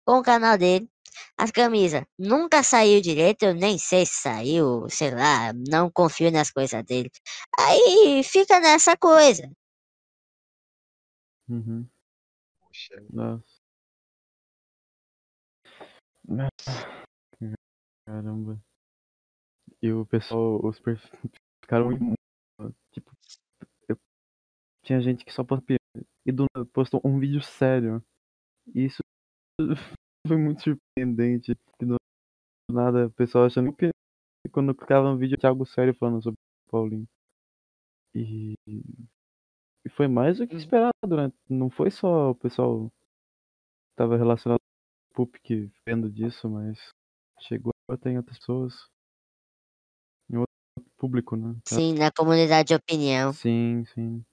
[0.05, 0.87] com o canal dele.
[1.37, 6.51] As camisas nunca saiu direito, eu nem sei se saiu, sei lá, não confio nas
[6.51, 7.09] coisas dele.
[7.59, 9.49] Aí fica nessa coisa.
[11.47, 11.87] Uhum.
[12.59, 13.61] Poxa, Nossa.
[16.29, 16.49] Ah,
[18.05, 18.59] Caramba.
[19.81, 21.09] E o pessoal, os perfis
[21.63, 22.15] ficaram muito.
[22.91, 23.11] Tipo,
[23.89, 23.97] eu-
[24.83, 25.77] tinha gente que só postou
[26.25, 28.03] e do postou um vídeo sério.
[28.75, 29.01] E isso
[30.27, 31.55] foi muito surpreendente.
[31.79, 31.97] Que do
[32.71, 33.91] nada o pessoal achando que
[34.51, 37.07] quando clicava no vídeo tinha algo sério falando sobre o Paulinho.
[38.13, 38.55] E,
[39.85, 40.59] e foi mais do que Uhum.
[40.59, 41.31] esperado, né?
[41.49, 46.79] Não foi só o pessoal que tava relacionado ao Pup que vendo disso, mas
[47.41, 48.73] chegou até em outras pessoas.
[50.29, 50.55] Em outro
[50.97, 51.55] público, né?
[51.67, 53.33] Sim, na comunidade de opinião.
[53.33, 54.25] Sim, sim.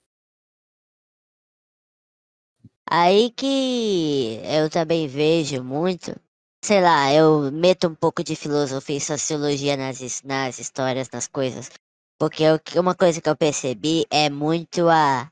[2.90, 6.14] Aí que eu também vejo muito,
[6.64, 11.70] sei lá, eu meto um pouco de filosofia e sociologia nas, nas histórias, nas coisas.
[12.18, 15.30] Porque que- uma coisa que eu percebi é muito a,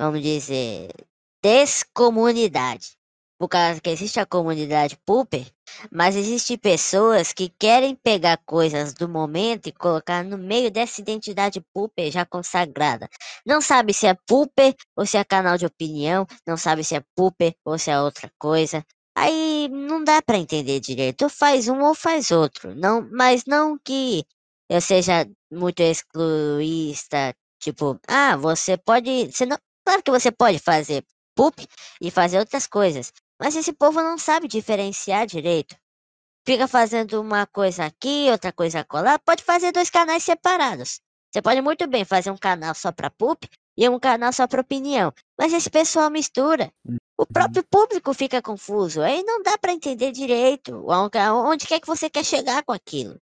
[0.00, 0.90] vamos dizer,
[1.42, 2.96] descomunidade.
[3.38, 5.44] Por causa que existe a comunidade pooper,
[5.90, 11.60] mas existem pessoas que querem pegar coisas do momento e colocar no meio dessa identidade
[11.74, 13.08] pooper já consagrada.
[13.44, 17.02] Não sabe se é pooper ou se é canal de opinião, não sabe se é
[17.16, 18.84] pooper ou se é outra coisa.
[19.16, 21.22] Aí não dá pra entender direito.
[21.22, 22.74] Ou faz um ou faz outro.
[22.74, 24.24] Não, mas não que
[24.68, 31.04] eu seja muito excluísta, tipo, ah, você pode, você não, claro que você pode fazer
[31.36, 31.66] poop
[32.00, 33.12] e fazer outras coisas,
[33.44, 35.76] mas esse povo não sabe diferenciar direito.
[36.46, 41.02] Fica fazendo uma coisa aqui, outra coisa acolá, pode fazer dois canais separados.
[41.30, 43.46] Você pode muito bem fazer um canal só para poop
[43.76, 46.72] e um canal só para opinião, mas esse pessoal mistura.
[47.18, 52.08] O próprio público fica confuso, aí não dá para entender direito onde, quer que você
[52.08, 53.20] quer chegar com aquilo.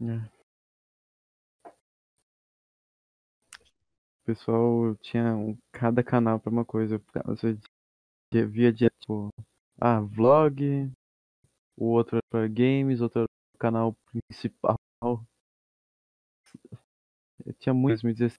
[0.00, 0.34] É.
[4.22, 6.98] O pessoal tinha um, cada canal pra uma coisa.
[8.42, 9.28] Via de tipo,
[9.80, 10.90] ah, vlog,
[11.76, 13.24] o outro para games, outro
[13.54, 14.76] o canal principal.
[17.60, 18.38] Tinha muito 2016.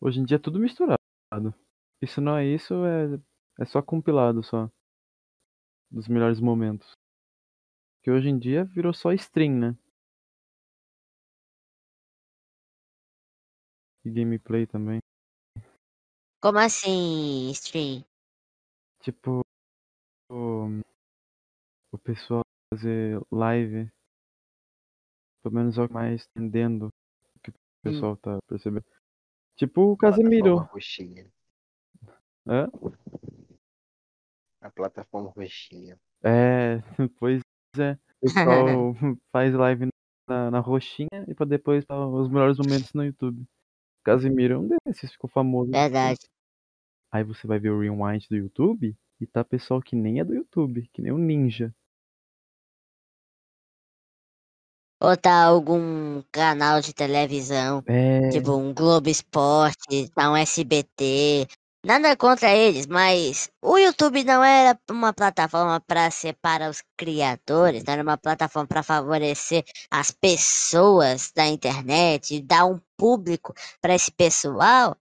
[0.00, 0.98] Hoje em dia é tudo misturado.
[2.06, 3.18] Se não é isso, é,
[3.60, 4.70] é só compilado só.
[5.90, 6.92] Dos melhores momentos.
[8.02, 9.78] Que hoje em dia virou só stream, né?
[14.04, 15.00] E gameplay também.
[16.44, 18.04] Como assim, stream?
[19.00, 19.40] Tipo,
[20.30, 20.66] o,
[21.90, 23.90] o pessoal fazer live,
[25.42, 26.88] pelo menos é o que mais entendendo
[27.34, 28.84] o que o pessoal tá percebendo.
[29.56, 30.42] Tipo o Casemiro.
[30.42, 31.32] Plataforma roxinha.
[32.46, 32.68] Hã?
[34.60, 35.98] A plataforma roxinha.
[36.22, 36.76] É,
[37.18, 37.40] pois
[37.78, 37.92] é.
[38.20, 38.92] O pessoal
[39.32, 39.88] faz live
[40.28, 43.46] na, na roxinha e pra depois tá os melhores momentos no YouTube.
[44.04, 45.70] Casimiro é um desses, ficou famoso.
[45.70, 46.33] Verdade.
[47.14, 50.34] Aí você vai ver o rewind do YouTube e tá pessoal que nem é do
[50.34, 51.72] YouTube, que nem o Ninja.
[55.00, 58.30] Ou tá algum canal de televisão, É.
[58.30, 61.46] tipo um Globo Esporte, tá um SBT.
[61.86, 67.92] Nada contra eles, mas o YouTube não era uma plataforma para separar os criadores, não
[67.92, 74.96] era uma plataforma para favorecer as pessoas da internet, dar um público para esse pessoal.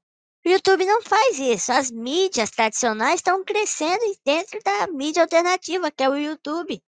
[0.45, 1.72] O YouTube não faz isso.
[1.72, 6.84] As mídias tradicionais estão crescendo dentro da mídia alternativa, que é o YouTube.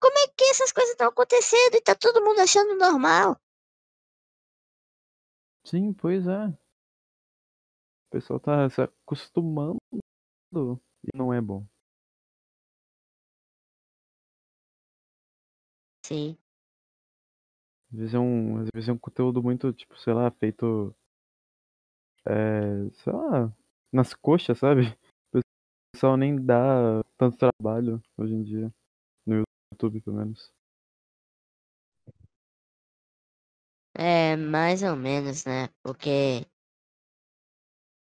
[0.00, 3.36] Como é que essas coisas estão acontecendo e tá todo mundo achando normal?
[5.64, 6.46] Sim, pois é.
[6.46, 9.78] O pessoal tá se acostumando
[11.04, 11.66] e não é bom.
[16.04, 16.38] Sim.
[17.92, 20.94] Às vezes é um, às vezes é um conteúdo muito, tipo, sei lá, feito.
[22.28, 23.50] É, sei lá,
[23.90, 24.94] nas coxas, sabe?
[25.34, 25.40] O
[25.92, 28.72] pessoal nem dá tanto trabalho hoje em dia.
[29.26, 29.42] No
[29.72, 30.52] YouTube, pelo menos.
[33.96, 35.68] É, mais ou menos, né?
[35.82, 36.46] Porque.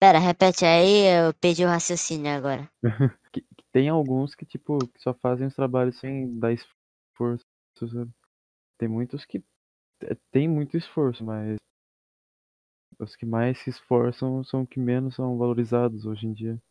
[0.00, 2.68] Pera, repete aí, eu perdi o raciocínio agora.
[3.32, 7.44] Que, que tem alguns que, tipo, que só fazem os trabalhos sem dar esforço,
[7.78, 8.10] sabe?
[8.78, 9.44] Tem muitos que
[10.02, 11.58] é, tem muito esforço, mas
[12.98, 16.62] os que mais se esforçam são os que menos são valorizados hoje em dia.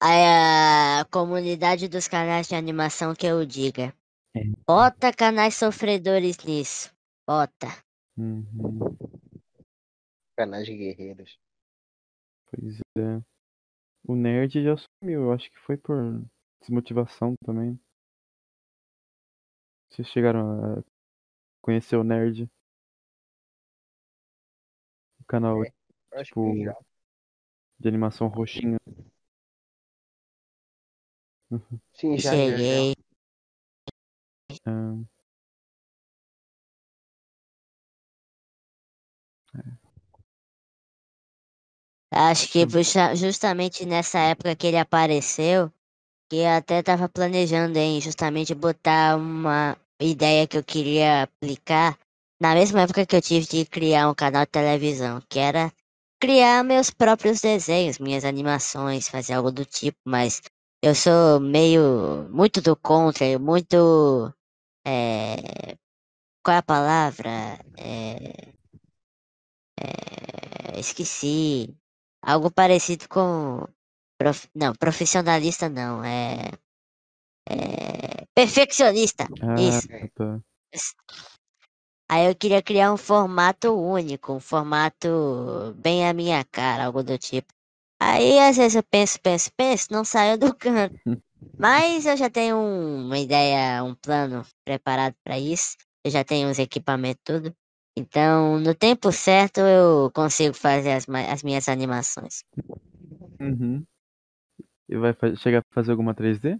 [0.00, 3.94] Aí a comunidade dos canais de animação que eu diga.
[4.36, 4.40] É.
[4.66, 6.94] Bota canais sofredores nisso.
[7.26, 7.66] Bota.
[8.16, 8.96] Uhum,
[10.36, 11.38] Canais de guerreiros.
[12.50, 13.22] pois é.
[14.06, 16.24] O nerd já sumiu, eu acho que foi por
[16.60, 17.78] desmotivação também.
[19.90, 20.84] Vocês chegaram a
[21.60, 22.48] conhecer o nerd?
[25.28, 25.72] Canal É.
[26.14, 26.52] Acho Tipo,
[27.78, 28.78] de animação roxinha.
[31.92, 32.58] Sim, já, já, já.
[32.62, 32.94] Cheguei.
[42.12, 42.66] Ah, Acho que
[43.16, 45.72] justamente nessa época que ele apareceu,
[46.30, 51.98] que eu até tava planejando em justamente botar uma ideia que eu queria aplicar
[52.40, 55.72] na mesma época que eu tive de criar um canal de televisão, que era
[56.20, 60.42] criar meus próprios desenhos, minhas animações, fazer algo do tipo, mas
[60.82, 64.32] eu sou meio muito do contra, muito
[64.86, 65.36] é,
[66.44, 67.30] qual é a palavra?
[67.78, 68.52] É,
[69.80, 71.76] é, esqueci.
[72.22, 73.66] Algo parecido com.
[74.18, 76.04] prof- não, profissionalista não.
[76.04, 76.50] É,
[77.48, 78.26] é.
[78.34, 79.28] Perfeccionista.
[79.42, 79.88] ah, Isso.
[80.14, 80.40] tá.
[82.08, 87.18] Aí eu queria criar um formato único, um formato bem a minha cara, algo do
[87.18, 87.52] tipo.
[88.00, 90.94] Aí às vezes eu penso, penso, penso, não saio do canto.
[91.58, 95.76] Mas eu já tenho um- uma ideia, um plano preparado para isso.
[96.04, 97.54] Eu já tenho os equipamentos tudo.
[97.96, 102.44] Então, no tempo certo eu consigo fazer as, as minhas animações.
[103.40, 103.84] Uhum.
[104.88, 106.58] E vai chegar a fazer alguma 3D?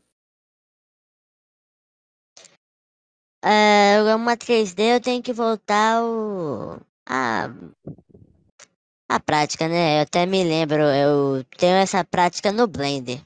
[3.48, 6.78] É, uma 3D eu tenho que voltar o.
[7.08, 7.48] A,
[9.08, 9.98] a prática, né?
[9.98, 13.22] Eu até me lembro, eu tenho essa prática no Blender.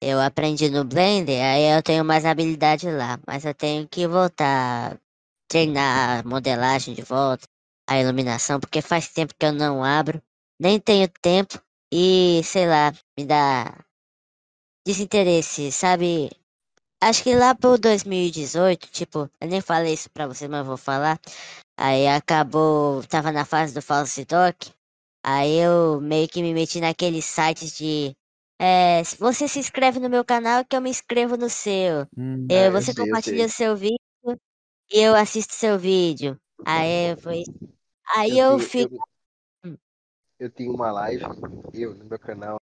[0.00, 3.18] Eu aprendi no Blender, aí eu tenho mais habilidade lá.
[3.26, 5.00] Mas eu tenho que voltar,
[5.48, 7.48] treinar a modelagem de volta,
[7.88, 10.22] a iluminação, porque faz tempo que eu não abro,
[10.60, 11.58] nem tenho tempo
[11.92, 13.74] e, sei lá, me dá
[14.86, 16.30] desinteresse, sabe?
[17.00, 20.76] Acho que lá pro 2018, tipo, eu nem falei isso pra você, mas eu vou
[20.76, 21.20] falar.
[21.76, 24.72] Aí acabou, tava na fase do false talk.
[25.22, 28.16] Aí eu meio que me meti naqueles sites de.
[28.60, 32.06] É, você se inscreve no meu canal, que eu me inscrevo no seu.
[32.16, 33.98] Hum, Eu, eu você sei, eu compartilha o seu vídeo
[34.90, 36.38] e eu assisto seu vídeo.
[36.64, 37.44] Aí foi.
[38.16, 38.94] Aí Eu eu fico.
[39.62, 39.78] eu,
[40.38, 41.24] eu tinha uma live,
[41.72, 42.60] eu no meu canal,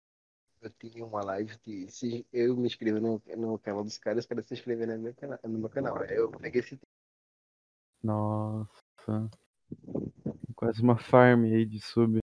[0.61, 4.29] eu tinha uma live de se eu me inscrevo no, no canal dos caras, os
[4.29, 6.03] caras se inscreverem no meu canal, no meu canal.
[6.03, 6.79] Aí Eu peguei esse
[8.03, 9.31] Nossa.
[10.55, 12.19] Quase uma farm aí de sub.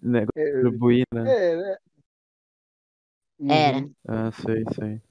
[0.00, 1.22] Negócio de é, distribuir, né?
[1.22, 1.76] é, né?
[3.48, 3.78] Era.
[3.78, 3.94] Uhum.
[4.06, 5.02] Ah, sei, sei.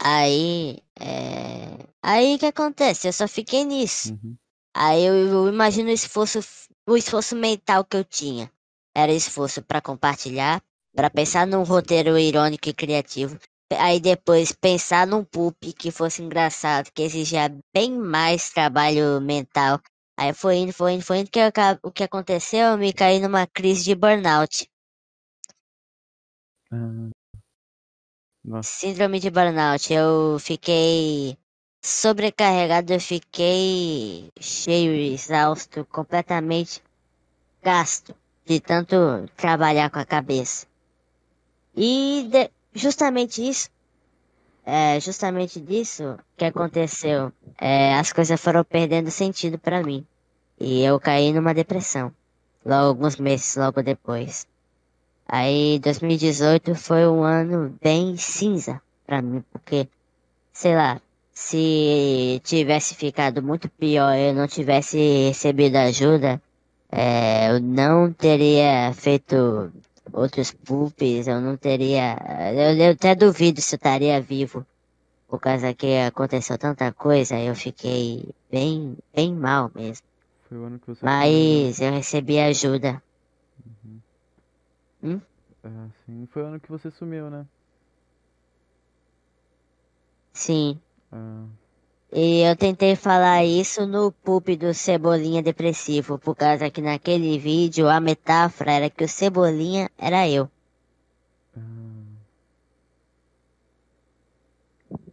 [0.00, 0.78] Aí.
[0.98, 1.86] É...
[2.02, 3.08] Aí o que acontece?
[3.08, 4.12] Eu só fiquei nisso.
[4.12, 4.36] Uhum.
[4.74, 6.40] Aí eu, eu imagino o esforço,
[6.86, 8.50] o esforço mental que eu tinha.
[8.94, 10.62] Era esforço para compartilhar,
[10.94, 13.38] para pensar num roteiro irônico e criativo.
[13.72, 19.80] Aí depois pensar num poop que fosse engraçado, que exigia bem mais trabalho mental.
[20.16, 21.50] Aí foi indo, foi indo, foi indo, que eu
[21.82, 22.72] o que aconteceu?
[22.72, 24.68] Eu me caí numa crise de burnout.
[26.70, 27.10] Ah.
[28.44, 28.68] Nossa.
[28.78, 29.92] Síndrome de burnout.
[29.92, 31.36] Eu fiquei
[31.84, 36.82] sobrecarregado, eu fiquei cheio, exausto, completamente
[37.62, 38.14] gasto
[38.46, 38.96] de tanto
[39.36, 40.66] trabalhar com a cabeça.
[41.76, 43.68] E de- justamente isso,
[44.64, 47.30] é justamente disso que aconteceu.
[47.60, 50.06] É, as coisas foram perdendo sentido pra mim.
[50.58, 52.10] E eu caí numa depressão.
[52.64, 54.46] Logo alguns meses logo depois.
[55.28, 59.88] Aí 2018 foi um ano bem cinza pra mim, porque,
[60.52, 61.00] sei lá,
[61.34, 64.96] se tivesse ficado muito pior, eu não tivesse
[65.28, 66.40] recebido ajuda,
[66.90, 69.72] é, eu não teria feito
[70.12, 72.16] outros poops, eu não teria.
[72.54, 74.64] Eu, eu até duvido se eu estaria vivo.
[75.28, 80.06] Por causa que aconteceu tanta coisa, eu fiquei bem, bem mal mesmo.
[80.50, 80.78] Né?
[81.02, 83.02] Mas eu recebi ajuda.
[85.64, 86.26] Ah, sim.
[86.26, 87.44] Foi o ano que você sumiu, né?
[90.34, 90.80] Sim.
[92.12, 97.88] E eu tentei falar isso no poop do Cebolinha Depressivo, por causa que naquele vídeo
[97.88, 100.48] a metáfora era que o Cebolinha era eu.
[101.56, 101.60] ah.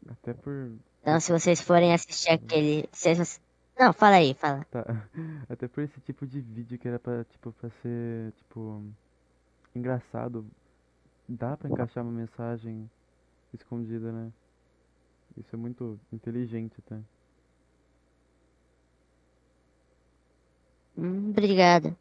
[0.10, 0.72] Até por.
[1.02, 2.88] Então se vocês forem assistir aquele.
[2.92, 3.42] se vocês-
[3.80, 4.64] Não, fala aí, fala.
[4.70, 4.86] Tá.
[5.50, 8.84] Até por esse tipo de vídeo que era pra, tipo, pra ser, tipo,
[9.76, 10.46] engraçado.
[11.28, 12.90] Dá pra encaixar uma mensagem
[13.54, 14.32] escondida, né?
[15.38, 17.00] Isso é muito inteligente até.
[20.98, 21.96] Hum, obrigado.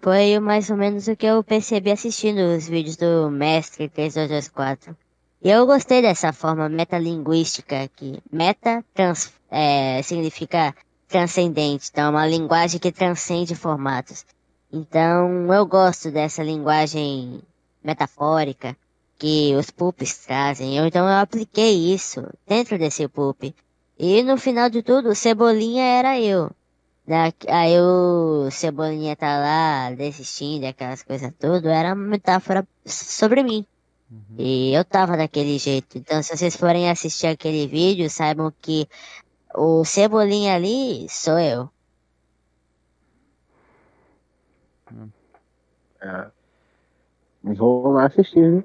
[0.00, 4.96] Foi mais ou menos o que eu percebi assistindo os vídeos do Mestre 3224.
[5.42, 10.74] E eu gostei dessa forma metalinguística que meta trans, é, significa
[11.08, 14.24] transcendente, então é uma linguagem que transcende formatos.
[14.72, 17.42] Então eu gosto dessa linguagem
[17.82, 18.76] metafórica
[19.18, 20.76] que os poops trazem.
[20.76, 23.54] Eu, então eu apliquei isso dentro desse poop.
[23.98, 26.50] E no final de tudo, o Cebolinha era eu.
[27.06, 33.64] Da- Aí o Cebolinha tá lá desistindo, aquelas coisas tudo, era uma metáfora sobre mim.
[34.10, 34.36] Uhum.
[34.38, 35.98] E eu tava daquele jeito.
[35.98, 38.88] Então, se vocês forem assistir aquele vídeo, saibam que
[39.54, 41.70] o Cebolinha ali sou eu.
[46.00, 46.30] Ah.
[47.42, 48.64] Vou lá assistir, viu?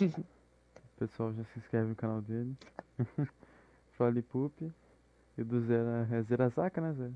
[0.00, 2.56] O pessoal já se inscreve no canal dele.
[3.96, 4.72] Fale Poop.
[5.36, 7.10] E do Zera é Zerazaka, né, Zé?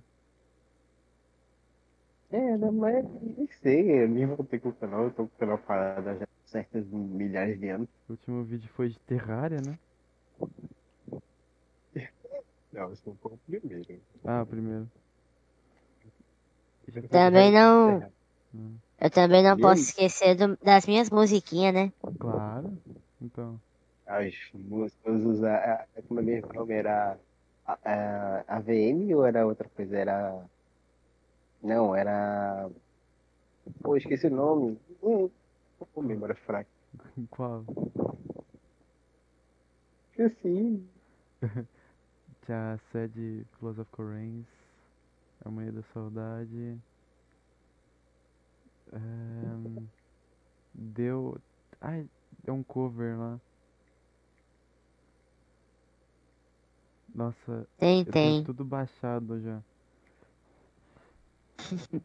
[2.31, 5.39] É, não, mas nem sei, eu nem voltei com o canal, eu tô com o
[5.39, 7.89] canal parado há já certas milhares de anos.
[8.09, 9.79] O último vídeo foi de Terraria, né?
[12.73, 14.03] Não, esse não foi o primeiro.
[14.25, 14.91] Ah, o primeiro.
[17.11, 18.11] Também não.
[18.55, 19.83] Hum, Eu também não E posso aí?
[19.83, 21.93] esquecer do- das minhas musiquinhas, né?
[22.19, 22.71] Claro.
[23.21, 23.61] Então.
[24.07, 26.75] As músicas, usar, como é mesmo o nome?
[26.75, 27.19] Era
[27.67, 29.97] a, a, AVM ou era outra coisa?
[29.97, 30.49] Era.
[31.63, 32.69] Não, era.
[33.83, 34.79] Pô, esqueci o nome.
[35.03, 35.29] Hum,
[35.93, 36.71] com memória fraca.
[37.31, 37.65] Qual?
[40.13, 40.85] Esqueci.
[42.45, 44.47] Tinha a sede Philosophical Reigns,
[45.45, 46.79] Harmonia da Saudade.
[48.93, 49.87] Ahn,
[50.75, 51.39] deu.
[51.81, 52.07] Ai,
[52.45, 53.41] deu um cover lá.
[57.15, 58.45] Nossa, Tem, tem.
[58.45, 59.61] tudo baixado já.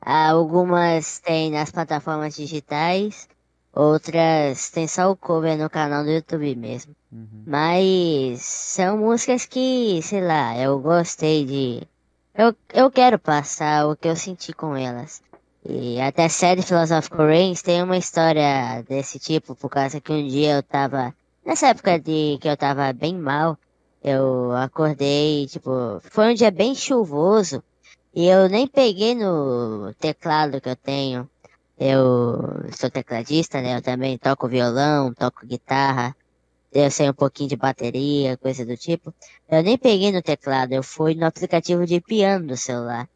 [0.00, 3.28] Algumas tem nas plataformas digitais,
[3.72, 6.94] outras tem só o cover no canal do YouTube mesmo.
[7.10, 7.44] Uhum.
[7.46, 11.88] Mas são músicas que, sei lá, eu gostei de.
[12.34, 15.22] Eu, eu quero passar o que eu senti com elas.
[15.66, 20.26] E até a série Philosophical Reigns tem uma história desse tipo, por causa que um
[20.26, 21.14] dia eu tava.
[21.44, 23.58] Nessa época de que eu tava bem mal,
[24.02, 27.62] eu acordei, tipo, foi um dia bem chuvoso.
[28.14, 31.28] E eu nem peguei no teclado que eu tenho.
[31.78, 33.76] Eu sou tecladista, né?
[33.76, 36.14] Eu também toco violão, toco guitarra.
[36.72, 39.14] Eu sei um pouquinho de bateria, coisa do tipo.
[39.48, 43.08] Eu nem peguei no teclado, eu fui no aplicativo de piano do celular.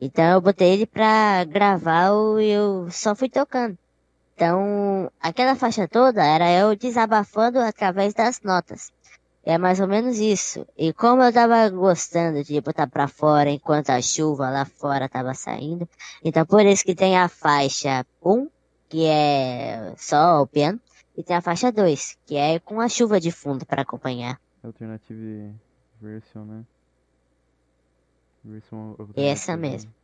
[0.00, 2.08] Então eu botei ele pra gravar
[2.40, 3.76] e eu só fui tocando.
[4.34, 8.90] Então, aquela faixa toda era eu desabafando através das notas.
[9.44, 10.66] É mais ou menos isso.
[10.78, 15.34] E como eu tava gostando de botar pra fora enquanto a chuva lá fora tava
[15.34, 15.86] saindo,
[16.24, 18.48] então por isso que tem a faixa 1,
[18.88, 20.80] que é só o piano,
[21.16, 24.40] e tem a faixa 2, que é com a chuva de fundo pra acompanhar.
[24.62, 25.54] Alternative
[26.00, 26.64] version, né?
[28.44, 29.56] Version Essa alternativa.
[29.56, 29.94] mesmo.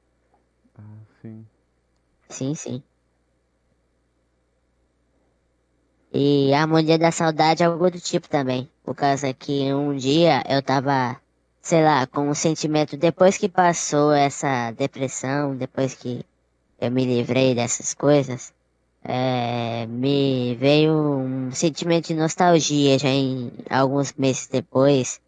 [0.78, 0.82] Ah,
[1.22, 1.46] sim.
[2.28, 2.82] Sim, sim.
[6.12, 8.70] E a harmonia da saudade é algo do tipo também.
[8.84, 11.20] Por causa que um dia eu tava,
[11.60, 16.24] sei lá, com um sentimento, depois que passou essa depressão, depois que
[16.80, 18.52] eu me livrei dessas coisas,
[19.04, 25.20] é, me veio um sentimento de nostalgia já em alguns meses depois.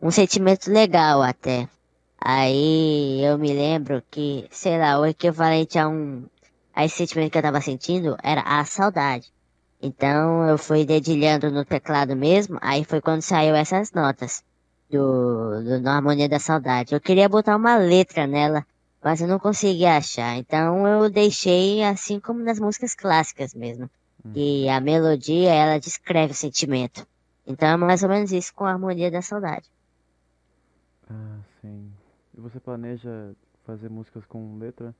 [0.00, 1.68] Um sentimento legal até.
[2.24, 6.24] Aí eu me lembro que, sei lá, o equivalente a um
[6.74, 9.32] a esse sentimento que eu tava sentindo era a saudade.
[9.80, 14.44] Então eu fui dedilhando no teclado mesmo, aí foi quando saiu essas notas
[14.88, 16.94] do, do na Harmonia da Saudade.
[16.94, 18.64] Eu queria botar uma letra nela,
[19.02, 20.36] mas eu não consegui achar.
[20.36, 23.90] Então eu deixei assim como nas músicas clássicas mesmo.
[24.34, 27.04] E a melodia, ela descreve o sentimento.
[27.46, 29.68] Então é mais ou menos isso com a Harmonia da Saudade.
[31.10, 31.90] Ah, sim.
[32.42, 34.92] Você planeja fazer músicas com letra?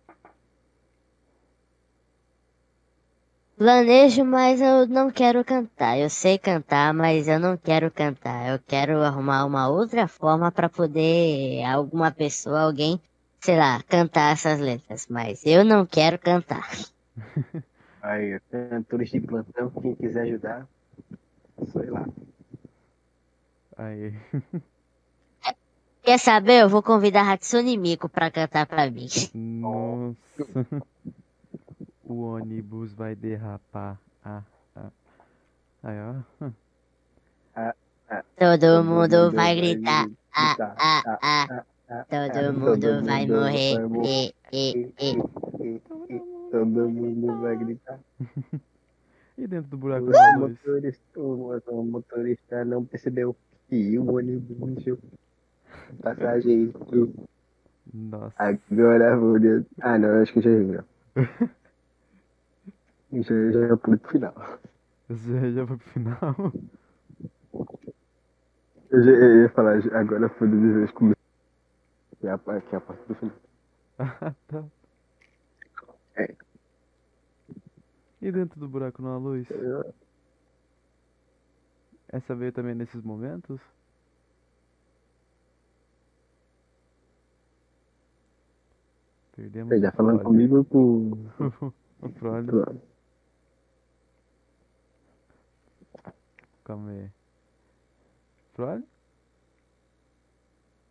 [3.56, 5.98] Planejo, mas eu não quero cantar.
[5.98, 8.48] Eu sei cantar, mas eu não quero cantar.
[8.48, 13.00] Eu quero arrumar uma outra forma para poder alguma pessoa, alguém,
[13.40, 15.08] sei lá, cantar essas letras.
[15.10, 16.70] Mas eu não quero cantar.
[18.00, 20.68] Aí, cantores de plantão, quem quiser ajudar,
[21.72, 22.06] sei lá.
[23.76, 24.14] Aí.
[26.02, 26.62] Quer saber?
[26.62, 29.06] Eu vou convidar a Hatsune Miku pra cantar pra mim.
[29.32, 30.16] Nossa.
[32.04, 34.00] o ônibus vai derrapar.
[34.24, 34.42] Ah,
[34.74, 34.90] ah.
[35.84, 36.50] Aí, ó.
[38.36, 40.08] Todo mundo vai gritar.
[40.34, 41.64] Ah, ah, ah.
[42.10, 43.76] Todo mundo vai morrer.
[44.02, 45.80] E, e, e.
[46.50, 48.00] Todo mundo vai gritar.
[49.38, 53.34] E dentro do buraco O motorista, o motorista não percebeu
[53.66, 54.84] que o ônibus
[55.92, 56.02] encheu.
[56.02, 57.14] Passageiro.
[57.92, 58.34] Nossa.
[58.38, 59.36] Agora vou.
[59.80, 60.84] Ah, não, acho que já viu.
[63.12, 64.34] já, já pulo pro final.
[65.08, 66.36] Você já foi pro final?
[68.90, 71.16] Eu, já, eu ia falar, agora foi de vez comigo.
[72.20, 73.36] Que é a, que é a parte do final.
[73.98, 74.64] Ah, tá.
[76.16, 76.34] É.
[78.20, 79.48] E dentro do buraco na luz?
[79.50, 79.94] Eu-
[82.08, 83.60] Essa veio também nesses momentos?
[89.42, 90.24] Perdemos já o falando Prole.
[90.24, 91.26] comigo com.
[92.00, 92.46] o Prole.
[92.46, 92.80] com-
[96.62, 97.10] Calma aí.
[98.54, 98.84] Prole?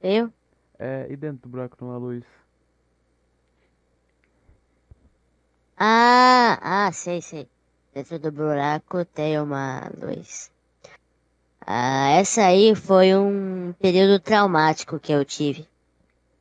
[0.01, 0.33] Eu?
[0.77, 2.25] É, e dentro do buraco numa luz?
[5.77, 7.47] Ah, ah, sei, sei.
[7.93, 10.51] Dentro do buraco tem uma luz.
[11.65, 15.65] Ah, essa aí foi um período traumático que eu tive.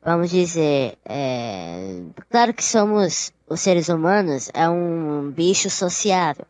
[0.03, 2.01] Vamos dizer, é...
[2.29, 6.45] claro que somos, os seres humanos, é um bicho sociável.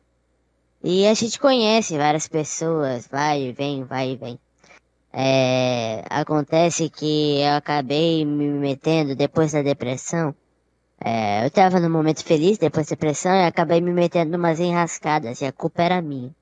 [0.81, 4.39] E a gente conhece várias pessoas, vai e vem, vai e vem.
[5.11, 6.03] É...
[6.09, 10.33] Acontece que eu acabei me metendo depois da depressão.
[11.03, 15.41] É, eu tava num momento feliz depois da depressão e acabei me metendo numas enrascadas
[15.41, 16.33] e a culpa era minha.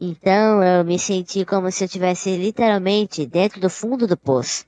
[0.00, 4.64] Então eu me senti como se eu estivesse literalmente dentro do fundo do poço.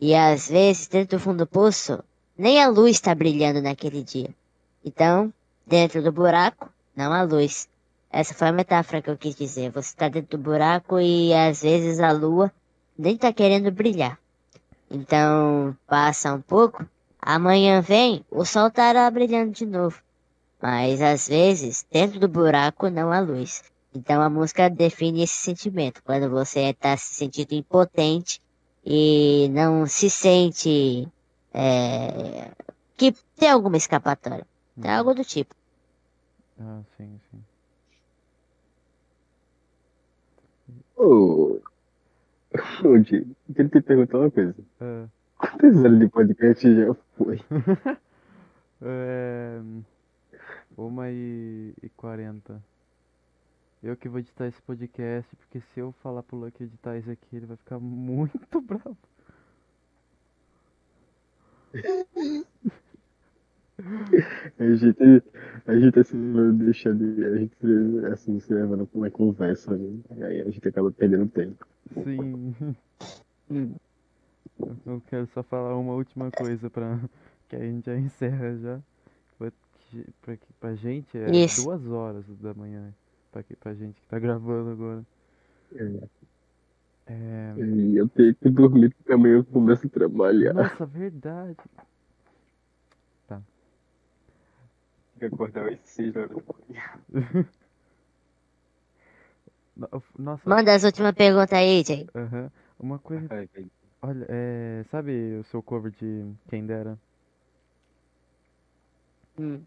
[0.00, 2.02] E às vezes, dentro do fundo do poço,
[2.36, 4.30] nem a luz está brilhando naquele dia.
[4.84, 5.32] Então,
[5.66, 7.68] dentro do buraco, não há luz.
[8.10, 9.70] Essa foi a metáfora que eu quis dizer.
[9.72, 12.52] Você está dentro do buraco e às vezes a lua
[12.96, 14.18] nem está querendo brilhar.
[14.90, 16.86] Então, passa um pouco,
[17.20, 20.00] amanhã vem, o sol estará brilhando de novo.
[20.62, 23.62] Mas às vezes, dentro do buraco não há luz.
[23.94, 28.40] Então a música define esse sentimento, quando você está se sentindo impotente
[28.84, 31.08] e não se sente
[31.52, 32.50] é,
[32.96, 34.46] que tem alguma escapatória.
[34.82, 35.54] É algo do tipo.
[36.60, 37.42] Ah, sim, sim.
[40.96, 41.60] Ô,
[43.04, 44.54] Diego, eu queria te perguntar uma coisa.
[44.80, 45.06] Ah,
[45.38, 47.40] Quantas horas de podcast já foi?
[48.82, 49.60] é,
[50.76, 52.62] uma e, e quarenta.
[53.82, 57.36] Eu que vou editar esse podcast, porque se eu falar pro Lucky editar isso aqui,
[57.36, 58.96] ele vai ficar muito bravo.
[64.58, 65.22] A gente,
[65.66, 67.56] a gente assim, deixa de, a gente
[68.12, 70.00] assim, se levando pra uma conversa, né?
[70.16, 71.64] E aí a gente acaba perdendo tempo.
[72.02, 72.54] Sim.
[74.84, 76.98] Eu quero só falar uma última coisa pra
[77.48, 78.80] que a gente já encerra já.
[79.38, 79.52] Pra,
[80.22, 81.62] pra, pra gente é Isso.
[81.62, 82.92] duas horas da manhã.
[83.30, 85.04] Pra, pra gente que tá gravando agora.
[87.06, 90.52] É, E eu tenho que dormir porque amanhã eu começo a trabalhar.
[90.54, 91.56] Nossa, verdade.
[93.28, 93.42] Tem
[95.18, 97.44] que acordar às seis horas da manhã.
[99.76, 99.88] No-
[100.18, 102.08] Nossa, Manda as últimas perguntas aí, Jay.
[102.14, 102.50] aham.
[102.80, 103.28] Uma coisa.
[104.02, 106.98] Olha, é, sabe o seu cover de Quem Dera?
[109.38, 109.60] Hum.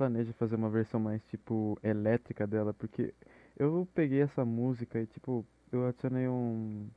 [0.00, 2.72] Planeja fazer uma versão mais, tipo, elétrica dela?
[2.72, 3.12] Porque
[3.58, 6.88] eu peguei essa música e, tipo, eu adicionei um,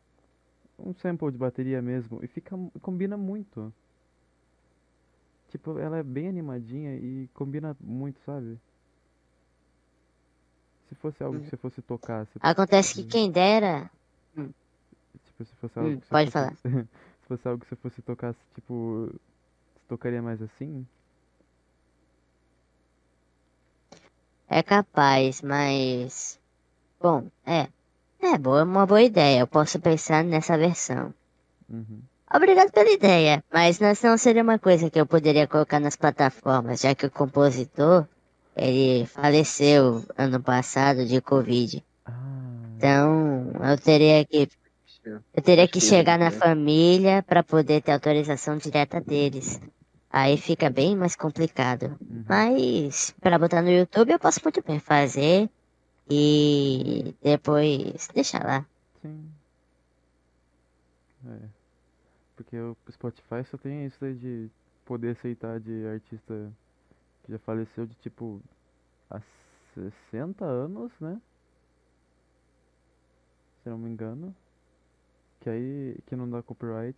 [0.79, 3.73] um sample de bateria mesmo e fica, combina muito.
[5.49, 8.59] Tipo, ela é bem animadinha e combina muito, sabe?
[10.87, 13.89] Se fosse algo que você fosse tocar, você, Acontece que quem dera.
[15.25, 18.01] tipo, se fosse algo Hum, que você pode fosse, se fosse algo que você fosse
[18.01, 20.87] tocar, tipo, você tocaria mais assim?
[24.47, 26.39] É capaz, mas.
[27.01, 27.67] Bom, é.
[28.21, 29.41] É boa, uma boa ideia.
[29.41, 31.13] Eu posso pensar nessa versão.
[31.69, 32.01] Uhum.
[32.33, 36.81] Obrigado pela ideia, mas não não seria uma coisa que eu poderia colocar nas plataformas,
[36.81, 38.07] já que o compositor
[38.55, 41.83] ele faleceu ano passado de Covid.
[42.05, 42.11] Ah,
[42.77, 44.49] Então eu teria que
[45.35, 49.59] eu teria que chegar na família para poder ter autorização direta deles.
[50.15, 51.97] Aí fica bem mais complicado.
[51.99, 52.23] uhum.
[52.29, 55.49] Mas para botar no YouTube eu posso muito bem fazer
[56.07, 58.65] e depois deixar lá.
[59.01, 59.27] Sim.
[61.25, 61.49] É.
[62.35, 64.51] Porque o Spotify só tem isso aí de
[64.85, 66.53] poder aceitar de artista
[67.23, 68.39] que já faleceu de tipo
[69.09, 69.19] há
[69.73, 71.19] 60 anos, né?
[73.63, 74.35] Se não me engano.
[75.39, 76.97] Que aí que não dá copyright.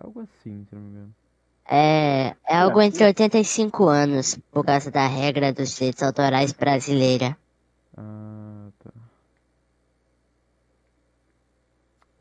[0.00, 1.14] É algo assim, se não me engano.
[1.68, 7.36] É, é algo entre 85 anos, por causa da regra dos direitos autorais brasileira.
[7.96, 8.90] Ah, tá.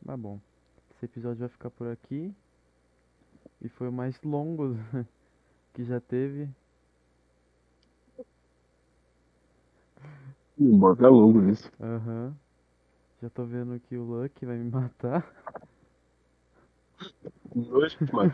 [0.03, 0.39] Mas bom,
[0.95, 2.33] esse episódio vai ficar por aqui.
[3.61, 4.75] E foi o mais longo
[5.73, 6.49] que já teve.
[10.57, 11.71] Não bota longo nisso.
[11.79, 12.33] Aham.
[13.21, 15.25] Já tô vendo que o Lucky vai me matar.
[17.55, 18.33] Dois, mas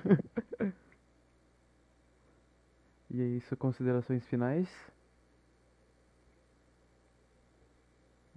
[3.09, 4.67] E é isso, considerações finais?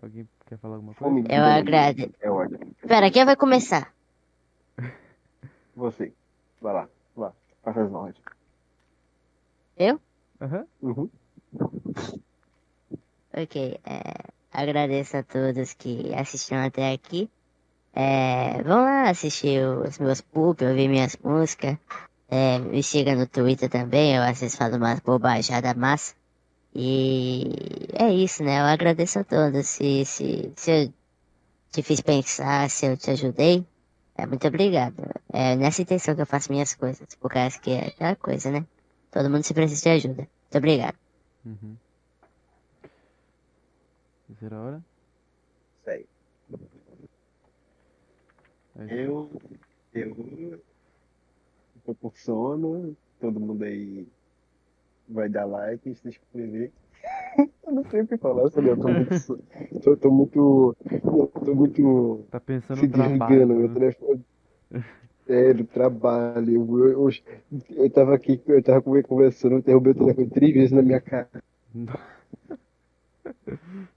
[0.02, 1.32] Alguém quer falar alguma coisa?
[1.32, 2.12] Eu agradeço.
[2.20, 2.58] É ordem.
[2.86, 3.94] Pera, quem vai começar?
[5.74, 6.12] Você.
[6.60, 6.88] Vai lá.
[7.14, 7.32] Vai.
[7.62, 8.22] Faça as ordens.
[9.76, 10.00] Eu?
[10.40, 10.66] Aham.
[10.82, 11.10] Uhum.
[13.32, 17.30] Ok, é, agradeço a todos que assistiram até aqui.
[17.98, 21.78] É, vão lá assistir os meus pub, ouvir minhas músicas.
[22.28, 26.14] É, me siga no Twitter também, eu às vezes falo umas bobajadas massa.
[26.74, 28.60] E é isso, né?
[28.60, 29.66] Eu agradeço a todos.
[29.66, 30.92] Se, se, se eu
[31.72, 33.66] te fiz pensar, se eu te ajudei,
[34.14, 34.96] é, muito obrigado.
[35.32, 38.66] É nessa intenção que eu faço minhas coisas, por causa que é aquela coisa, né?
[39.10, 40.28] Todo mundo se precisa de ajuda.
[40.42, 40.96] Muito obrigado.
[41.46, 41.76] Uhum.
[44.26, 44.84] Terceira hora?
[45.82, 46.15] Segue.
[48.88, 49.30] Eu.
[49.94, 50.60] Eu.
[51.84, 52.96] Proporciono.
[53.20, 54.06] Todo mundo aí
[55.08, 56.72] vai dar like se inscrever.
[57.66, 58.68] Eu não sei o que falar, sabe?
[58.68, 59.14] Eu tô muito.
[59.14, 59.38] so-
[59.82, 60.76] Tô, tô muito.
[60.90, 62.24] eu Tô muito.
[62.30, 63.18] Tá pensando se no trabalho.
[63.40, 63.74] desligando, meu né?
[63.74, 64.24] telefone.
[65.28, 66.54] É, do trabalho.
[66.54, 67.08] Eu, eu,
[67.70, 71.28] eu tava aqui, eu tava conversando, eu derrubei o telefone três vezes na minha cara.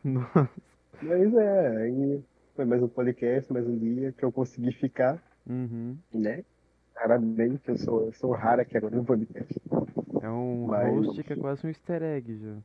[0.04, 0.50] Nossa.
[1.02, 2.22] Mas é, aí
[2.60, 5.98] foi mais um podcast, mais um dia que eu consegui ficar, Uhum.
[6.14, 6.44] né?
[6.94, 9.58] Raramente, eu sou, eu sou raro aqui agora no podcast.
[10.22, 12.58] É um Mas- host que é quase um easter egg já.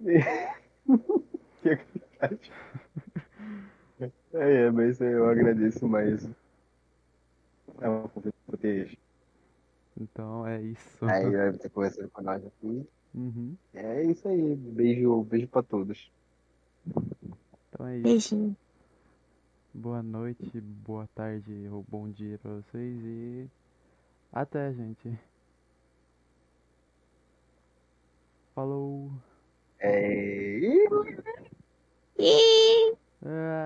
[1.62, 2.52] Que é verdade.
[4.00, 6.28] É, é, mas eu agradeço mais.
[7.80, 8.98] É uma conversa por ter
[10.00, 11.04] Então é isso.
[11.04, 12.84] aí vai ter conversando com nós aqui.
[13.14, 13.54] Uhum.
[13.72, 14.56] É isso aí.
[14.56, 16.10] Beijo, beijo pra todos.
[17.76, 18.04] Então é isso.
[18.04, 18.56] Beijinho.
[19.74, 23.46] Boa noite, boa tarde ou bom dia pra vocês e
[24.32, 25.18] até, gente.
[28.54, 29.10] Falou.
[29.78, 30.58] É...
[33.22, 33.56] Ah.